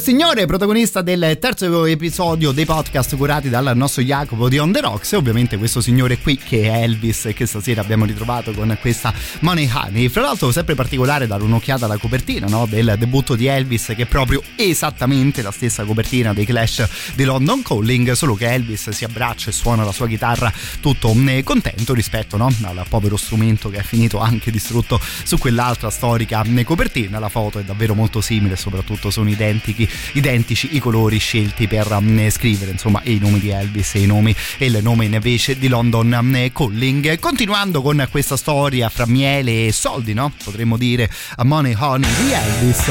signore 0.00 0.46
protagonista 0.46 1.02
del 1.02 1.38
terzo 1.40 1.84
episodio 1.86 2.52
dei 2.52 2.64
podcast 2.64 3.16
curati 3.16 3.48
dal 3.48 3.72
nostro 3.74 4.02
Jacopo 4.02 4.48
di 4.48 4.58
On 4.58 4.70
The 4.70 4.80
Rocks 4.80 5.12
e 5.12 5.16
ovviamente 5.16 5.56
questo 5.56 5.80
signore 5.80 6.18
qui 6.18 6.36
che 6.36 6.62
è 6.62 6.82
Elvis 6.82 7.30
che 7.34 7.46
stasera 7.46 7.80
abbiamo 7.80 8.04
ritrovato 8.04 8.52
con 8.52 8.76
questa 8.80 9.12
Money 9.40 9.68
Honey. 9.72 10.08
Fra 10.08 10.22
l'altro 10.22 10.52
sempre 10.52 10.74
particolare 10.74 11.26
dare 11.26 11.42
un'occhiata 11.42 11.86
alla 11.86 11.96
copertina 11.96 12.46
no? 12.46 12.66
del 12.66 12.94
debutto 12.98 13.34
di 13.34 13.46
Elvis 13.46 13.86
che 13.96 14.02
è 14.02 14.06
proprio 14.06 14.42
esattamente 14.56 15.42
la 15.42 15.50
stessa 15.50 15.84
copertina 15.84 16.32
dei 16.32 16.44
Clash 16.44 17.14
di 17.14 17.24
London 17.24 17.62
Calling, 17.62 18.12
solo 18.12 18.34
che 18.34 18.52
Elvis 18.52 18.90
si 18.90 19.04
abbraccia 19.04 19.50
e 19.50 19.52
suona 19.52 19.84
la 19.84 19.92
sua 19.92 20.06
chitarra 20.06 20.52
tutto 20.80 21.14
eh, 21.26 21.42
contento 21.42 21.94
rispetto 21.94 22.36
no? 22.36 22.52
al 22.62 22.84
povero 22.88 23.16
strumento 23.16 23.70
che 23.70 23.78
è 23.78 23.82
finito 23.82 24.18
anche 24.18 24.50
distrutto 24.50 25.00
su 25.24 25.38
quell'altra 25.38 25.90
storica 25.90 26.42
eh, 26.42 26.64
copertina. 26.64 27.18
La 27.18 27.28
foto 27.28 27.58
è 27.58 27.62
davvero 27.62 27.94
molto 27.94 28.20
simile, 28.20 28.56
soprattutto 28.56 29.10
sono 29.10 29.30
identici, 29.30 29.87
identici 30.12 30.70
i 30.72 30.78
colori 30.78 31.18
scelti 31.18 31.66
per 31.66 31.90
um, 31.90 32.28
scrivere 32.30 32.70
insomma 32.70 33.00
i 33.04 33.18
nomi 33.18 33.38
di 33.40 33.50
Elvis 33.50 33.94
e 33.94 34.00
i 34.00 34.06
nomi 34.06 34.34
e 34.58 34.66
il 34.66 34.78
nome 34.82 35.06
invece 35.06 35.58
di 35.58 35.68
London 35.68 36.16
um, 36.18 36.52
Calling. 36.52 37.18
Continuando 37.18 37.82
con 37.82 38.06
questa 38.10 38.36
storia 38.36 38.88
fra 38.88 39.06
miele 39.06 39.66
e 39.66 39.72
soldi, 39.72 40.14
no? 40.14 40.32
Potremmo 40.42 40.76
dire 40.76 41.10
a 41.36 41.44
Money 41.44 41.74
Honey 41.78 42.10
di 42.24 42.32
Elvis. 42.32 42.90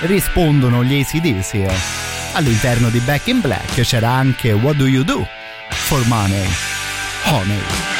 Rispondono 0.00 0.84
gli 0.84 1.00
ACDC. 1.00 1.72
All'interno 2.32 2.90
di 2.90 2.98
Back 3.00 3.28
in 3.28 3.40
Black 3.40 3.80
c'era 3.80 4.10
anche 4.10 4.52
What 4.52 4.76
Do 4.76 4.86
You 4.86 5.04
Do 5.04 5.26
for 5.70 6.06
Money 6.06 6.46
Honey. 7.24 7.95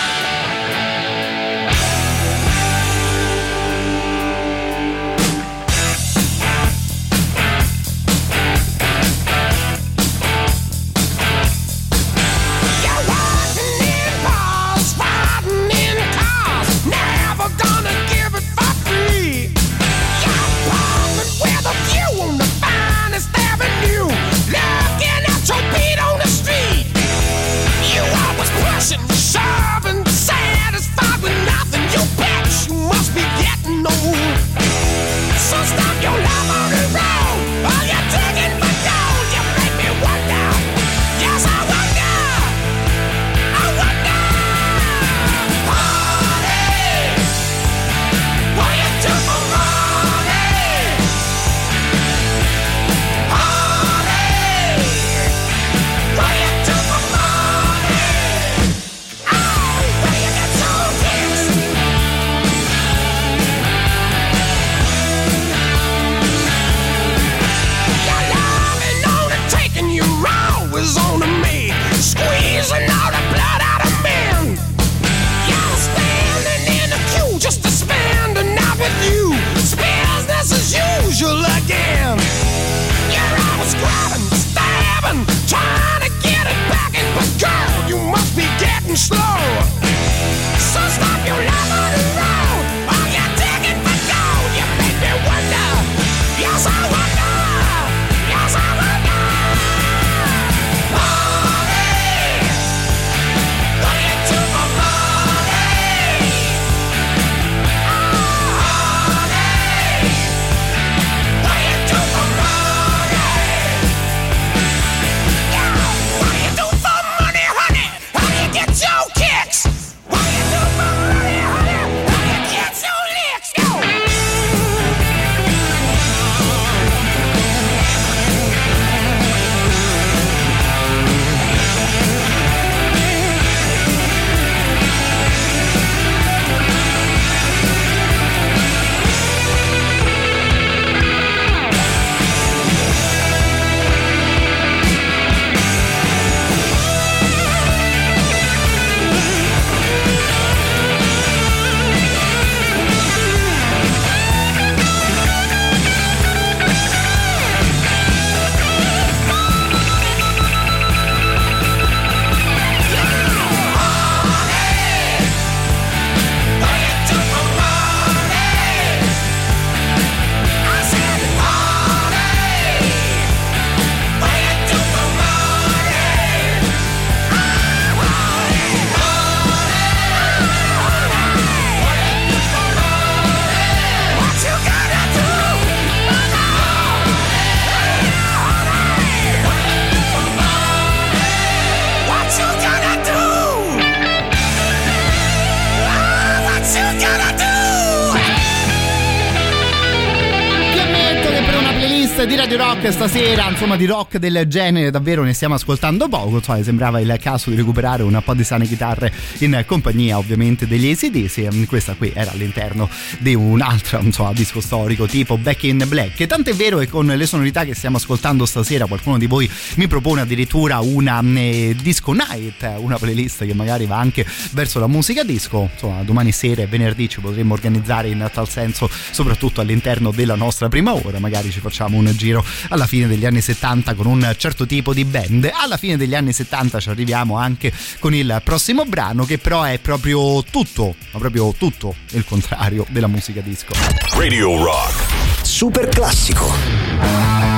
Radio 202.87 203.01
Rock 203.01 203.11
stasera, 203.11 203.36
insomma 203.67 203.85
di 203.85 203.87
rock 203.87 204.19
del 204.19 204.45
genere 204.47 204.93
davvero 204.93 205.25
ne 205.25 205.33
stiamo 205.33 205.55
ascoltando 205.55 206.07
poco, 206.07 206.37
insomma 206.37 206.63
sembrava 206.63 207.01
il 207.01 207.17
caso 207.21 207.51
di 207.51 207.57
recuperare 207.57 208.05
un 208.05 208.21
po' 208.25 208.33
di 208.33 208.45
sane 208.45 208.65
chitarre 208.65 209.13
in 209.39 209.65
compagnia 209.67 210.19
ovviamente 210.19 210.69
degli 210.69 210.89
ACDC, 210.89 211.67
questa 211.67 211.95
qui 211.95 212.13
era 212.15 212.31
all'interno 212.31 212.89
di 213.19 213.35
un 213.35 213.61
altro 213.61 213.99
insomma, 214.01 214.33
disco 214.33 214.61
storico 214.61 215.07
tipo 215.07 215.37
Back 215.37 215.65
in 215.65 215.85
Black, 215.89 216.21
e 216.21 216.29
tant'è 216.29 216.55
vero 216.55 216.79
che 216.79 216.89
con 216.89 217.07
le 217.07 217.27
sonorità 217.27 217.65
che 217.65 217.75
stiamo 217.75 217.97
ascoltando 217.97 218.47
stasera 218.47 218.87
qualcuno 218.87 219.19
di 219.19 219.27
voi 219.27 219.51
mi 219.77 219.89
propone 219.89 220.21
addirittura 220.21 220.79
una 220.79 221.21
eh, 221.35 221.75
disco 221.81 222.13
night, 222.13 222.75
una 222.77 222.99
playlist 222.99 223.45
che 223.47 223.55
magari 223.55 223.87
va 223.87 223.99
anche 223.99 224.25
verso 224.53 224.79
la 224.79 224.87
musica 224.87 225.25
disco, 225.25 225.71
insomma 225.73 226.05
domani 226.05 226.31
sera 226.31 226.63
e 226.63 226.67
venerdì 226.69 227.09
ci 227.09 227.19
potremmo 227.21 227.55
organizzare 227.55 228.11
in 228.11 228.31
tal 228.33 228.49
senso 228.49 228.89
soprattutto 229.11 229.61
all'interno 229.61 230.13
della 230.13 230.37
nostra 230.37 230.69
prima 230.69 230.95
ora, 230.95 231.19
magari 231.19 231.51
ci 231.51 231.59
facciamo 231.59 231.97
un 231.97 232.13
giro 232.15 232.45
alla 232.69 232.87
fine 232.87 233.09
degli 233.09 233.27
anni 233.27 233.41
70 233.41 233.56
con 233.95 234.07
un 234.07 234.35
certo 234.37 234.67
tipo 234.67 234.93
di 234.93 235.05
band. 235.05 235.51
Alla 235.53 235.77
fine 235.77 235.97
degli 235.97 236.15
anni 236.15 236.33
70 236.33 236.81
ci 236.81 236.89
arriviamo 236.89 237.37
anche 237.37 237.73
con 237.99 238.15
il 238.15 238.41
prossimo 238.45 238.85
brano 238.85 239.25
che 239.25 239.39
però 239.39 239.63
è 239.63 239.79
proprio 239.79 240.43
tutto, 240.45 240.95
ma 241.13 241.19
proprio 241.19 241.55
tutto 241.57 241.95
il 242.11 242.25
contrario 242.25 242.87
della 242.91 243.07
musica 243.09 243.41
disco. 243.41 243.73
Radio 244.15 244.63
Rock. 244.63 245.05
Super 245.43 245.89
classico. 245.89 247.56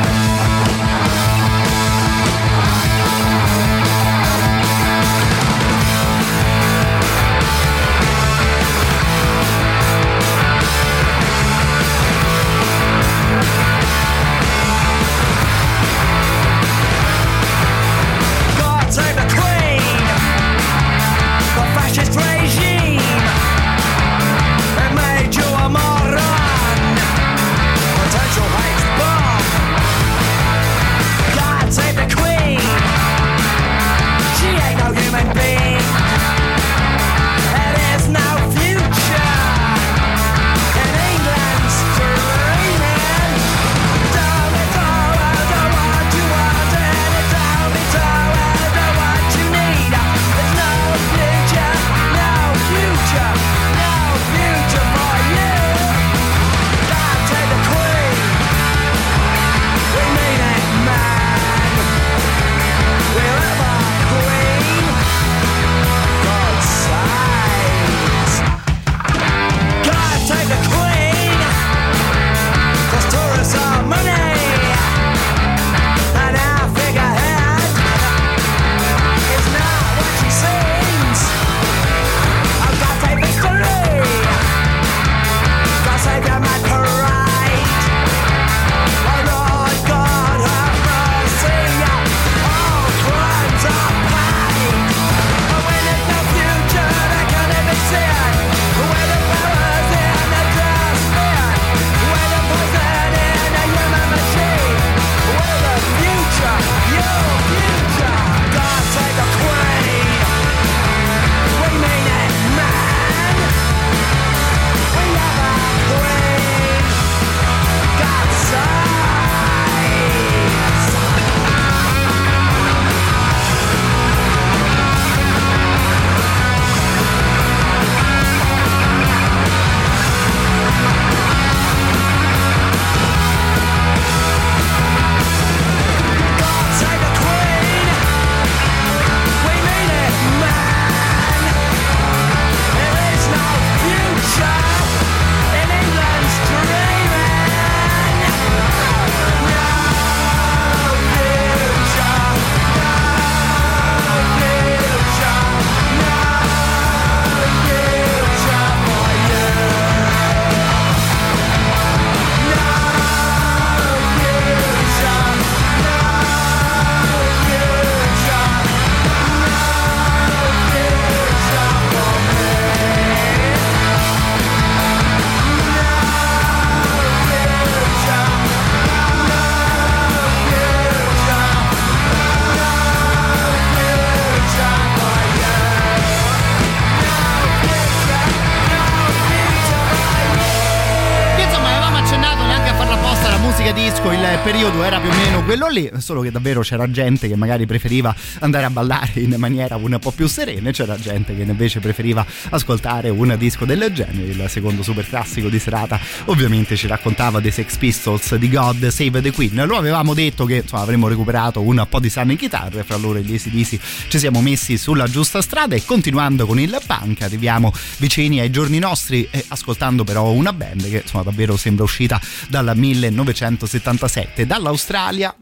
Quello 195.48 195.68
lì, 195.68 195.90
solo 195.96 196.20
che 196.20 196.30
davvero 196.30 196.60
c'era 196.60 196.90
gente 196.90 197.26
che 197.26 197.34
magari 197.34 197.64
preferiva 197.64 198.14
andare 198.40 198.66
a 198.66 198.70
ballare 198.70 199.12
in 199.14 199.34
maniera 199.38 199.76
un 199.76 199.96
po' 199.98 200.10
più 200.10 200.26
serena 200.26 200.68
e 200.68 200.72
c'era 200.72 200.98
gente 200.98 201.34
che 201.34 201.40
invece 201.40 201.80
preferiva 201.80 202.26
ascoltare 202.50 203.08
un 203.08 203.34
disco 203.38 203.64
del 203.64 203.90
genere. 203.94 204.26
Il 204.26 204.44
secondo 204.50 204.82
super 204.82 205.08
classico 205.08 205.48
di 205.48 205.58
serata 205.58 205.98
ovviamente 206.26 206.76
ci 206.76 206.86
raccontava 206.86 207.40
dei 207.40 207.50
Sex 207.50 207.78
Pistols 207.78 208.34
di 208.34 208.50
God 208.50 208.88
Save 208.88 209.22
the 209.22 209.32
Queen. 209.32 209.64
Lo 209.66 209.78
avevamo 209.78 210.12
detto 210.12 210.44
che 210.44 210.56
insomma, 210.56 210.82
avremmo 210.82 211.08
recuperato 211.08 211.62
un 211.62 211.82
po' 211.88 211.98
di 211.98 212.10
sane 212.10 212.36
chitarre, 212.36 212.84
fra 212.84 212.98
loro 212.98 213.18
e 213.18 213.22
gli 213.22 213.34
ACDC 213.34 213.78
ci 214.08 214.18
siamo 214.18 214.42
messi 214.42 214.76
sulla 214.76 215.06
giusta 215.06 215.40
strada 215.40 215.74
e 215.74 215.82
continuando 215.82 216.44
con 216.44 216.60
il 216.60 216.78
punk 216.86 217.22
arriviamo 217.22 217.72
vicini 217.96 218.40
ai 218.40 218.50
giorni 218.50 218.78
nostri 218.78 219.26
e 219.30 219.42
ascoltando 219.48 220.04
però 220.04 220.30
una 220.30 220.52
band 220.52 220.90
che 220.90 220.98
insomma 220.98 221.22
davvero 221.22 221.56
sembra 221.56 221.84
uscita 221.84 222.20
dal 222.50 222.70
1977 222.76 224.44
dall'Australia 224.44 225.34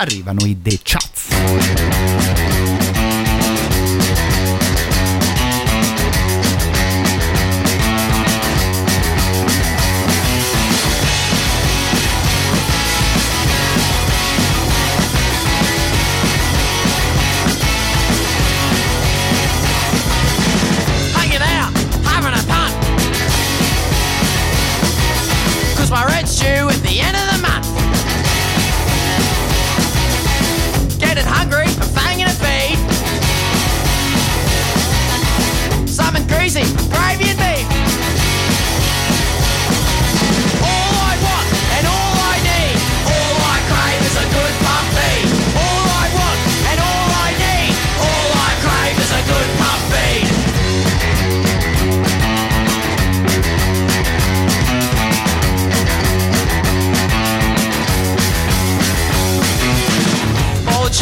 arrivano 0.00 0.46
i 0.46 0.56
The 0.62 0.78
Chats 0.82 1.99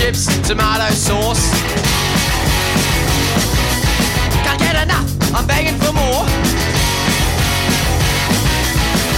chips, 0.08 0.26
tomato 0.48 0.88
sauce. 0.94 1.50
Can't 4.42 4.58
get 4.58 4.82
enough, 4.82 5.34
I'm 5.34 5.46
begging 5.46 5.78
for 5.78 5.92
more. 5.92 6.24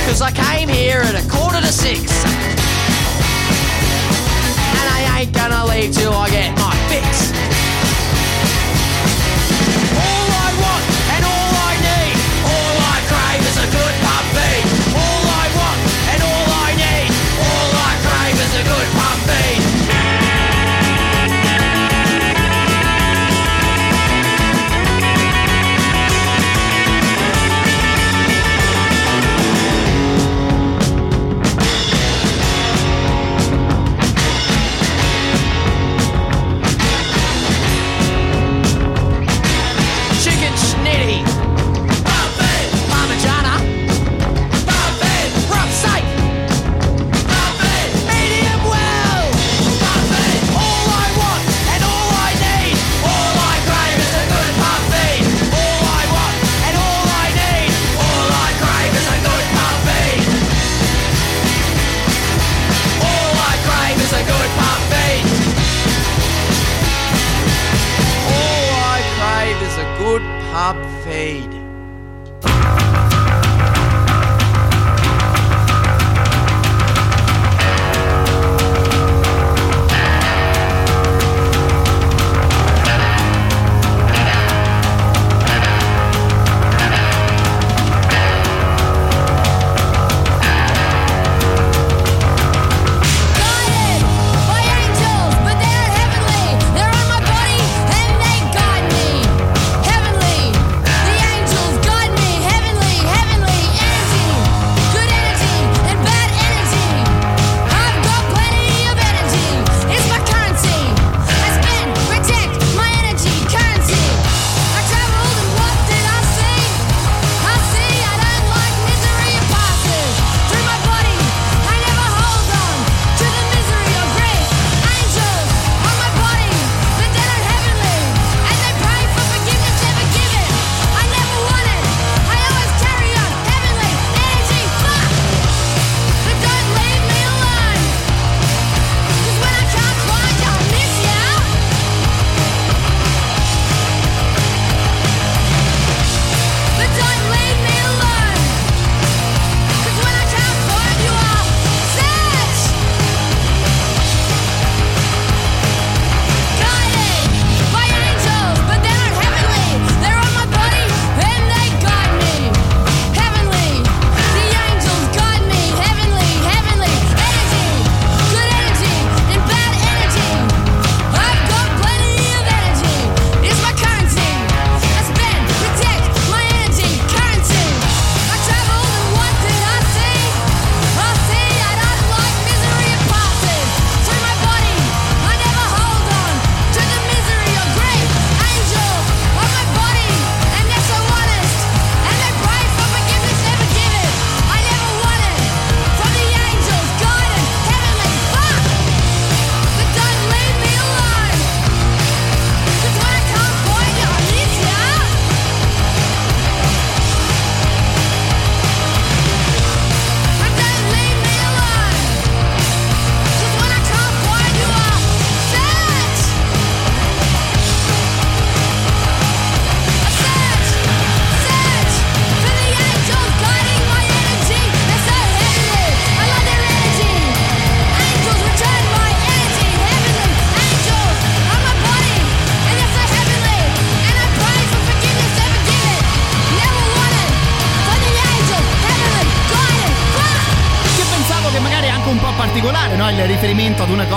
Cause 0.06 0.20
I 0.20 0.32
came 0.32 0.68
here 0.68 1.00
at 1.00 1.14
a 1.14 1.28
quarter 1.30 1.60
to 1.60 1.72
six. 1.72 2.59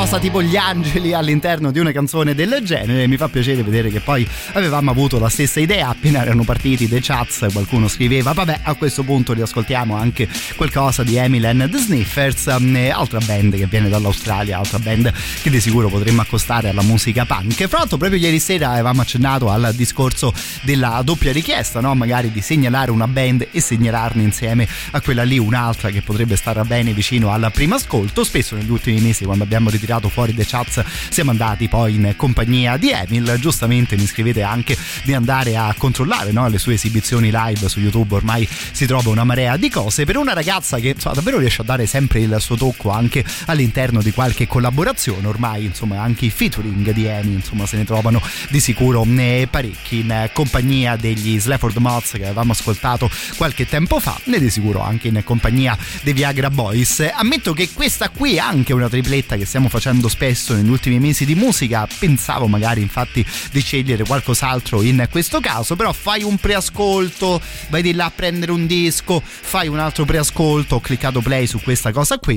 cosa 0.03 0.19
tipo 0.19 0.43
gli 0.43 0.57
angeli 0.57 1.13
all'interno 1.13 1.71
di 1.71 1.79
una 1.79 1.93
canzone 1.93 2.35
del 2.35 2.59
genere. 2.61 3.07
Mi 3.07 3.15
fa 3.15 3.29
piacere 3.29 3.63
vedere 3.63 3.89
che 3.89 4.01
poi 4.01 4.27
avevamo 4.51 4.91
avuto 4.91 5.17
la 5.17 5.29
stessa 5.29 5.61
idea 5.61 5.87
appena 5.87 6.21
erano 6.21 6.43
partiti 6.43 6.89
The 6.89 6.99
Chats. 7.01 7.47
Qualcuno 7.53 7.87
scriveva, 7.87 8.33
vabbè, 8.33 8.59
a 8.63 8.73
questo 8.73 9.03
punto 9.03 9.31
riascoltiamo 9.31 9.95
anche 9.95 10.27
qualcosa 10.57 11.03
di 11.03 11.15
Emily 11.15 11.45
and 11.45 11.69
the 11.69 11.77
Sniffers, 11.77 12.53
mm, 12.59 12.89
altra 12.91 13.19
band 13.19 13.55
che 13.55 13.65
viene 13.65 13.87
dall'Australia, 13.87 14.57
altra 14.57 14.77
band 14.77 15.09
che 15.41 15.49
di 15.49 15.61
sicuro 15.61 15.87
potremmo 15.87 16.19
accostare 16.19 16.67
alla 16.67 16.83
musica 16.83 17.23
punk. 17.23 17.65
Fra 17.65 17.77
l'altro, 17.77 17.95
proprio 17.95 18.19
ieri 18.19 18.39
sera 18.39 18.71
avevamo 18.71 18.99
accennato 18.99 19.49
al 19.49 19.71
discorso 19.73 20.33
della 20.63 20.99
doppia 21.01 21.31
richiesta, 21.31 21.79
no? 21.79 21.95
magari 21.95 22.29
di 22.29 22.41
segnalare 22.41 22.91
una 22.91 23.07
band 23.07 23.47
e 23.51 23.61
segnalarne 23.61 24.21
insieme 24.21 24.67
a 24.91 24.99
quella 24.99 25.23
lì 25.23 25.39
un'altra 25.39 25.91
che 25.91 26.01
potrebbe 26.01 26.35
stare 26.35 26.61
bene 26.63 26.91
vicino 26.91 27.31
al 27.31 27.49
primo 27.53 27.75
ascolto. 27.75 28.25
Spesso 28.25 28.57
negli 28.57 28.69
ultimi 28.69 28.99
mesi, 28.99 29.23
quando 29.23 29.45
abbiamo 29.45 29.69
ritirato 29.69 29.91
fuori 30.09 30.33
The 30.33 30.45
Chats. 30.45 30.83
Siamo 31.09 31.31
andati 31.31 31.67
poi 31.67 31.95
in 31.95 32.13
compagnia 32.15 32.77
di 32.77 32.91
Emil. 32.91 33.37
Giustamente 33.39 33.95
mi 33.97 34.05
scrivete 34.05 34.41
anche 34.41 34.77
di 35.03 35.13
andare 35.13 35.55
a 35.55 35.73
controllare 35.77 36.31
no, 36.31 36.47
le 36.47 36.57
sue 36.57 36.73
esibizioni 36.73 37.31
live 37.31 37.67
su 37.69 37.79
YouTube. 37.79 38.15
Ormai 38.15 38.47
si 38.71 38.85
trova 38.85 39.09
una 39.09 39.23
marea 39.23 39.57
di 39.57 39.69
cose. 39.69 40.05
Per 40.05 40.17
una 40.17 40.33
ragazza 40.33 40.77
che 40.79 40.89
insomma, 40.89 41.15
davvero 41.15 41.39
riesce 41.39 41.61
a 41.61 41.65
dare 41.65 41.85
sempre 41.85 42.19
il 42.19 42.35
suo 42.39 42.55
tocco 42.55 42.89
anche 42.89 43.23
all'interno 43.45 44.01
di 44.01 44.11
qualche 44.11 44.47
collaborazione 44.47 45.27
ormai 45.27 45.65
insomma 45.65 46.01
anche 46.01 46.25
i 46.25 46.29
featuring 46.29 46.91
di 46.91 47.07
Amy 47.07 47.33
insomma 47.33 47.65
se 47.65 47.77
ne 47.77 47.85
trovano 47.85 48.21
di 48.49 48.59
sicuro 48.59 49.05
eh, 49.05 49.47
parecchi 49.49 49.99
in 49.99 50.29
compagnia 50.33 50.95
degli 50.95 51.39
Slafford 51.39 51.77
Mods 51.77 52.11
che 52.11 52.23
avevamo 52.23 52.51
ascoltato 52.51 53.09
qualche 53.37 53.67
tempo 53.67 53.99
fa 53.99 54.19
e 54.23 54.39
di 54.39 54.49
sicuro 54.49 54.81
anche 54.81 55.07
in 55.07 55.21
compagnia 55.23 55.77
dei 56.01 56.13
Viagra 56.13 56.49
Boys. 56.49 57.07
Ammetto 57.13 57.53
che 57.53 57.69
questa 57.71 58.09
qui 58.09 58.35
è 58.35 58.39
anche 58.39 58.73
una 58.73 58.89
tripletta 58.89 59.35
che 59.35 59.45
stiamo 59.45 59.69
facendo 59.69 59.82
spesso 60.07 60.53
negli 60.53 60.69
ultimi 60.69 60.99
mesi 60.99 61.25
di 61.25 61.35
musica. 61.35 61.87
Pensavo 61.99 62.47
magari 62.47 62.81
infatti 62.81 63.25
di 63.51 63.61
scegliere 63.61 64.03
qualcos'altro 64.03 64.81
in 64.81 65.07
questo 65.09 65.39
caso 65.39 65.75
però 65.75 65.91
fai 65.91 66.23
un 66.23 66.37
preascolto 66.37 67.41
vai 67.69 67.81
di 67.81 67.93
là 67.93 68.05
a 68.05 68.11
prendere 68.11 68.51
un 68.51 68.65
disco 68.65 69.21
fai 69.23 69.67
un 69.67 69.79
altro 69.79 70.05
preascolto 70.05 70.75
ho 70.75 70.79
cliccato 70.79 71.21
play 71.21 71.47
su 71.47 71.59
questa 71.61 71.91
cosa 71.91 72.17
qui. 72.17 72.35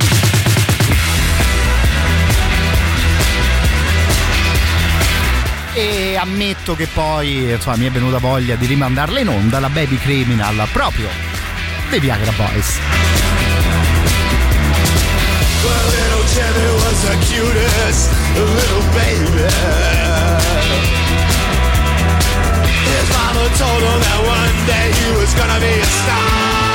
E 5.75 6.17
ammetto 6.17 6.75
che 6.75 6.87
poi 6.87 7.51
insomma, 7.53 7.77
mi 7.77 7.85
è 7.85 7.91
venuta 7.91 8.19
voglia 8.19 8.57
di 8.57 8.65
rimandarla 8.65 9.21
in 9.21 9.29
onda 9.29 9.61
la 9.61 9.69
Baby 9.69 9.99
Criminal 9.99 10.67
proprio 10.73 11.09
dei 11.91 12.01
Viagra 12.01 12.33
Boys. 12.33 12.79
Well, 15.63 16.06
Jimmy 16.35 16.69
was 16.83 16.99
the 17.07 17.17
cutest 17.29 18.11
little 18.35 18.85
baby. 18.93 19.47
His 22.91 23.07
mama 23.17 23.45
told 23.61 23.83
him 23.83 24.01
that 24.07 24.21
one 24.27 24.57
day 24.67 24.87
he 24.99 25.09
was 25.21 25.33
gonna 25.35 25.61
be 25.61 25.75
a 25.81 25.85
star. 25.85 26.66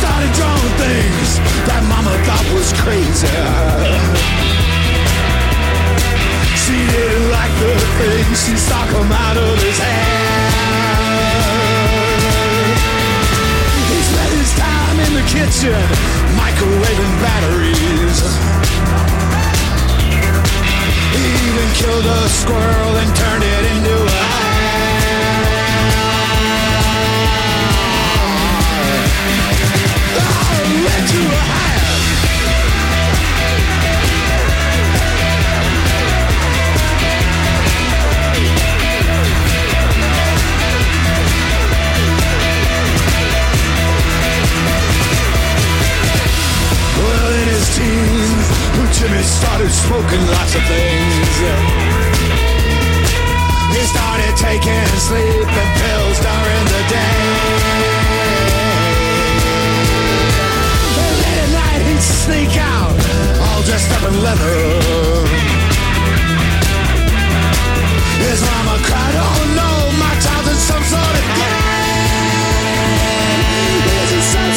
Started 0.00 0.32
drawing 0.36 0.72
things 0.76 1.28
that 1.68 1.80
Mama 1.88 2.12
thought 2.28 2.46
was 2.52 2.68
crazy. 2.84 3.32
She 6.62 6.76
didn't 6.76 7.28
like 7.32 7.54
the 7.62 7.74
things 8.00 8.36
she 8.44 8.56
saw 8.56 8.84
come 8.92 9.10
out 9.10 9.36
of 9.40 9.56
his 9.62 9.78
hand. 9.78 10.56
He 13.88 13.98
spent 14.04 14.32
his 14.36 14.52
time 14.58 14.96
in 15.06 15.12
the 15.16 15.24
kitchen, 15.32 15.80
microwaving 16.36 17.14
batteries. 17.24 18.20
He 21.16 21.24
even 21.48 21.68
killed 21.72 22.04
a 22.04 22.20
squirrel 22.28 22.92
and 23.00 23.10
turned 23.16 23.44
it 23.44 23.64
into 23.72 23.96
a 23.96 24.55
He 49.16 49.22
started 49.22 49.70
smoking 49.70 50.26
lots 50.26 50.54
of 50.54 50.62
things 50.64 51.40
He 53.72 53.82
started 53.86 54.36
taking 54.36 54.86
sleeping 54.98 55.70
pills 55.80 56.18
during 56.20 56.64
the 56.66 56.82
day. 56.88 57.95
At 61.96 62.02
sneak 62.02 62.56
out, 62.56 62.96
all 63.40 63.62
dressed 63.62 63.90
up 63.92 64.02
in 64.08 64.22
leather. 64.22 64.56
His 68.20 68.40
mama 68.42 68.76
cried, 68.84 69.14
oh 69.16 69.40
no, 69.60 69.70
my 70.04 70.14
child's 70.24 70.48
in 70.52 70.58
some 70.70 70.84
sort 70.84 71.14
of 71.20 71.26
gang. 71.38 72.56
He's 73.88 74.12
in 74.12 74.22
some 74.34 74.52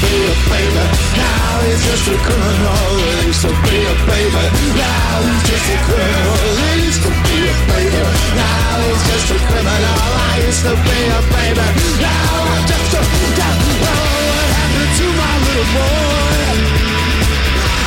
be 0.00 0.08
a 0.08 0.34
baby, 0.48 0.84
now 1.16 1.60
he's 1.68 1.82
just 1.84 2.08
a 2.08 2.16
criminal. 2.16 2.88
He 3.04 3.28
used 3.28 3.42
to 3.44 3.52
be 3.52 3.76
a 3.84 3.94
baby, 4.08 4.44
now 4.80 5.20
he's 5.28 5.44
just 5.44 5.68
a 5.68 5.76
criminal. 5.84 6.40
He 6.56 6.88
used 6.88 7.02
to 7.04 7.10
be 7.10 7.36
a 7.44 7.54
baby, 7.68 8.00
now 8.32 8.80
he's 8.80 9.02
just 9.12 9.28
a 9.30 9.38
criminal. 9.44 10.00
I 10.00 10.40
used 10.48 10.64
to 10.64 10.72
be 10.72 10.98
a 11.04 11.20
baby, 11.36 11.68
now 12.00 12.32
I'm 12.48 12.64
just 12.64 12.96
a. 12.96 13.00
Oh, 13.00 14.08
what 14.30 14.48
happened 14.56 14.92
to 15.00 15.06
my 15.20 15.34
little 15.44 15.68
boy? 15.76 16.48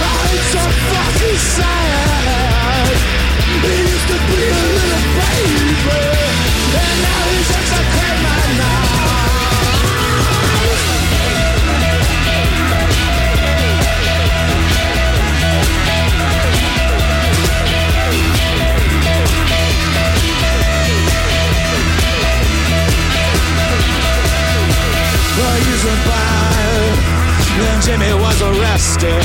Oh, 0.05 0.33
it's 0.37 0.47
so 0.53 0.63
fucking 0.93 1.41
sad. 1.57 2.93
He 3.63 3.73
used 3.89 4.07
to 4.11 4.17
be 4.29 4.37
a 4.37 4.61
little 4.77 5.05
baby, 5.17 6.01
and 6.77 6.97
now 7.05 7.23
he's 7.33 7.47
just 7.49 7.73
a 7.73 7.81
criminal. 7.93 8.82
Years 25.83 25.99
by, 26.07 26.95
then 27.59 27.81
Jimmy 27.81 28.13
was 28.13 28.41
arrested. 28.41 29.19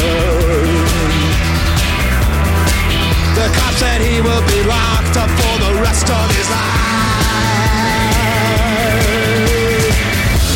The 3.38 3.46
cop 3.54 3.74
said 3.74 4.00
he 4.00 4.20
will 4.20 4.42
be 4.42 4.64
locked 4.66 5.16
up 5.22 5.30
for 5.38 5.54
the 5.62 5.80
rest 5.80 6.10
of 6.10 6.26
his 6.34 6.50
life. 6.50 7.38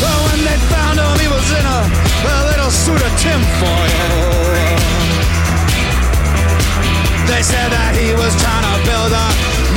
But 0.02 0.18
when 0.26 0.42
they 0.42 0.58
found 0.74 0.98
him, 0.98 1.14
he 1.22 1.28
was 1.30 1.46
in 1.54 1.64
a, 1.70 1.80
a 1.86 2.38
little 2.50 2.72
suit 2.72 2.98
of 2.98 3.12
tinfoil. 3.22 4.42
They 7.30 7.42
said 7.46 7.70
that 7.70 7.94
he 7.94 8.10
was 8.18 8.34
trying 8.42 8.66
to 8.66 8.74
build 8.90 9.12
a 9.14 9.26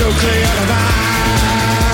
nuclear 0.02 0.54
device. 0.58 1.85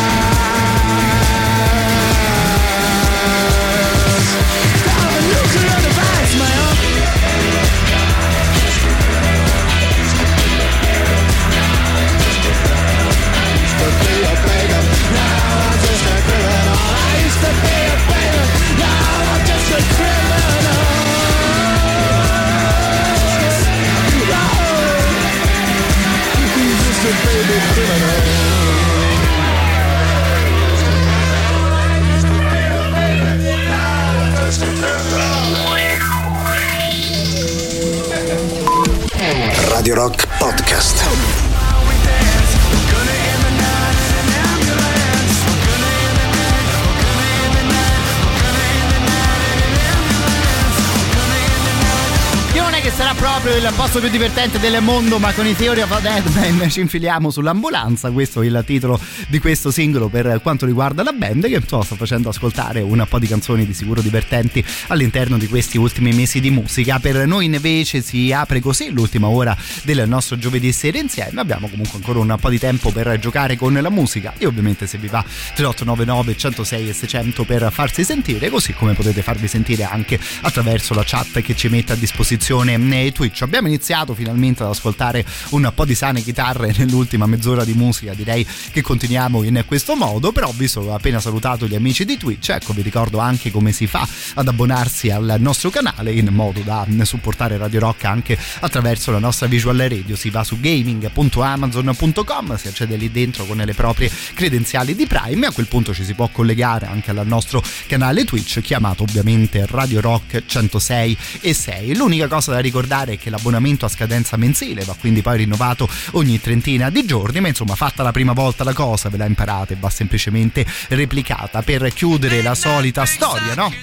Posto 53.81 53.99
più 53.99 54.09
divertente 54.09 54.59
del 54.59 54.79
mondo, 54.79 55.17
ma 55.17 55.33
con 55.33 55.47
i 55.47 55.55
Theory 55.55 55.81
of 55.81 55.91
a 55.91 55.99
Deadman 55.99 56.69
ci 56.69 56.81
infiliamo 56.81 57.31
sull'ambulanza. 57.31 58.11
Questo 58.11 58.43
è 58.43 58.45
il 58.45 58.61
titolo 58.63 58.99
di 59.27 59.39
questo 59.39 59.71
singolo 59.71 60.07
per 60.07 60.39
quanto 60.43 60.67
riguarda 60.67 61.01
la 61.01 61.11
band, 61.13 61.47
che 61.47 61.55
insomma, 61.55 61.83
sta 61.83 61.95
facendo 61.95 62.29
ascoltare 62.29 62.81
un 62.81 63.03
po' 63.09 63.17
di 63.17 63.25
canzoni 63.25 63.65
di 63.65 63.73
sicuro 63.73 64.01
divertenti 64.01 64.63
all'interno 64.89 65.39
di 65.39 65.47
questi 65.47 65.79
ultimi 65.79 66.13
mesi 66.13 66.39
di 66.39 66.51
musica. 66.51 66.99
Per 66.99 67.25
noi 67.25 67.45
invece 67.45 68.01
si 68.03 68.31
apre 68.31 68.59
così 68.59 68.91
l'ultima 68.91 69.29
ora 69.29 69.57
del 69.81 70.07
nostro 70.07 70.37
giovedì 70.37 70.71
sera 70.71 70.99
insieme. 70.99 71.41
Abbiamo 71.41 71.67
comunque 71.67 71.97
ancora 71.97 72.19
un 72.19 72.37
po' 72.39 72.49
di 72.49 72.59
tempo 72.59 72.91
per 72.91 73.17
giocare 73.17 73.55
con 73.55 73.73
la 73.73 73.89
musica 73.89 74.33
e 74.37 74.45
ovviamente 74.45 74.85
se 74.85 74.99
vi 74.99 75.07
va 75.07 75.25
3899 75.55 76.37
106 76.37 76.89
e 76.89 76.93
600 76.93 77.43
per 77.45 77.71
farsi 77.71 78.03
sentire, 78.03 78.51
così 78.51 78.73
come 78.73 78.93
potete 78.93 79.23
farvi 79.23 79.47
sentire 79.47 79.85
anche 79.85 80.19
attraverso 80.41 80.93
la 80.93 81.03
chat 81.03 81.41
che 81.41 81.55
ci 81.55 81.67
mette 81.67 81.93
a 81.93 81.95
disposizione 81.95 82.75
eh, 82.75 83.11
Twitch. 83.11 83.41
Abbiamo 83.41 83.69
iniziato 83.72 84.14
finalmente 84.14 84.64
ad 84.64 84.69
ascoltare 84.69 85.26
un 85.49 85.72
po' 85.73 85.85
di 85.85 85.95
sane 85.95 86.22
chitarre 86.22 86.73
nell'ultima 86.77 87.26
mezz'ora 87.26 87.64
di 87.64 87.73
musica, 87.73 88.14
direi 88.14 88.45
che 88.72 88.81
continuiamo 88.81 89.43
in 89.43 89.64
questo 89.65 89.95
modo, 89.95 90.31
però 90.31 90.52
visto 90.56 90.81
che 90.81 90.89
ho 90.89 90.95
appena 90.95 91.19
salutato 91.19 91.65
gli 91.65 91.76
amici 91.76 92.06
di 92.06 92.18
Twitch, 92.18 92.49
ecco 92.49 92.73
vi 92.73 92.81
ricordo 92.81 93.19
anche 93.19 93.52
come 93.52 93.72
si 93.72 93.88
fa 93.88 94.07
ad 94.35 94.48
abbonarsi 94.48 95.10
al 95.10 95.38
nostro 95.39 95.69
canale 95.69 96.11
in 96.11 96.27
modo 96.31 96.60
da 96.61 96.85
supportare 97.03 97.57
Radio 97.57 97.80
Rock 97.80 98.06
anche 98.06 98.38
attraverso 98.60 99.11
la 99.11 99.19
nostra 99.19 99.48
visual 99.48 99.77
radio. 99.77 100.15
Si 100.15 100.30
va 100.30 100.43
su 100.43 100.60
gaming.amazon.com, 100.60 102.57
si 102.57 102.68
accede 102.68 102.95
lì 102.95 103.11
dentro 103.11 103.45
con 103.45 103.57
le 103.57 103.73
proprie 103.73 104.11
credenziali 104.34 104.95
di 104.95 105.07
Prime 105.07 105.45
e 105.45 105.49
a 105.49 105.52
quel 105.52 105.68
punto 105.68 105.93
ci 105.93 106.03
si 106.03 106.14
può 106.14 106.27
collegare 106.30 106.88
anche 106.88 107.11
al 107.11 107.26
nostro 107.26 107.64
canale 107.88 108.26
Twitch 108.26 108.61
chiamato 108.61 109.03
ovviamente 109.03 109.65
Radio 109.68 110.02
Rock 110.02 110.43
106 110.45 111.18
e 111.41 111.53
6. 111.53 111.95
L'unica 111.95 112.27
cosa 112.27 112.52
da 112.52 112.60
ricordare 112.60 113.14
è 113.14 113.18
che 113.18 113.30
l'abbonamento 113.30 113.50
a 113.57 113.89
scadenza 113.89 114.37
mensile 114.37 114.83
va 114.83 114.95
quindi 114.99 115.21
poi 115.21 115.37
rinnovato 115.37 115.89
ogni 116.11 116.39
trentina 116.39 116.89
di 116.89 117.05
giorni, 117.05 117.39
ma 117.39 117.47
insomma 117.47 117.75
fatta 117.75 118.03
la 118.03 118.11
prima 118.11 118.33
volta 118.33 118.63
la 118.63 118.73
cosa 118.73 119.09
ve 119.09 119.17
la 119.17 119.25
imparate, 119.25 119.77
va 119.79 119.89
semplicemente 119.89 120.65
replicata 120.89 121.61
per 121.61 121.91
chiudere 121.93 122.41
la 122.41 122.55
solita 122.55 123.05
storia, 123.05 123.53
no? 123.55 123.73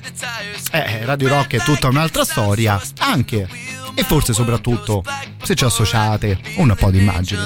Eh, 0.72 1.04
Radio 1.04 1.28
Rock 1.28 1.54
è 1.54 1.58
tutta 1.64 1.88
un'altra 1.88 2.24
storia, 2.24 2.80
anche 2.98 3.48
e 3.98 4.04
forse 4.04 4.32
soprattutto 4.32 5.02
se 5.42 5.56
ci 5.56 5.64
associate 5.64 6.38
un 6.58 6.72
po' 6.78 6.90
di 6.90 6.98
immagini. 6.98 7.40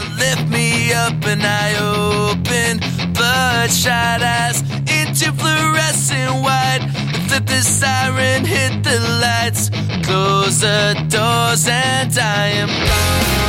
into 5.12 5.32
fluorescent 5.32 6.42
white. 6.42 6.82
Flip 7.28 7.46
the 7.46 7.62
siren, 7.62 8.44
hit 8.44 8.82
the 8.82 8.98
lights, 9.20 9.70
close 10.02 10.60
the 10.60 10.94
doors, 11.08 11.66
and 11.68 12.16
I 12.18 12.48
am 12.48 12.68
gone. 12.68 13.41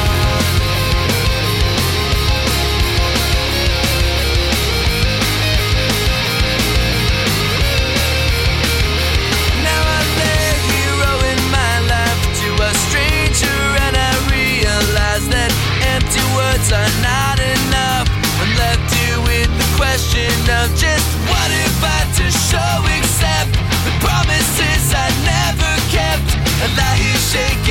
Words 16.64 16.72
are 16.72 17.02
not 17.02 17.40
enough. 17.40 18.08
I'm 18.40 18.56
left 18.56 18.94
here 18.96 19.20
with 19.20 19.50
the 19.58 19.68
question 19.76 20.32
of 20.62 20.70
just 20.76 21.08
what 21.28 21.50
if 21.52 21.76
I 21.84 22.00
to 22.20 22.26
show 22.32 22.76
accept 22.98 23.54
the 23.86 23.94
promises 24.00 24.94
I 24.94 25.10
never 25.28 25.72
kept. 25.92 26.28
I 26.62 26.68
lie 26.78 26.98
here 26.98 27.24
shaking 27.32 27.63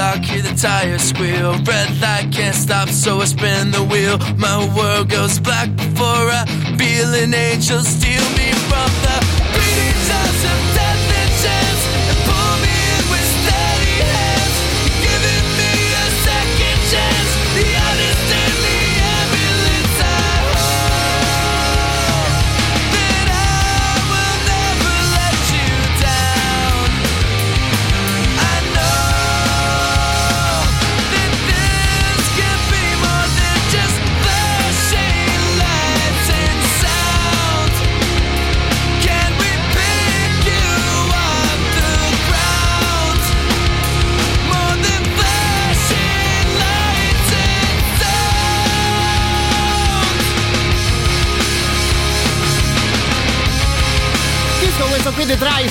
break 0.00 0.24
hear 0.24 0.42
the 0.42 0.54
tires 0.54 1.02
squeal. 1.02 1.52
Red 1.64 2.00
light 2.00 2.28
can't 2.32 2.54
stop, 2.54 2.88
so 2.88 3.20
I 3.20 3.26
spin 3.26 3.70
the 3.70 3.84
wheel. 3.84 4.16
My 4.36 4.58
world 4.76 5.10
goes 5.10 5.38
black 5.38 5.68
before 5.76 6.26
I 6.40 6.44
feel 6.78 7.14
an 7.14 7.34
angel 7.34 7.80
steal 7.80 8.24
me 8.38 8.48
from 8.68 8.90
the 9.04 9.16
jaws 10.08 10.44
of 10.52 10.74
death 10.74 10.89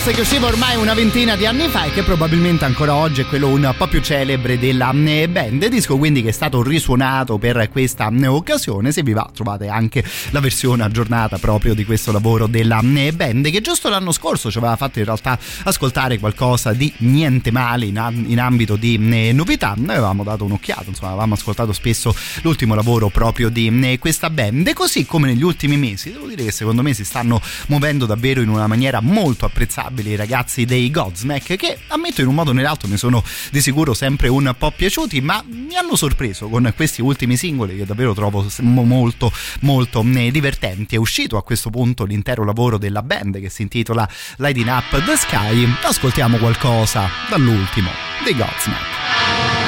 Trice 0.09 0.23
che 0.23 0.35
usciva 0.35 0.47
ormai 0.47 0.75
una 0.75 0.95
ventina 0.95 1.35
di 1.35 1.45
anni 1.45 1.67
fa 1.67 1.83
e 1.83 1.91
che 1.91 2.01
probabilmente 2.01 2.65
ancora 2.65 2.95
oggi 2.95 3.21
è 3.21 3.25
quello 3.27 3.47
un 3.47 3.73
po' 3.77 3.87
più 3.87 4.01
celebre 4.01 4.57
della 4.57 4.91
eh, 4.91 5.29
band. 5.29 5.67
Disco 5.67 5.97
quindi 5.97 6.23
che 6.23 6.29
è 6.29 6.31
stato 6.31 6.63
risuonato 6.63 7.37
per 7.37 7.69
questa 7.69 8.09
eh, 8.09 8.25
occasione. 8.25 8.91
Se 8.91 9.03
vi 9.03 9.13
va 9.13 9.29
trovate 9.31 9.67
anche 9.67 10.03
la 10.31 10.39
versione 10.39 10.83
aggiornata 10.83 11.37
proprio 11.37 11.75
di 11.75 11.85
questo 11.85 12.11
lavoro 12.11 12.47
della 12.47 12.81
eh, 12.81 13.13
band 13.13 13.51
che 13.51 13.61
giusto 13.61 13.87
l'anno 13.89 14.11
scorso 14.11 14.49
ci 14.49 14.57
aveva 14.57 14.75
fatto 14.77 14.97
in 14.97 15.05
realtà 15.05 15.37
ascoltare 15.63 16.17
qualcosa 16.17 16.73
di 16.73 16.91
niente 16.97 17.51
male 17.51 17.85
in, 17.85 18.25
in 18.27 18.39
ambito 18.39 18.77
di 18.77 18.97
novità. 19.31 19.75
Noi 19.77 19.95
avevamo 19.95 20.23
dato 20.23 20.43
un'occhiata, 20.43 20.85
insomma 20.87 21.09
avevamo 21.09 21.35
ascoltato 21.35 21.71
spesso 21.71 22.15
l'ultimo 22.41 22.73
lavoro 22.73 23.09
proprio 23.09 23.49
di 23.49 23.97
questa 23.99 24.31
band 24.31 24.67
e 24.67 24.73
così 24.73 25.05
come 25.05 25.27
negli 25.27 25.43
ultimi 25.43 25.77
mesi 25.77 26.11
devo 26.11 26.25
dire 26.25 26.45
che 26.45 26.51
secondo 26.51 26.81
me 26.81 26.93
si 26.93 27.05
stanno 27.05 27.39
muovendo 27.67 28.07
davvero 28.07 28.41
in 28.41 28.49
una 28.49 28.65
maniera 28.65 29.01
molto 29.01 29.45
apprezzabile 29.45 29.97
i 30.07 30.15
ragazzi 30.15 30.65
dei 30.65 30.89
Godsmack 30.89 31.55
che 31.55 31.79
ammetto 31.87 32.21
in 32.21 32.27
un 32.27 32.35
modo 32.35 32.51
o 32.51 32.53
nell'altro 32.53 32.87
mi 32.87 32.97
sono 32.97 33.23
di 33.51 33.61
sicuro 33.61 33.93
sempre 33.93 34.27
un 34.27 34.53
po' 34.57 34.71
piaciuti 34.71 35.21
ma 35.21 35.43
mi 35.47 35.75
hanno 35.75 35.95
sorpreso 35.95 36.47
con 36.47 36.71
questi 36.75 37.01
ultimi 37.01 37.35
singoli 37.37 37.77
che 37.77 37.85
davvero 37.85 38.13
trovo 38.13 38.45
mo- 38.59 38.83
molto 38.83 39.31
molto 39.61 40.03
eh, 40.15 40.31
divertenti. 40.31 40.95
È 40.95 40.97
uscito 40.97 41.37
a 41.37 41.43
questo 41.43 41.69
punto 41.69 42.05
l'intero 42.05 42.43
lavoro 42.43 42.77
della 42.77 43.03
band 43.03 43.39
che 43.39 43.49
si 43.49 43.61
intitola 43.63 44.07
Lighting 44.37 44.67
Up 44.67 45.05
the 45.05 45.15
Sky. 45.15 45.67
Ascoltiamo 45.81 46.37
qualcosa 46.37 47.09
dall'ultimo 47.29 47.89
dei 48.23 48.35
Godsmack 48.35 49.58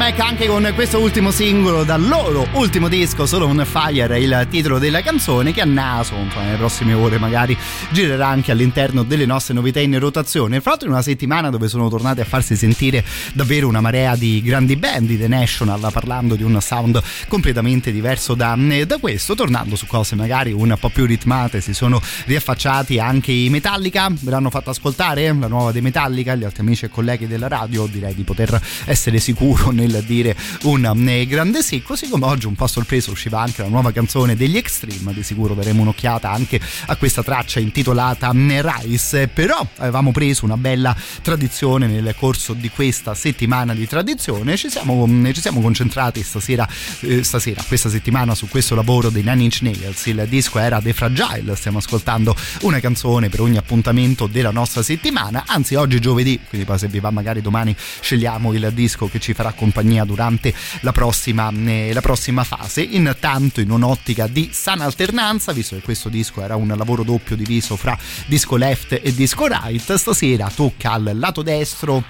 Godsmack 0.00 0.20
anche 0.20 0.46
con 0.46 0.72
questo 0.74 0.98
ultimo 0.98 1.30
singolo 1.30 1.84
dal 1.84 2.02
loro 2.02 2.48
ultimo 2.52 2.88
disco 2.88 3.26
Solo 3.26 3.46
un 3.46 3.62
Fire 3.66 4.18
il 4.18 4.46
titolo 4.48 4.78
della 4.78 5.02
canzone 5.02 5.52
che 5.52 5.60
a 5.60 5.66
naso 5.66 6.14
insomma, 6.14 6.44
nelle 6.44 6.56
prossime 6.56 6.94
ore 6.94 7.18
magari 7.18 7.54
girerà 7.90 8.28
anche 8.28 8.50
all'interno 8.50 9.02
delle 9.02 9.26
nostre 9.26 9.52
novità 9.52 9.78
in 9.78 9.98
rotazione. 9.98 10.60
Fra 10.62 10.70
l'altro 10.70 10.88
in 10.88 10.94
una 10.94 11.02
settimana 11.02 11.50
dove 11.50 11.68
sono 11.68 11.90
tornati 11.90 12.22
a 12.22 12.24
farsi 12.24 12.56
sentire 12.56 13.04
davvero 13.34 13.68
una 13.68 13.82
marea 13.82 14.16
di 14.16 14.40
grandi 14.40 14.76
band 14.76 15.06
di 15.06 15.18
The 15.18 15.28
National 15.28 15.86
parlando 15.92 16.34
di 16.34 16.44
un 16.44 16.58
sound 16.62 17.02
completamente 17.28 17.92
diverso 17.92 18.32
da, 18.32 18.56
da 18.86 18.96
questo. 18.96 19.34
Tornando 19.34 19.76
su 19.76 19.86
cose 19.86 20.16
magari 20.16 20.50
un 20.52 20.74
po' 20.80 20.88
più 20.88 21.04
ritmate 21.04 21.60
si 21.60 21.74
sono 21.74 22.00
riaffacciati 22.24 22.98
anche 22.98 23.32
i 23.32 23.50
Metallica. 23.50 24.08
Ve 24.10 24.30
l'hanno 24.30 24.48
fatto 24.48 24.70
ascoltare? 24.70 25.36
La 25.38 25.46
nuova 25.46 25.72
dei 25.72 25.82
Metallica 25.82 26.34
gli 26.34 26.44
altri 26.44 26.62
amici 26.62 26.86
e 26.86 26.88
colleghi 26.88 27.26
della 27.26 27.48
radio 27.48 27.84
direi 27.84 28.14
di 28.14 28.22
poter 28.22 28.58
essere 28.86 29.18
sicuro 29.18 29.70
nel 29.70 29.89
dire 29.98 30.36
un 30.62 31.08
eh, 31.08 31.26
grande 31.26 31.62
sì. 31.62 31.82
Così 31.82 32.08
come 32.08 32.26
oggi 32.26 32.46
un 32.46 32.54
po' 32.54 32.64
a 32.64 32.68
sorpresa 32.68 33.10
usciva 33.10 33.40
anche 33.40 33.62
la 33.62 33.68
nuova 33.68 33.90
canzone 33.92 34.36
degli 34.36 34.56
Extreme. 34.56 35.12
Di 35.12 35.22
sicuro 35.22 35.54
daremo 35.54 35.82
un'occhiata 35.82 36.30
anche 36.30 36.60
a 36.86 36.96
questa 36.96 37.22
traccia 37.22 37.58
intitolata 37.58 38.32
mm, 38.32 38.50
Rise 38.60 39.28
però 39.28 39.66
avevamo 39.78 40.12
preso 40.12 40.44
una 40.44 40.56
bella 40.56 40.96
tradizione 41.22 41.86
nel 41.86 42.14
corso 42.16 42.52
di 42.52 42.70
questa 42.70 43.14
settimana 43.14 43.74
di 43.74 43.86
tradizione. 43.86 44.56
Ci 44.56 44.70
siamo, 44.70 45.06
mm, 45.06 45.30
ci 45.32 45.40
siamo 45.40 45.60
concentrati 45.60 46.22
stasera, 46.22 46.68
eh, 47.00 47.24
stasera 47.24 47.62
questa 47.66 47.88
settimana 47.88 48.34
su 48.34 48.48
questo 48.48 48.74
lavoro 48.74 49.10
dei 49.10 49.22
Nine 49.22 49.42
Inch 49.42 49.60
Nails. 49.62 50.06
Il 50.06 50.24
disco 50.28 50.58
era 50.58 50.80
The 50.80 50.92
Fragile. 50.92 51.56
Stiamo 51.56 51.78
ascoltando 51.78 52.36
una 52.62 52.80
canzone 52.80 53.28
per 53.28 53.40
ogni 53.40 53.56
appuntamento 53.56 54.26
della 54.26 54.50
nostra 54.50 54.82
settimana. 54.82 55.44
Anzi 55.46 55.74
oggi 55.74 55.96
è 55.96 55.98
giovedì 55.98 56.40
quindi 56.48 56.66
poi 56.66 56.78
se 56.78 56.88
vi 56.88 57.00
va 57.00 57.10
magari 57.10 57.40
domani 57.40 57.74
scegliamo 58.00 58.52
il 58.52 58.70
disco 58.72 59.08
che 59.08 59.20
ci 59.20 59.32
farà 59.32 59.52
compagnia 59.52 59.79
durante 60.04 60.54
la 60.80 60.92
prossima, 60.92 61.50
eh, 61.66 61.92
la 61.92 62.00
prossima 62.00 62.44
fase. 62.44 62.82
Intanto 62.82 63.60
in 63.60 63.70
un'ottica 63.70 64.26
di 64.26 64.50
sana 64.52 64.84
alternanza, 64.84 65.52
visto 65.52 65.76
che 65.76 65.82
questo 65.82 66.08
disco 66.08 66.42
era 66.42 66.56
un 66.56 66.72
lavoro 66.76 67.02
doppio 67.02 67.36
diviso 67.36 67.76
fra 67.76 67.96
disco 68.26 68.56
left 68.56 68.98
e 69.02 69.14
disco 69.14 69.46
right, 69.46 69.94
stasera 69.94 70.50
tocca 70.54 70.92
al 70.92 71.12
lato 71.14 71.42
destro 71.42 72.02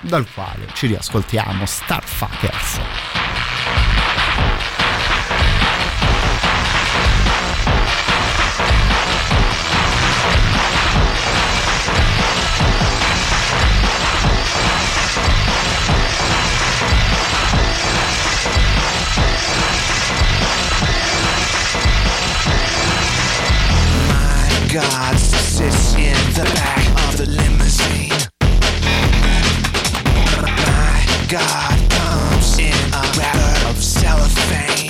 dal 0.00 0.26
quale 0.32 0.66
ci 0.74 0.86
riascoltiamo 0.88 1.64
Starfuckers. 1.64 3.51
God 24.72 25.18
sits 25.18 25.94
in 25.96 26.16
the 26.32 26.50
back 26.54 26.86
of 27.04 27.18
the 27.18 27.26
limousine. 27.26 28.08
My 30.40 31.04
God 31.28 31.90
comes 31.90 32.58
in 32.58 32.72
a 32.94 33.02
wrapper 33.18 33.68
of 33.68 33.76
cellophane. 33.84 34.88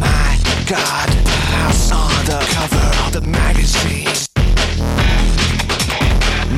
My 0.00 0.38
God, 0.66 1.10
house 1.52 1.92
on 1.92 2.24
the 2.24 2.40
cover 2.54 2.86
of 3.04 3.12
the 3.12 3.20
magazine. 3.20 4.08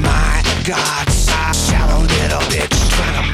My 0.01 0.45
God, 0.65 1.11
shallow 1.11 2.03
little 2.03 2.45
bitch 2.53 2.91
trying 2.91 3.31
to 3.31 3.34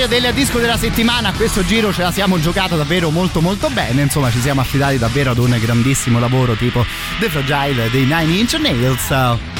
Storia 0.00 0.20
del 0.20 0.32
disco 0.32 0.58
della 0.58 0.78
settimana, 0.78 1.32
questo 1.32 1.62
giro 1.64 1.92
ce 1.92 2.02
la 2.02 2.10
siamo 2.10 2.40
giocata 2.40 2.74
davvero 2.74 3.10
molto 3.10 3.40
molto 3.40 3.68
bene, 3.68 4.02
insomma 4.02 4.30
ci 4.30 4.40
siamo 4.40 4.62
affidati 4.62 4.96
davvero 4.96 5.32
ad 5.32 5.38
un 5.38 5.54
grandissimo 5.60 6.18
lavoro 6.18 6.54
tipo 6.54 6.86
The 7.18 7.28
Fragile 7.28 7.90
dei 7.90 8.04
Nine 8.04 8.32
Inch 8.32 8.54
Nails. 8.54 9.59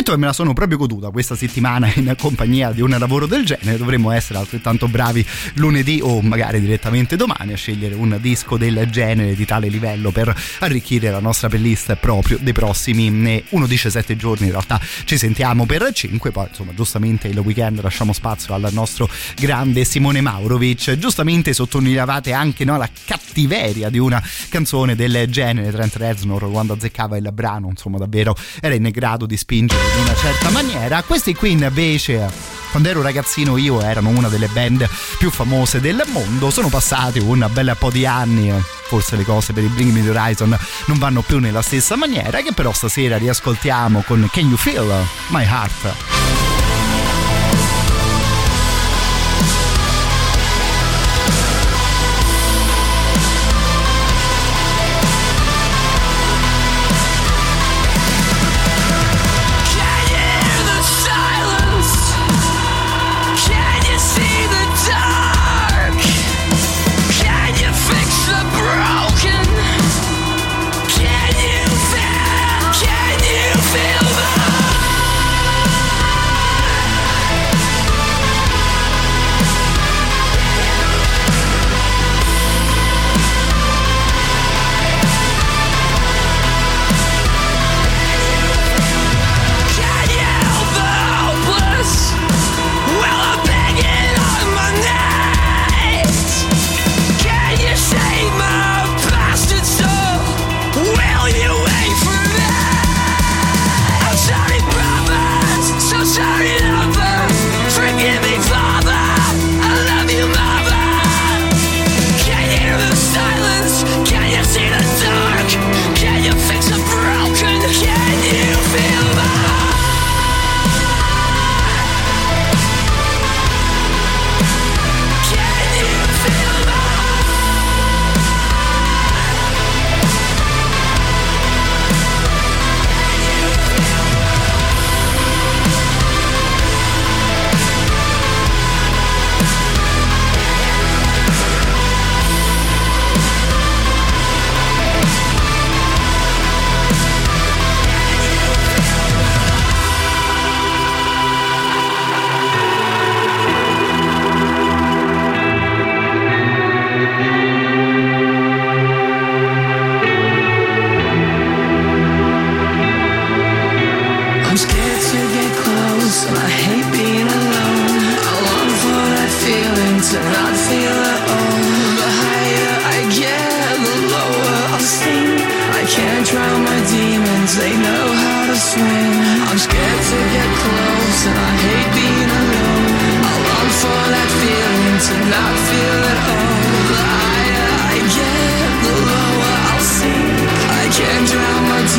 Metto 0.00 0.12
che 0.12 0.18
me 0.18 0.24
la 0.24 0.32
sono 0.32 0.54
proprio 0.54 0.78
goduta 0.78 1.10
questa 1.10 1.36
settimana 1.36 1.92
in 1.96 2.14
compagnia 2.18 2.72
di 2.72 2.80
un 2.80 2.88
lavoro 2.88 3.26
del 3.26 3.44
genere. 3.44 3.76
Dovremmo 3.76 4.10
essere 4.12 4.38
altrettanto 4.38 4.88
bravi 4.88 5.22
lunedì 5.56 6.00
o 6.02 6.22
magari 6.22 6.58
direttamente 6.58 7.16
domani 7.16 7.52
a 7.52 7.56
scegliere 7.56 7.94
un 7.94 8.16
disco 8.18 8.56
del 8.56 8.88
genere 8.90 9.34
di 9.34 9.44
tale 9.44 9.68
livello 9.68 10.10
per 10.10 10.34
arricchire 10.60 11.10
la 11.10 11.20
nostra 11.20 11.50
playlist 11.50 11.96
proprio 11.96 12.38
dei 12.40 12.54
prossimi. 12.54 13.08
eh, 13.28 13.44
Uno 13.50 13.66
dice 13.66 13.90
sette 13.90 14.16
giorni, 14.16 14.46
in 14.46 14.52
realtà 14.52 14.80
ci 15.04 15.18
sentiamo 15.18 15.66
per 15.66 15.90
cinque. 15.92 16.30
Poi, 16.30 16.46
insomma, 16.48 16.72
giustamente 16.74 17.28
il 17.28 17.38
weekend 17.38 17.82
lasciamo 17.82 18.14
spazio 18.14 18.54
al 18.54 18.70
nostro 18.72 19.06
grande 19.36 19.84
Simone 19.84 20.22
Maurovic. 20.22 20.96
Giustamente 20.96 21.52
sottolineavate 21.52 22.32
anche 22.32 22.64
no, 22.64 22.78
la 22.78 22.88
cattiveria 23.04 23.90
di 23.90 23.98
una 23.98 24.22
canzone 24.48 24.96
del 24.96 25.26
genere. 25.28 25.70
Trent 25.70 25.96
Reznor 25.96 26.50
quando 26.50 26.72
azzeccava 26.72 27.18
il 27.18 27.28
brano, 27.34 27.68
insomma, 27.68 27.98
davvero 27.98 28.34
era 28.62 28.74
in 28.74 28.88
grado 28.90 29.26
di 29.26 29.36
spingere 29.36 29.89
in 29.94 30.02
una 30.02 30.14
certa 30.14 30.50
maniera. 30.50 31.02
Questi 31.02 31.34
qui 31.34 31.52
invece 31.52 32.28
quando 32.70 32.88
ero 32.88 33.02
ragazzino 33.02 33.56
io 33.56 33.82
erano 33.82 34.10
una 34.10 34.28
delle 34.28 34.46
band 34.46 34.88
più 35.18 35.30
famose 35.30 35.80
del 35.80 36.02
mondo, 36.12 36.50
sono 36.50 36.68
passati 36.68 37.18
un 37.18 37.48
bel 37.52 37.74
po' 37.78 37.90
di 37.90 38.06
anni, 38.06 38.52
forse 38.86 39.16
le 39.16 39.24
cose 39.24 39.52
per 39.52 39.64
i 39.64 39.68
Bring 39.68 39.92
Me 39.92 40.02
The 40.02 40.10
Horizon 40.10 40.56
non 40.86 40.98
vanno 40.98 41.22
più 41.22 41.38
nella 41.38 41.62
stessa 41.62 41.96
maniera, 41.96 42.40
che 42.42 42.52
però 42.52 42.72
stasera 42.72 43.18
riascoltiamo 43.18 44.02
con 44.06 44.28
Can 44.30 44.46
You 44.46 44.56
Feel 44.56 45.04
My 45.28 45.44
Heart? 45.44 46.39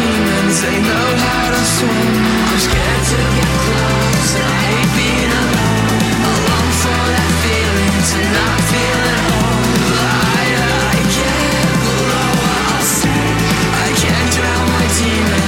Demons, 0.01 0.61
they 0.61 0.77
know 0.81 1.09
how 1.25 1.47
to 1.51 1.61
swim. 1.65 2.13
I'm 2.51 2.59
scared 2.67 3.03
to 3.11 3.19
get 3.35 3.49
close, 3.65 4.29
and 4.35 4.47
I 4.49 4.57
hate 4.67 4.95
being 4.95 5.20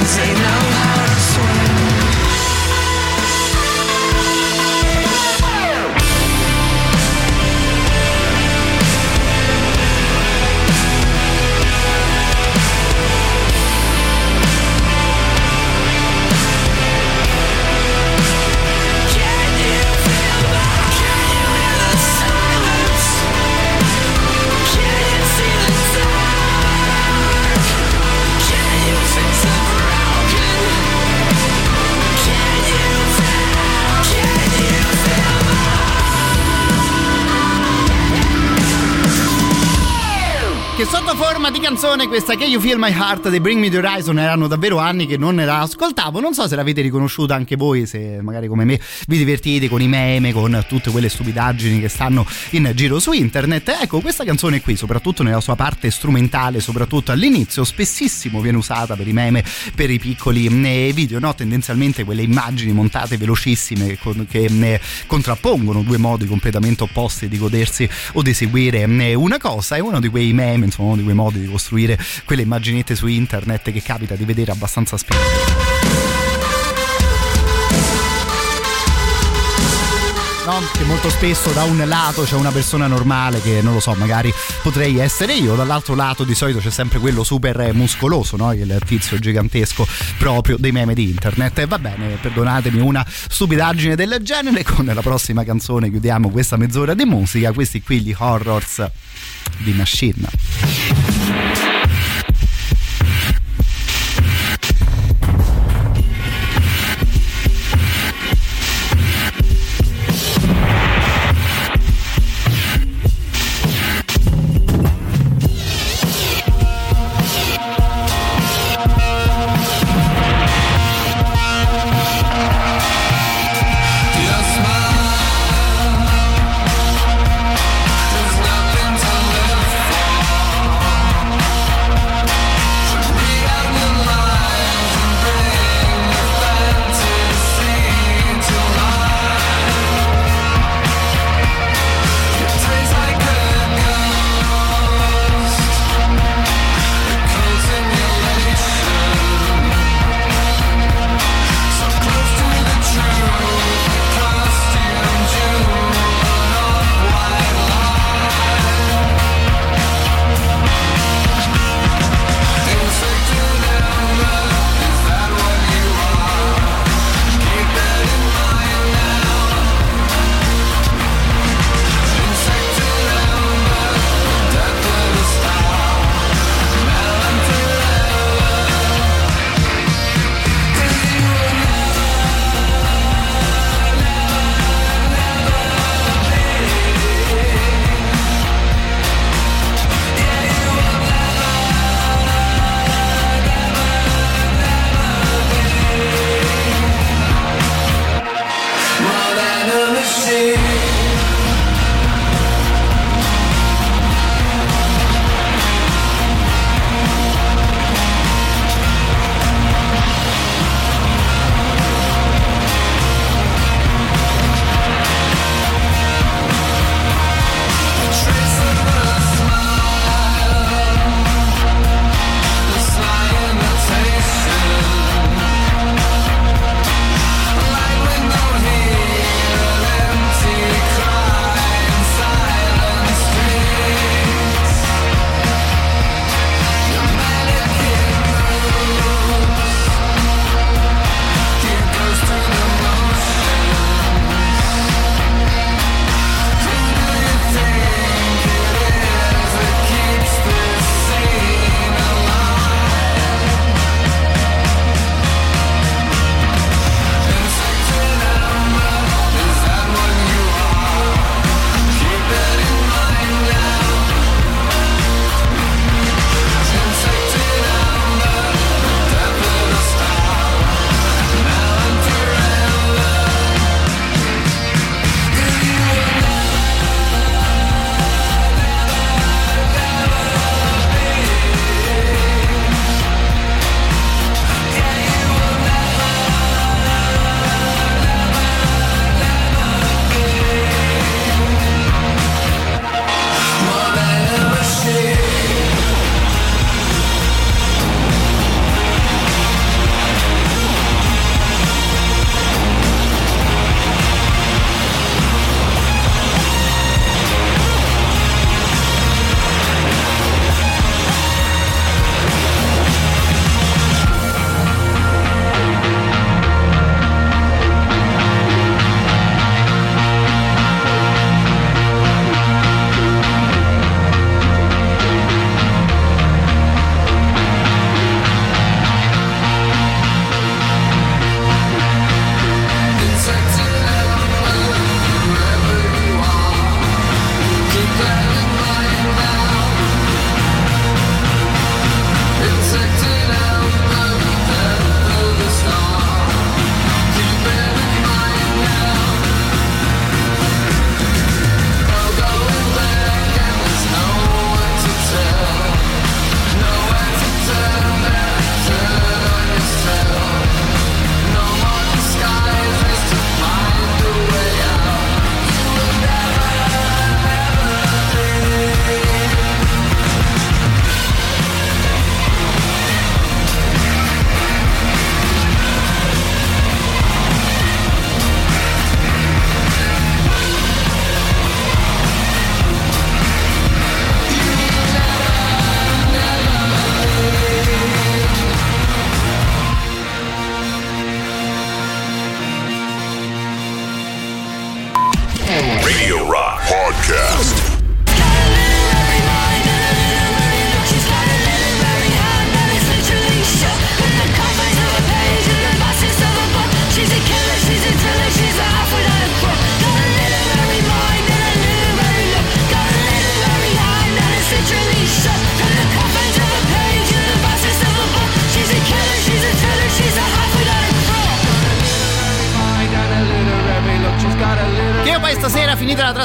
Say 0.06 0.43
forma 41.44 41.60
di 41.60 41.66
canzone 41.66 42.08
questa 42.08 42.38
Can 42.38 42.48
You 42.48 42.62
Feel 42.62 42.78
My 42.78 42.92
Heart 42.92 43.28
dei 43.28 43.42
Bring 43.42 43.60
Me 43.60 43.70
The 43.70 43.80
Horizon 43.80 44.18
erano 44.18 44.48
davvero 44.48 44.78
anni 44.78 45.06
che 45.06 45.18
non 45.18 45.36
la 45.36 45.60
ascoltavo, 45.60 46.22
non 46.22 46.34
so 46.34 46.48
se 46.48 46.56
l'avete 46.56 46.80
riconosciuta 46.80 47.36
anche 47.36 47.58
voi, 47.58 47.86
se 47.86 48.22
magari 48.22 48.48
come 48.48 48.64
me 48.64 48.80
vi 49.08 49.18
divertite 49.18 49.68
con 49.68 49.82
i 49.82 49.90
meme, 49.90 50.32
con 50.32 50.64
tutte 50.70 50.90
quelle 50.90 51.10
stupidaggini 51.10 51.82
che 51.82 51.90
stanno 51.90 52.26
in 52.52 52.72
giro 52.76 52.98
su 53.00 53.12
internet. 53.12 53.78
Ecco, 53.82 54.00
questa 54.00 54.24
canzone 54.24 54.62
qui, 54.62 54.78
soprattutto 54.78 55.22
nella 55.22 55.42
sua 55.42 55.56
parte 55.56 55.92
strumentale, 55.92 56.62
soprattutto 56.62 57.12
all'inizio, 57.12 57.66
spessissimo 57.66 58.40
viene 58.40 58.58
usata 58.58 58.96
per 58.96 59.08
i 59.08 59.14
meme, 59.14 59.44
per 59.76 59.90
i 59.90 60.00
piccoli 60.00 60.46
eh, 60.46 60.94
video, 60.94 61.20
no? 61.20 61.36
tendenzialmente 61.36 62.06
quelle 62.06 62.22
immagini 62.22 62.72
montate 62.72 63.18
velocissime 63.18 63.98
che 64.30 64.46
eh, 64.46 64.80
contrappongono 65.08 65.82
due 65.82 65.98
modi 65.98 66.26
completamente 66.26 66.84
opposti 66.84 67.28
di 67.28 67.38
godersi 67.38 67.90
o 68.14 68.22
di 68.22 68.30
eseguire 68.30 68.84
eh, 68.84 69.14
una 69.14 69.40
cosa, 69.40 69.76
è 69.76 69.80
uno 69.80 70.00
di 70.00 70.08
quei 70.08 70.32
meme, 70.32 70.66
insomma, 70.66 70.90
uno 70.90 70.98
di 70.98 71.04
quei 71.04 71.16
modi 71.16 71.32
di 71.40 71.48
costruire 71.48 71.98
quelle 72.26 72.42
immaginette 72.42 72.96
su 72.96 73.08
internet 73.08 73.72
che 73.72 73.82
capita 73.82 74.16
di 74.16 74.26
vedere 74.26 74.52
abbastanza 74.52 74.98
spesso. 74.98 76.33
No? 80.46 80.60
Che 80.74 80.84
molto 80.84 81.10
spesso 81.10 81.52
da 81.52 81.64
un 81.64 81.82
lato 81.86 82.24
c'è 82.24 82.36
una 82.36 82.52
persona 82.52 82.88
normale 82.88 83.42
che 83.42 83.62
non 83.62 83.74
lo 83.74 83.80
so, 83.80 83.94
magari 83.94 84.34
potrei 84.62 85.00
essere 85.00 85.34
io, 85.34 85.56
dall'altro 85.56 85.96
lato 85.96 86.24
di 86.24 86.36
solito 86.36 86.60
c'è 86.60 86.70
sempre 86.70 87.00
quello 87.00 87.24
super 87.24 87.74
muscoloso, 87.74 88.36
no? 88.36 88.52
Il 88.54 88.80
tizio 88.86 89.18
gigantesco 89.20 89.88
proprio 90.18 90.58
dei 90.58 90.72
meme 90.72 90.94
di 90.94 91.10
internet. 91.10 91.60
E 91.60 91.66
va 91.66 91.80
bene, 91.80 92.18
perdonatemi 92.20 92.80
una 92.80 93.06
stupidaggine 93.08 93.96
del 93.96 94.18
genere. 94.22 94.64
Con 94.64 94.86
la 94.86 95.02
prossima 95.02 95.44
canzone 95.44 95.90
chiudiamo 95.90 96.30
questa 96.30 96.58
mezz'ora 96.58 96.94
di 96.94 97.06
musica. 97.06 97.52
Questi 97.52 97.82
qui 97.82 98.02
gli 98.02 98.16
horrors 98.18 98.86
di 99.58 99.74
Machine. 99.74 100.28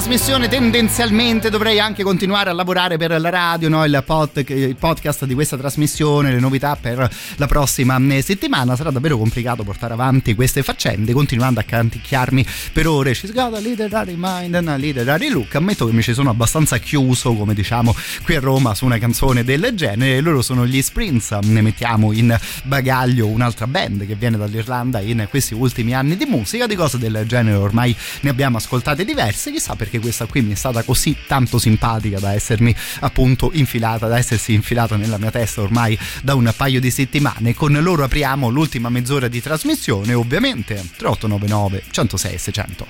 Finita 0.08 0.16
la 0.16 0.17
trasmissione, 0.28 0.48
tendenzialmente 0.48 1.48
dovrei 1.48 1.80
anche 1.80 2.02
continuare 2.02 2.50
a 2.50 2.52
lavorare 2.52 2.98
per 2.98 3.18
la 3.18 3.30
radio, 3.30 3.70
no? 3.70 3.82
il, 3.86 4.02
pod- 4.04 4.44
il 4.50 4.76
podcast 4.76 5.24
di 5.24 5.32
questa 5.32 5.56
trasmissione, 5.56 6.30
le 6.30 6.38
novità 6.38 6.76
per 6.76 7.10
la 7.36 7.46
prossima 7.46 7.98
eh, 7.98 8.20
settimana. 8.20 8.76
Sarà 8.76 8.90
davvero 8.90 9.16
complicato 9.16 9.62
portare 9.62 9.94
avanti 9.94 10.34
queste 10.34 10.62
faccende, 10.62 11.14
continuando 11.14 11.60
a 11.60 11.62
canticchiarmi 11.62 12.44
per 12.74 12.86
ore. 12.88 13.14
She's 13.14 13.32
got 13.32 13.54
a 13.54 13.58
literary 13.58 14.16
mind 14.18 14.54
and 14.54 14.68
a 14.68 14.76
literary 14.76 15.30
look. 15.30 15.54
Ammetto 15.54 15.86
che 15.86 15.92
mi 15.92 16.02
ci 16.02 16.12
sono 16.12 16.28
abbastanza 16.28 16.76
chiuso, 16.76 17.32
come 17.32 17.54
diciamo 17.54 17.94
qui 18.22 18.34
a 18.34 18.40
Roma, 18.40 18.74
su 18.74 18.84
una 18.84 18.98
canzone 18.98 19.44
del 19.44 19.70
genere. 19.72 20.20
Loro 20.20 20.42
sono 20.42 20.66
gli 20.66 20.82
Sprints. 20.82 21.30
Ne 21.44 21.62
mettiamo 21.62 22.12
in 22.12 22.38
bagaglio 22.64 23.28
un'altra 23.28 23.66
band 23.66 24.06
che 24.06 24.14
viene 24.14 24.36
dall'Irlanda 24.36 25.00
in 25.00 25.26
questi 25.30 25.54
ultimi 25.54 25.94
anni 25.94 26.18
di 26.18 26.26
musica. 26.26 26.66
Di 26.66 26.74
cose 26.74 26.98
del 26.98 27.24
genere 27.26 27.56
ormai 27.56 27.96
ne 28.20 28.28
abbiamo 28.28 28.58
ascoltate 28.58 29.06
diverse. 29.06 29.50
Chissà 29.50 29.74
perché 29.74 29.98
questa 30.18 30.26
qui 30.26 30.42
mi 30.42 30.52
è 30.52 30.56
stata 30.56 30.82
così 30.82 31.16
tanto 31.26 31.58
simpatica 31.58 32.18
da 32.18 32.32
essermi 32.32 32.74
appunto 33.00 33.50
infilata, 33.52 34.08
da 34.08 34.18
essersi 34.18 34.52
infilata 34.52 34.96
nella 34.96 35.18
mia 35.18 35.30
testa 35.30 35.60
ormai 35.60 35.96
da 36.22 36.34
un 36.34 36.52
paio 36.56 36.80
di 36.80 36.90
settimane. 36.90 37.54
Con 37.54 37.72
loro 37.80 38.02
apriamo 38.02 38.48
l'ultima 38.48 38.88
mezz'ora 38.88 39.28
di 39.28 39.40
trasmissione, 39.40 40.14
ovviamente 40.14 40.74
3899 40.74 41.84
106 41.90 42.38
600. 42.38 42.86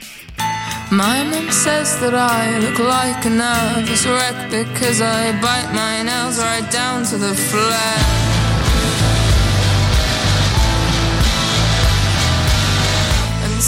My 0.91 1.23
mom 1.23 1.51
says 1.51 1.99
that 1.99 2.15
I 2.15 2.59
look 2.61 2.79
like 2.79 3.27
a 3.27 3.31
nervous 3.31 4.07
wreck 4.07 4.49
because 4.49 5.03
I 5.03 5.33
bite 5.33 5.73
my 5.73 6.03
nails 6.03 6.39
right 6.39 6.67
down 6.71 7.05
to 7.11 7.19
the 7.19 7.35
flesh. 7.35 8.58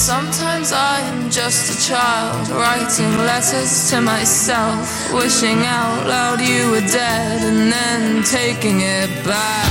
Sometimes 0.00 0.72
I 0.72 1.00
am 1.12 1.28
just 1.28 1.76
a 1.76 1.88
child 1.88 2.48
writing 2.48 3.12
letters 3.18 3.90
to 3.90 4.00
myself, 4.00 5.12
wishing 5.12 5.58
out 5.66 6.06
loud 6.06 6.40
you 6.40 6.70
were 6.70 6.86
dead 6.88 7.42
and 7.42 7.70
then 7.70 8.22
taking 8.24 8.80
it 8.80 9.10
back. 9.26 9.70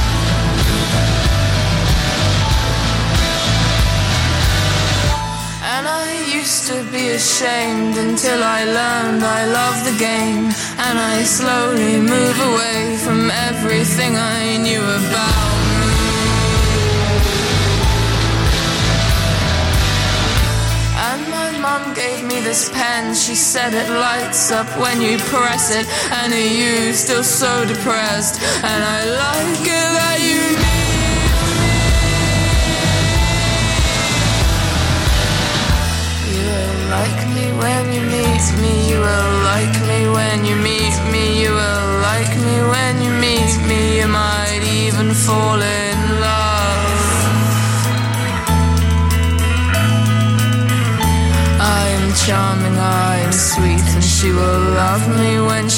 And 5.74 5.88
I 5.88 6.08
used 6.32 6.68
to 6.68 6.78
be 6.92 7.10
ashamed 7.10 7.98
until 7.98 8.44
I 8.44 8.66
learned 8.66 9.24
I 9.24 9.42
love 9.60 9.78
the 9.90 9.98
game. 9.98 10.46
And 10.86 11.00
I 11.00 11.24
slowly 11.24 11.98
move 11.98 12.38
away 12.52 12.98
from 12.98 13.32
everything 13.32 14.16
I 14.16 14.58
knew 14.58 14.82
about 14.82 15.49
mom 21.80 21.94
gave 21.94 22.24
me 22.24 22.40
this 22.42 22.70
pen. 22.70 23.14
She 23.14 23.36
said 23.36 23.74
it 23.74 23.90
lights 23.90 24.52
up 24.52 24.68
when 24.80 25.02
you 25.02 25.18
press 25.18 25.76
it. 25.76 25.88
And 26.12 26.34
are 26.34 26.38
you 26.38 26.94
still 26.94 27.24
so 27.24 27.66
depressed? 27.66 28.42
And 28.64 28.84
I 28.84 29.00
like 29.06 29.62
it 29.62 29.90
that 29.98 30.20
you. 30.22 30.39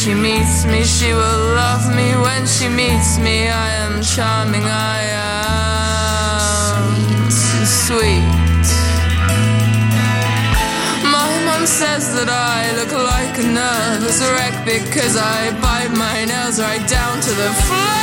She 0.01 0.15
meets 0.15 0.65
me. 0.65 0.83
She 0.83 1.13
will 1.13 1.43
love 1.53 1.95
me 1.95 2.15
when 2.25 2.47
she 2.47 2.67
meets 2.67 3.19
me. 3.19 3.47
I 3.49 3.69
am 3.85 4.01
charming, 4.01 4.63
I 4.65 4.99
am 5.13 6.81
sweet. 7.29 8.67
My 11.05 11.29
mom 11.45 11.67
says 11.67 12.15
that 12.15 12.29
I 12.29 12.73
look 12.79 12.91
like 13.13 13.37
a 13.37 13.47
nervous 13.61 14.21
wreck 14.33 14.65
because 14.65 15.15
I 15.17 15.51
bite 15.61 15.93
my 15.95 16.25
nails 16.25 16.59
right 16.59 16.85
down 16.89 17.21
to 17.21 17.29
the 17.29 17.49
flesh. 17.67 18.00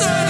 Yes. 0.00 0.27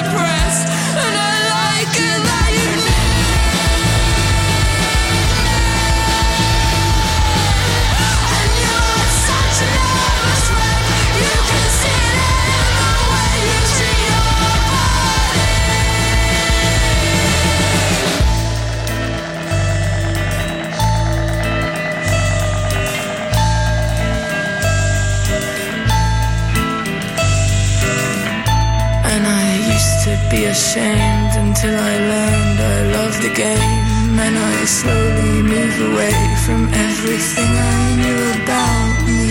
Ashamed 30.48 31.34
until 31.44 31.76
I 31.76 31.94
learned 32.12 32.60
I 32.76 32.78
love 32.96 33.14
the 33.20 33.32
game. 33.34 34.16
And 34.24 34.36
I 34.36 34.64
slowly 34.64 35.42
move 35.42 35.76
away 35.90 36.16
from 36.44 36.68
everything 36.72 37.50
I 37.74 37.80
knew 38.00 38.20
about 38.38 38.94
me. 39.06 39.24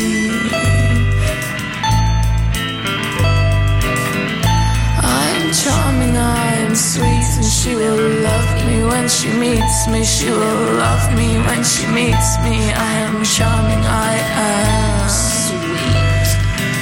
I'm 5.02 5.44
charming, 5.62 6.16
I'm 6.16 6.76
sweet, 6.76 7.30
and 7.40 7.52
she 7.60 7.76
will 7.76 8.04
love 8.30 8.50
me 8.68 8.84
when 8.92 9.10
she 9.10 9.30
meets 9.34 9.88
me. 9.92 10.04
She 10.06 10.30
will 10.30 10.64
love 10.86 11.06
me 11.18 11.30
when 11.48 11.64
she 11.64 11.86
meets 11.88 12.32
me. 12.46 12.56
I 12.90 12.94
am 13.08 13.24
charming, 13.26 13.84
I 13.84 14.14
am 14.46 15.10
sweet, 15.10 16.30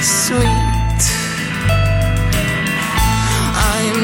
sweet. 0.04 0.65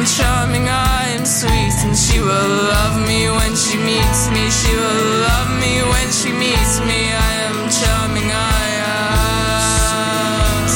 I'm 0.03 0.09
charming, 0.09 0.67
I'm 0.69 1.25
sweet, 1.25 1.79
and 1.87 1.97
she 1.97 2.19
will 2.19 2.27
love 2.27 2.99
me 3.07 3.31
when 3.31 3.55
she 3.55 3.79
meets 3.79 4.29
me. 4.35 4.51
She 4.51 4.75
will 4.75 5.21
love 5.31 5.51
me 5.63 5.81
when 5.81 6.11
she 6.11 6.33
meets 6.33 6.81
me. 6.81 7.13
I 7.15 7.35
am 7.47 7.71
charming, 7.71 8.33
I 8.35 8.67
am 8.99 10.67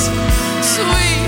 sweet. 0.63 1.27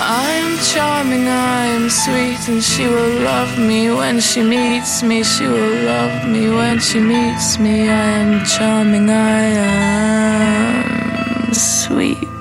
I'm 0.00 0.58
charming, 0.72 1.28
I'm 1.28 1.90
sweet, 1.90 2.48
and 2.48 2.64
she 2.64 2.88
will 2.88 3.20
love 3.20 3.58
me 3.58 3.90
when 3.90 4.20
she 4.20 4.42
meets 4.42 5.02
me. 5.02 5.22
She 5.22 5.46
will 5.46 5.84
love 5.84 6.26
me 6.26 6.48
when 6.48 6.78
she 6.80 6.98
meets 6.98 7.58
me. 7.58 7.90
I 7.90 8.20
am 8.24 8.42
charming, 8.46 9.10
I 9.10 9.42
am 11.44 11.52
sweet. 11.52 12.39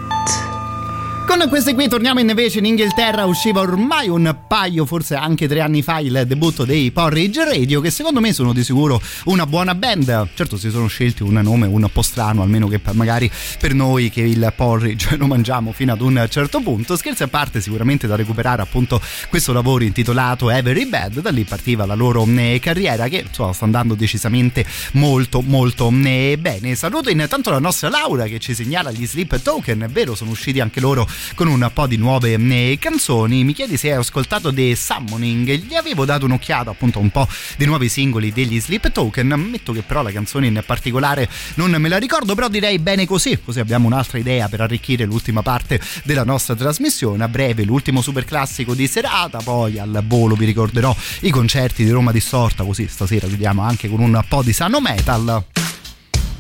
Con 1.39 1.47
queste 1.47 1.73
qui 1.73 1.87
torniamo 1.87 2.19
invece 2.19 2.59
in 2.59 2.65
Inghilterra, 2.65 3.23
usciva 3.23 3.61
ormai 3.61 4.09
un 4.09 4.35
paio, 4.45 4.85
forse 4.85 5.15
anche 5.15 5.47
tre 5.47 5.61
anni 5.61 5.81
fa, 5.81 5.99
il 5.99 6.25
debutto 6.27 6.65
dei 6.65 6.91
Porridge 6.91 7.45
Radio, 7.45 7.79
che 7.79 7.91
secondo 7.91 8.19
me 8.19 8.33
sono 8.33 8.51
di 8.51 8.61
sicuro 8.61 9.01
una 9.23 9.45
buona 9.45 9.73
band. 9.73 10.31
Certo 10.33 10.57
si 10.57 10.69
sono 10.69 10.87
scelti 10.87 11.23
un 11.23 11.39
nome 11.41 11.65
un 11.65 11.89
po' 11.93 12.01
strano, 12.01 12.41
almeno 12.41 12.67
che 12.67 12.81
magari 12.91 13.31
per 13.57 13.73
noi 13.73 14.09
che 14.09 14.19
il 14.19 14.51
porridge 14.53 15.15
lo 15.17 15.27
mangiamo 15.27 15.71
fino 15.71 15.93
ad 15.93 16.01
un 16.01 16.27
certo 16.29 16.59
punto. 16.59 16.97
Scherzi 16.97 17.23
a 17.23 17.29
parte, 17.29 17.61
sicuramente 17.61 18.05
da 18.05 18.17
recuperare 18.17 18.61
appunto 18.61 19.01
questo 19.29 19.53
lavoro 19.53 19.85
intitolato 19.85 20.49
Every 20.49 20.87
Bad, 20.87 21.21
da 21.21 21.29
lì 21.29 21.45
partiva 21.45 21.85
la 21.85 21.95
loro 21.95 22.27
eh, 22.35 22.59
carriera 22.61 23.07
che 23.07 23.23
insomma 23.25 23.53
sta 23.53 23.63
andando 23.63 23.95
decisamente 23.95 24.65
molto 24.91 25.39
molto 25.39 25.89
eh, 26.03 26.37
bene. 26.37 26.75
Saluto 26.75 27.09
intanto 27.09 27.49
la 27.49 27.59
nostra 27.59 27.87
Laura 27.87 28.25
che 28.25 28.39
ci 28.39 28.53
segnala 28.53 28.91
gli 28.91 29.07
Sleep 29.07 29.41
Token, 29.41 29.79
è 29.79 29.87
vero 29.87 30.15
sono 30.15 30.31
usciti 30.31 30.59
anche 30.59 30.81
loro 30.81 31.07
con 31.35 31.47
un 31.47 31.69
po' 31.73 31.87
di 31.87 31.97
nuove 31.97 32.33
eh, 32.33 32.77
canzoni. 32.79 33.43
Mi 33.43 33.53
chiedi 33.53 33.77
se 33.77 33.91
hai 33.91 33.97
ascoltato 33.97 34.53
The 34.53 34.75
Summoning, 34.75 35.51
gli 35.51 35.75
avevo 35.75 36.05
dato 36.05 36.25
un'occhiata 36.25 36.69
appunto 36.69 36.99
a 36.99 37.01
un 37.01 37.09
po' 37.09 37.27
dei 37.57 37.67
nuovi 37.67 37.89
singoli 37.89 38.31
degli 38.31 38.59
Sleep 38.59 38.91
Token, 38.91 39.31
ammetto 39.31 39.73
che 39.73 39.81
però 39.81 40.01
la 40.01 40.11
canzone 40.11 40.47
in 40.47 40.61
particolare 40.65 41.29
non 41.55 41.71
me 41.71 41.89
la 41.89 41.97
ricordo, 41.97 42.35
però 42.35 42.47
direi 42.47 42.79
bene 42.79 43.05
così, 43.05 43.39
così 43.43 43.59
abbiamo 43.59 43.87
un'altra 43.87 44.17
idea 44.17 44.47
per 44.49 44.61
arricchire 44.61 45.05
l'ultima 45.05 45.41
parte 45.41 45.79
della 46.03 46.23
nostra 46.23 46.55
trasmissione. 46.55 47.23
A 47.23 47.27
breve 47.27 47.63
l'ultimo 47.63 48.01
super 48.01 48.25
classico 48.25 48.73
di 48.73 48.87
serata, 48.87 49.39
poi 49.39 49.79
al 49.79 50.03
volo 50.05 50.35
vi 50.35 50.45
ricorderò 50.45 50.95
i 51.21 51.29
concerti 51.29 51.83
di 51.83 51.89
Roma 51.91 52.11
Distorta, 52.11 52.63
così 52.63 52.87
stasera 52.87 53.27
chiudiamo 53.27 53.61
anche 53.61 53.89
con 53.89 53.99
un 53.99 54.23
po' 54.27 54.41
di 54.41 54.53
sano 54.53 54.79
metal. 54.79 55.45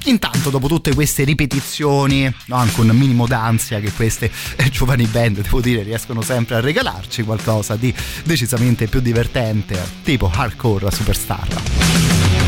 Intanto, 0.09 0.49
dopo 0.49 0.67
tutte 0.67 0.95
queste 0.95 1.23
ripetizioni, 1.23 2.33
no, 2.47 2.55
anche 2.55 2.81
un 2.81 2.87
minimo 2.87 3.27
d'ansia 3.27 3.79
che 3.79 3.91
queste 3.91 4.31
eh, 4.55 4.69
giovani 4.69 5.05
band, 5.05 5.41
devo 5.41 5.61
dire, 5.61 5.83
riescono 5.83 6.23
sempre 6.23 6.55
a 6.55 6.59
regalarci 6.59 7.21
qualcosa 7.21 7.75
di 7.75 7.93
decisamente 8.23 8.87
più 8.87 9.01
divertente, 9.01 9.79
tipo 10.03 10.31
hardcore 10.33 10.89
superstar. 10.89 12.38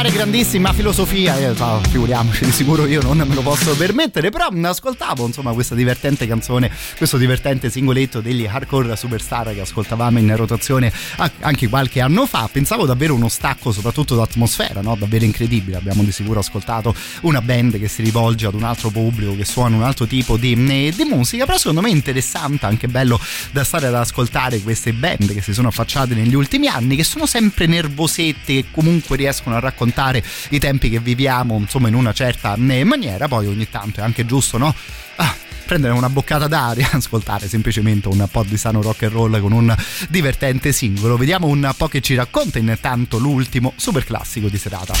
Fare 0.00 0.12
grandissima 0.12 0.72
filosofia, 0.72 1.36
eh, 1.36 1.54
figuriamoci, 1.90 2.46
di 2.46 2.52
sicuro 2.52 2.86
io 2.86 3.02
non 3.02 3.18
me 3.18 3.34
lo 3.34 3.42
posso 3.42 3.76
permettere, 3.76 4.30
però 4.30 4.48
ascoltavo 4.64 5.26
insomma 5.26 5.52
questa 5.52 5.74
divertente 5.74 6.26
canzone, 6.26 6.70
questo 6.96 7.18
divertente 7.18 7.68
singoletto 7.68 8.22
degli 8.22 8.46
Hardcore 8.46 8.88
Superstar 8.96 9.52
che 9.52 9.60
ascoltavamo 9.60 10.18
in 10.18 10.34
rotazione 10.36 10.90
a- 11.16 11.29
anche 11.40 11.68
qualche 11.68 12.00
anno 12.00 12.26
fa, 12.26 12.48
pensavo 12.50 12.86
davvero 12.86 13.14
uno 13.14 13.28
stacco 13.28 13.72
soprattutto 13.72 14.14
d'atmosfera, 14.14 14.80
no? 14.80 14.96
davvero 14.96 15.24
incredibile, 15.24 15.76
abbiamo 15.76 16.02
di 16.02 16.12
sicuro 16.12 16.40
ascoltato 16.40 16.94
una 17.22 17.40
band 17.40 17.78
che 17.78 17.88
si 17.88 18.02
rivolge 18.02 18.46
ad 18.46 18.54
un 18.54 18.64
altro 18.64 18.90
pubblico, 18.90 19.36
che 19.36 19.44
suona 19.44 19.76
un 19.76 19.82
altro 19.82 20.06
tipo 20.06 20.36
di, 20.36 20.54
mh, 20.56 20.94
di 20.94 21.04
musica, 21.04 21.44
però 21.44 21.58
secondo 21.58 21.80
me 21.80 21.88
è 21.88 21.92
interessante, 21.92 22.66
anche 22.66 22.88
bello 22.88 23.20
da 23.50 23.64
stare 23.64 23.86
ad 23.86 23.94
ascoltare 23.94 24.60
queste 24.60 24.92
band 24.92 25.32
che 25.32 25.42
si 25.42 25.52
sono 25.52 25.68
affacciate 25.68 26.14
negli 26.14 26.34
ultimi 26.34 26.66
anni, 26.66 26.96
che 26.96 27.04
sono 27.04 27.26
sempre 27.26 27.66
nervosette, 27.66 28.54
che 28.54 28.64
comunque 28.70 29.16
riescono 29.16 29.56
a 29.56 29.60
raccontare 29.60 30.22
i 30.50 30.58
tempi 30.58 30.90
che 30.90 31.00
viviamo, 31.00 31.56
insomma, 31.56 31.88
in 31.88 31.94
una 31.94 32.12
certa 32.12 32.54
eh, 32.54 32.84
maniera. 32.84 33.28
Poi 33.28 33.46
ogni 33.46 33.68
tanto 33.68 34.00
è 34.00 34.02
anche 34.02 34.26
giusto, 34.26 34.58
no? 34.58 34.74
Ah, 35.16 35.34
prendere 35.70 35.92
una 35.92 36.08
boccata 36.08 36.48
d'aria, 36.48 36.88
ascoltare 36.98 37.46
semplicemente 37.46 38.08
un 38.08 38.26
po' 38.28 38.42
di 38.42 38.56
sano 38.56 38.82
rock 38.82 39.04
and 39.04 39.12
roll 39.12 39.40
con 39.40 39.52
un 39.52 39.72
divertente 40.08 40.72
singolo. 40.72 41.16
Vediamo 41.16 41.46
un 41.46 41.72
po' 41.76 41.86
che 41.86 42.00
ci 42.00 42.16
racconta 42.16 42.58
intanto 42.58 43.18
l'ultimo 43.18 43.74
super 43.76 44.02
classico 44.02 44.48
di 44.48 44.58
serata. 44.58 44.94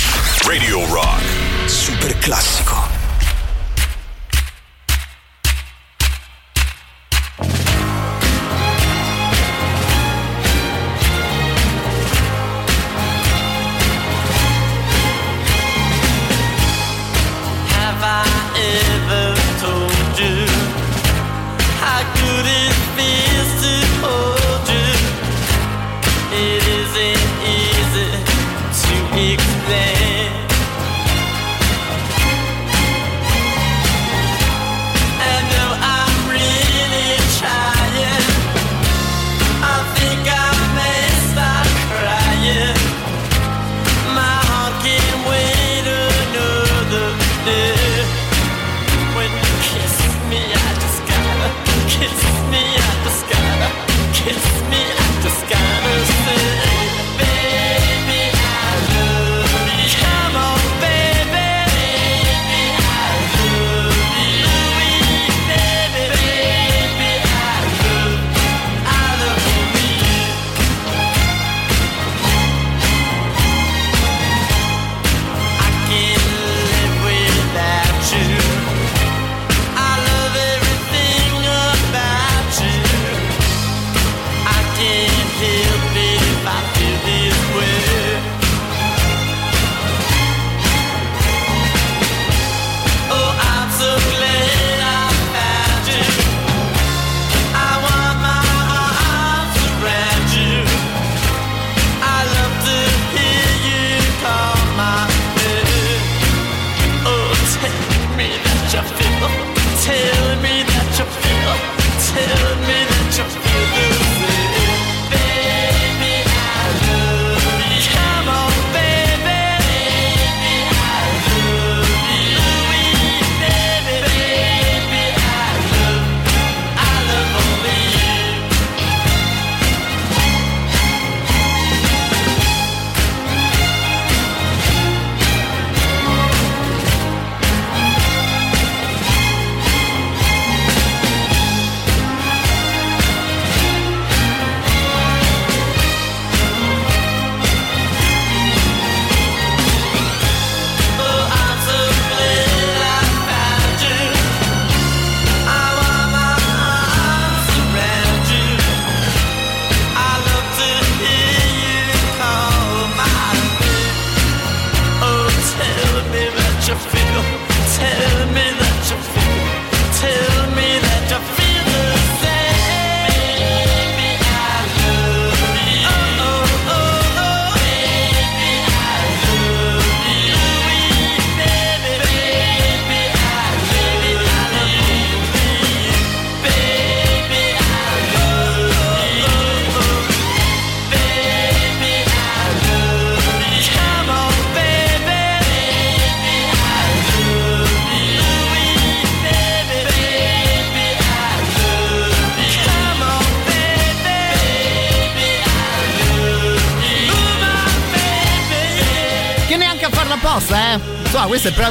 Radio 0.46 0.86
Rock. 0.86 1.68
Super 1.68 2.16
classico. 2.18 2.99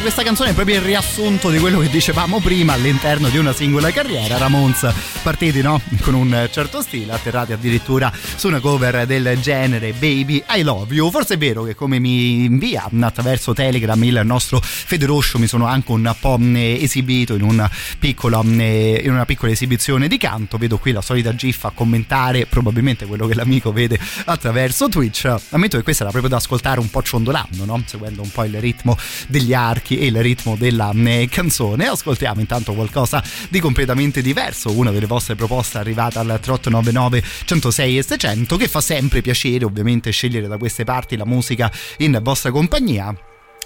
Questa, 0.01 0.23
canzone 0.23 0.51
è 0.51 0.53
proprio 0.53 0.75
il 0.75 0.81
riassunto 0.81 1.49
di 1.49 1.59
quello 1.59 1.79
che 1.79 1.89
dicevamo 1.89 2.39
prima 2.39 2.73
all'interno 2.73 3.27
di 3.27 3.37
una 3.37 3.53
singola 3.53 3.91
carriera. 3.91 4.37
Ramones 4.37 4.87
partiti, 5.21 5.61
no? 5.61 5.81
Con 6.01 6.13
un 6.13 6.47
certo 6.51 6.81
stile, 6.81 7.13
atterrati 7.13 7.53
addirittura 7.53 8.11
su 8.35 8.47
una 8.47 8.59
cover 8.59 9.05
del 9.05 9.39
genere 9.41 9.91
Baby 9.91 10.43
I 10.49 10.61
Love 10.61 10.93
You. 10.93 11.11
Forse 11.11 11.33
è 11.33 11.37
vero 11.37 11.63
che 11.63 11.75
come 11.75 11.99
mi 11.99 12.45
invia 12.45 12.89
attraverso 13.01 13.53
Telegram 13.53 14.01
il 14.03 14.21
nostro 14.23 14.61
Federoscio 14.61 15.37
mi 15.37 15.47
sono 15.47 15.65
anche 15.65 15.91
un 15.91 16.15
po' 16.19 16.37
eh, 16.39 16.79
esibito 16.81 17.35
in 17.35 17.43
una 17.43 17.69
piccola, 17.97 18.41
eh, 18.41 19.01
in 19.03 19.11
una 19.11 19.25
piccola 19.25 19.51
esibizione 19.51 20.07
di 20.07 20.17
canto. 20.17 20.57
Vedo 20.57 20.77
qui 20.77 20.93
la 20.93 21.01
solita 21.01 21.35
gif 21.35 21.65
a 21.65 21.71
commentare 21.73 22.45
probabilmente 22.45 23.05
quello 23.05 23.27
che 23.27 23.35
l'amico 23.35 23.73
vede 23.73 23.99
attraverso 24.25 24.87
Twitch. 24.87 25.25
Ammetto 25.49 25.77
che 25.77 25.83
questa 25.83 26.03
era 26.03 26.11
proprio 26.11 26.31
da 26.31 26.37
ascoltare 26.37 26.79
un 26.79 26.89
po' 26.89 27.03
ciondolando, 27.03 27.65
no? 27.65 27.81
Seguendo 27.85 28.21
un 28.21 28.31
po' 28.31 28.45
il 28.45 28.59
ritmo 28.59 28.97
degli 29.27 29.53
archi 29.53 29.87
e 29.97 30.07
il 30.07 30.21
ritmo 30.21 30.55
della 30.55 30.91
eh, 30.91 31.27
canzone. 31.29 31.87
Ascoltiamo 31.87 32.39
intanto 32.39 32.73
qualcosa 32.73 33.23
di 33.49 33.59
completamente 33.59 34.21
diverso, 34.21 34.71
una 34.71 34.91
delle 34.91 35.07
vostre 35.07 35.35
proposte 35.35 35.77
arrivata 35.77 36.19
al 36.19 36.39
3899 36.39 37.23
106 37.45 37.97
e 37.97 38.03
600 38.03 38.57
che 38.57 38.67
fa 38.67 38.81
sempre 38.81 39.21
piacere 39.21 39.65
ovviamente 39.65 40.11
scegliere 40.11 40.47
da 40.47 40.57
queste 40.57 40.83
parti 40.83 41.15
la 41.15 41.25
musica 41.25 41.71
in 41.97 42.19
vostra 42.21 42.51
compagnia. 42.51 43.15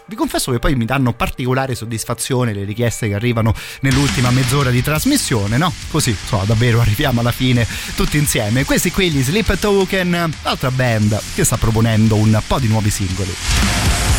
Vi 0.06 0.16
confesso 0.16 0.52
che 0.52 0.60
poi 0.60 0.76
mi 0.76 0.85
danno 0.85 1.14
particolare 1.14 1.76
soddisfazione 1.76 2.53
le 2.53 2.66
richieste 2.66 3.08
che 3.08 3.14
arrivano 3.14 3.53
nell'ultima 3.82 4.32
mezz'ora 4.32 4.69
di 4.69 4.82
trasmissione, 4.82 5.58
no? 5.58 5.74
Così, 5.90 6.10
insomma, 6.10 6.43
davvero 6.43 6.82
arriviamo 6.82 7.22
alla 7.22 7.32
fine 7.32 7.66
tutti 7.95 8.18
insieme. 8.18 8.66
Questi 8.66 8.92
qui 8.92 9.10
gli 9.10 9.24
Sleep 9.24 9.58
Token, 9.58 10.34
altra 10.43 10.72
band 10.72 11.22
che 11.34 11.45
sta 11.45 11.58
proponendo 11.58 12.16
un 12.16 12.42
po' 12.45 12.60
di 12.60 12.68
nuovi 12.68 12.90
singoli. 12.90 14.12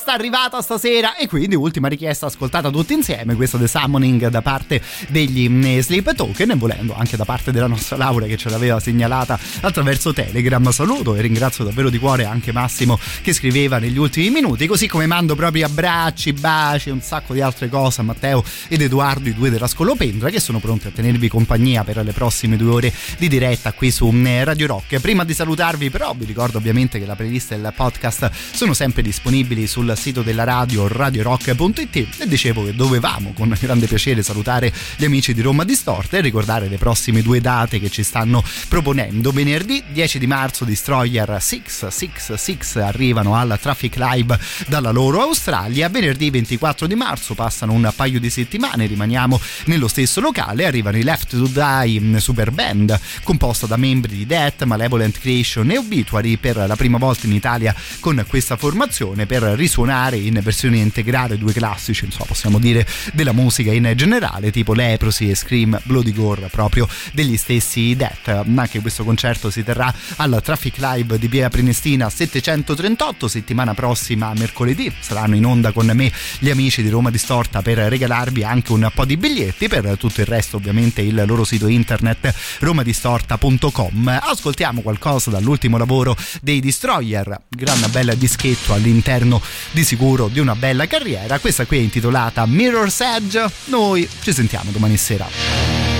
Richiesta 0.00 0.12
arrivata 0.12 0.62
stasera 0.62 1.16
e 1.16 1.28
quindi 1.28 1.54
ultima 1.54 1.88
richiesta 1.88 2.26
ascoltata 2.26 2.70
tutti 2.70 2.94
insieme, 2.94 3.34
questa 3.34 3.58
The 3.58 3.68
Summoning 3.68 4.28
da 4.28 4.40
parte 4.40 4.80
degli 5.08 5.48
mm, 5.48 5.78
Sleep 5.80 6.14
Token 6.14 6.52
e 6.52 6.54
volendo 6.54 6.94
anche 6.94 7.16
da 7.16 7.24
parte 7.24 7.52
della 7.52 7.66
nostra 7.66 7.96
Laura 7.96 8.26
che 8.26 8.36
ce 8.36 8.48
l'aveva 8.48 8.80
segnalata 8.80 9.38
attraverso 9.60 10.14
Telegram. 10.14 10.70
Saluto 10.70 11.14
e 11.16 11.20
ringrazio 11.20 11.64
davvero 11.64 11.90
di 11.90 11.98
cuore 11.98 12.24
anche 12.24 12.52
Massimo 12.52 12.98
che 13.20 13.32
scriveva 13.32 13.78
negli 13.78 13.98
ultimi 13.98 14.30
minuti, 14.30 14.66
così 14.66 14.86
come 14.86 15.06
mando 15.06 15.34
proprio 15.34 15.66
abbracci, 15.66 16.32
baci 16.32 16.88
un 16.90 17.02
sacco 17.02 17.34
di 17.34 17.42
altre 17.42 17.68
cose 17.68 18.00
a 18.00 18.04
Matteo 18.04 18.42
ed 18.68 18.80
Edoardo, 18.80 19.28
i 19.28 19.34
due 19.34 19.50
della 19.50 19.66
Scolopendra 19.66 20.30
che 20.30 20.40
sono 20.40 20.60
pronti 20.60 20.86
a 20.86 20.90
tenervi 20.90 21.28
compagnia 21.28 21.84
per 21.84 22.02
le 22.02 22.12
prossime 22.12 22.56
due 22.56 22.70
ore 22.70 22.92
di 23.18 23.28
diretta 23.28 23.72
qui 23.72 23.90
su 23.90 24.08
mm, 24.08 24.44
Radio 24.44 24.66
Rock. 24.66 24.98
Prima 25.00 25.24
di 25.24 25.34
salutarvi 25.34 25.90
però 25.90 26.14
vi 26.16 26.24
ricordo 26.24 26.58
ovviamente 26.58 26.98
che 26.98 27.06
la 27.06 27.16
playlist 27.16 27.52
e 27.52 27.56
il 27.56 27.72
podcast 27.74 28.30
sono 28.52 28.72
sempre 28.72 29.02
disponibili 29.02 29.66
sul 29.66 29.89
sito 29.96 30.22
della 30.22 30.44
radio 30.44 30.88
radiorock.it 30.88 31.96
e 32.18 32.26
dicevo 32.26 32.64
che 32.64 32.74
dovevamo 32.74 33.32
con 33.32 33.54
grande 33.60 33.86
piacere 33.86 34.22
salutare 34.22 34.72
gli 34.96 35.04
amici 35.04 35.34
di 35.34 35.40
Roma 35.42 35.64
Distorta 35.64 36.16
e 36.16 36.20
ricordare 36.20 36.68
le 36.68 36.78
prossime 36.78 37.22
due 37.22 37.40
date 37.40 37.78
che 37.78 37.90
ci 37.90 38.02
stanno 38.02 38.42
proponendo. 38.68 39.30
Venerdì 39.30 39.82
10 39.92 40.18
di 40.18 40.26
marzo 40.26 40.64
Destroyer 40.64 41.36
666 41.40 42.82
arrivano 42.82 43.36
alla 43.36 43.56
Traffic 43.56 43.96
Live 43.96 44.38
dalla 44.66 44.90
loro 44.90 45.20
Australia, 45.22 45.88
venerdì 45.88 46.30
24 46.30 46.86
di 46.86 46.94
marzo 46.94 47.34
passano 47.34 47.72
un 47.72 47.92
paio 47.94 48.18
di 48.18 48.30
settimane, 48.30 48.86
rimaniamo 48.86 49.40
nello 49.66 49.88
stesso 49.88 50.20
locale, 50.20 50.64
arrivano 50.64 50.96
i 50.96 51.02
Left 51.02 51.30
to 51.30 51.46
Die 51.46 52.18
Super 52.20 52.50
Band 52.50 52.98
composta 53.22 53.66
da 53.66 53.76
membri 53.76 54.16
di 54.16 54.26
Death, 54.26 54.64
Malevolent 54.64 55.18
Creation 55.18 55.70
e 55.70 55.78
Obituary 55.78 56.36
per 56.36 56.56
la 56.56 56.76
prima 56.76 56.98
volta 56.98 57.26
in 57.26 57.32
Italia 57.32 57.74
con 58.00 58.24
questa 58.26 58.56
formazione 58.56 59.26
per 59.26 59.42
risuonare 59.42 59.79
in 60.16 60.40
versione 60.42 60.78
integrale 60.78 61.38
due 61.38 61.52
classici, 61.52 62.04
insomma 62.04 62.26
possiamo 62.26 62.58
dire 62.58 62.86
della 63.12 63.32
musica 63.32 63.72
in 63.72 63.92
generale, 63.96 64.50
tipo 64.50 64.72
Leprosy 64.74 65.30
e 65.30 65.34
Scream 65.34 65.80
Bloody 65.84 66.12
Gore 66.12 66.48
proprio 66.48 66.88
degli 67.12 67.36
stessi 67.36 67.94
Death. 67.96 68.44
Anche 68.54 68.80
questo 68.80 69.04
concerto 69.04 69.50
si 69.50 69.64
terrà 69.64 69.92
al 70.16 70.40
Traffic 70.42 70.76
Live 70.78 71.18
di 71.18 71.28
Via 71.28 71.48
Prenestina 71.48 72.10
738, 72.10 73.28
settimana 73.28 73.74
prossima 73.74 74.32
mercoledì 74.34 74.92
saranno 75.00 75.34
in 75.34 75.44
onda 75.46 75.72
con 75.72 75.90
me 75.94 76.12
gli 76.38 76.50
amici 76.50 76.82
di 76.82 76.88
Roma 76.88 77.10
Distorta 77.10 77.62
per 77.62 77.78
regalarvi 77.78 78.44
anche 78.44 78.72
un 78.72 78.90
po' 78.94 79.04
di 79.04 79.16
biglietti, 79.16 79.68
per 79.68 79.96
tutto 79.96 80.20
il 80.20 80.26
resto 80.26 80.56
ovviamente 80.56 81.00
il 81.00 81.22
loro 81.26 81.44
sito 81.44 81.68
internet 81.68 82.32
romadistorta.com. 82.60 84.20
Ascoltiamo 84.22 84.82
qualcosa 84.82 85.30
dall'ultimo 85.30 85.78
lavoro 85.78 86.16
dei 86.42 86.60
Destroyer, 86.60 87.40
gran 87.48 87.80
bella 87.90 88.14
dischetto 88.14 88.72
all'interno 88.72 89.40
di 89.70 89.84
sicuro 89.84 90.28
di 90.28 90.40
una 90.40 90.54
bella 90.54 90.86
carriera. 90.86 91.38
Questa 91.38 91.66
qui 91.66 91.78
è 91.78 91.80
intitolata 91.80 92.46
Mirror's 92.46 93.00
Edge. 93.00 93.44
Noi 93.66 94.08
ci 94.20 94.32
sentiamo 94.32 94.70
domani 94.70 94.96
sera. 94.96 95.99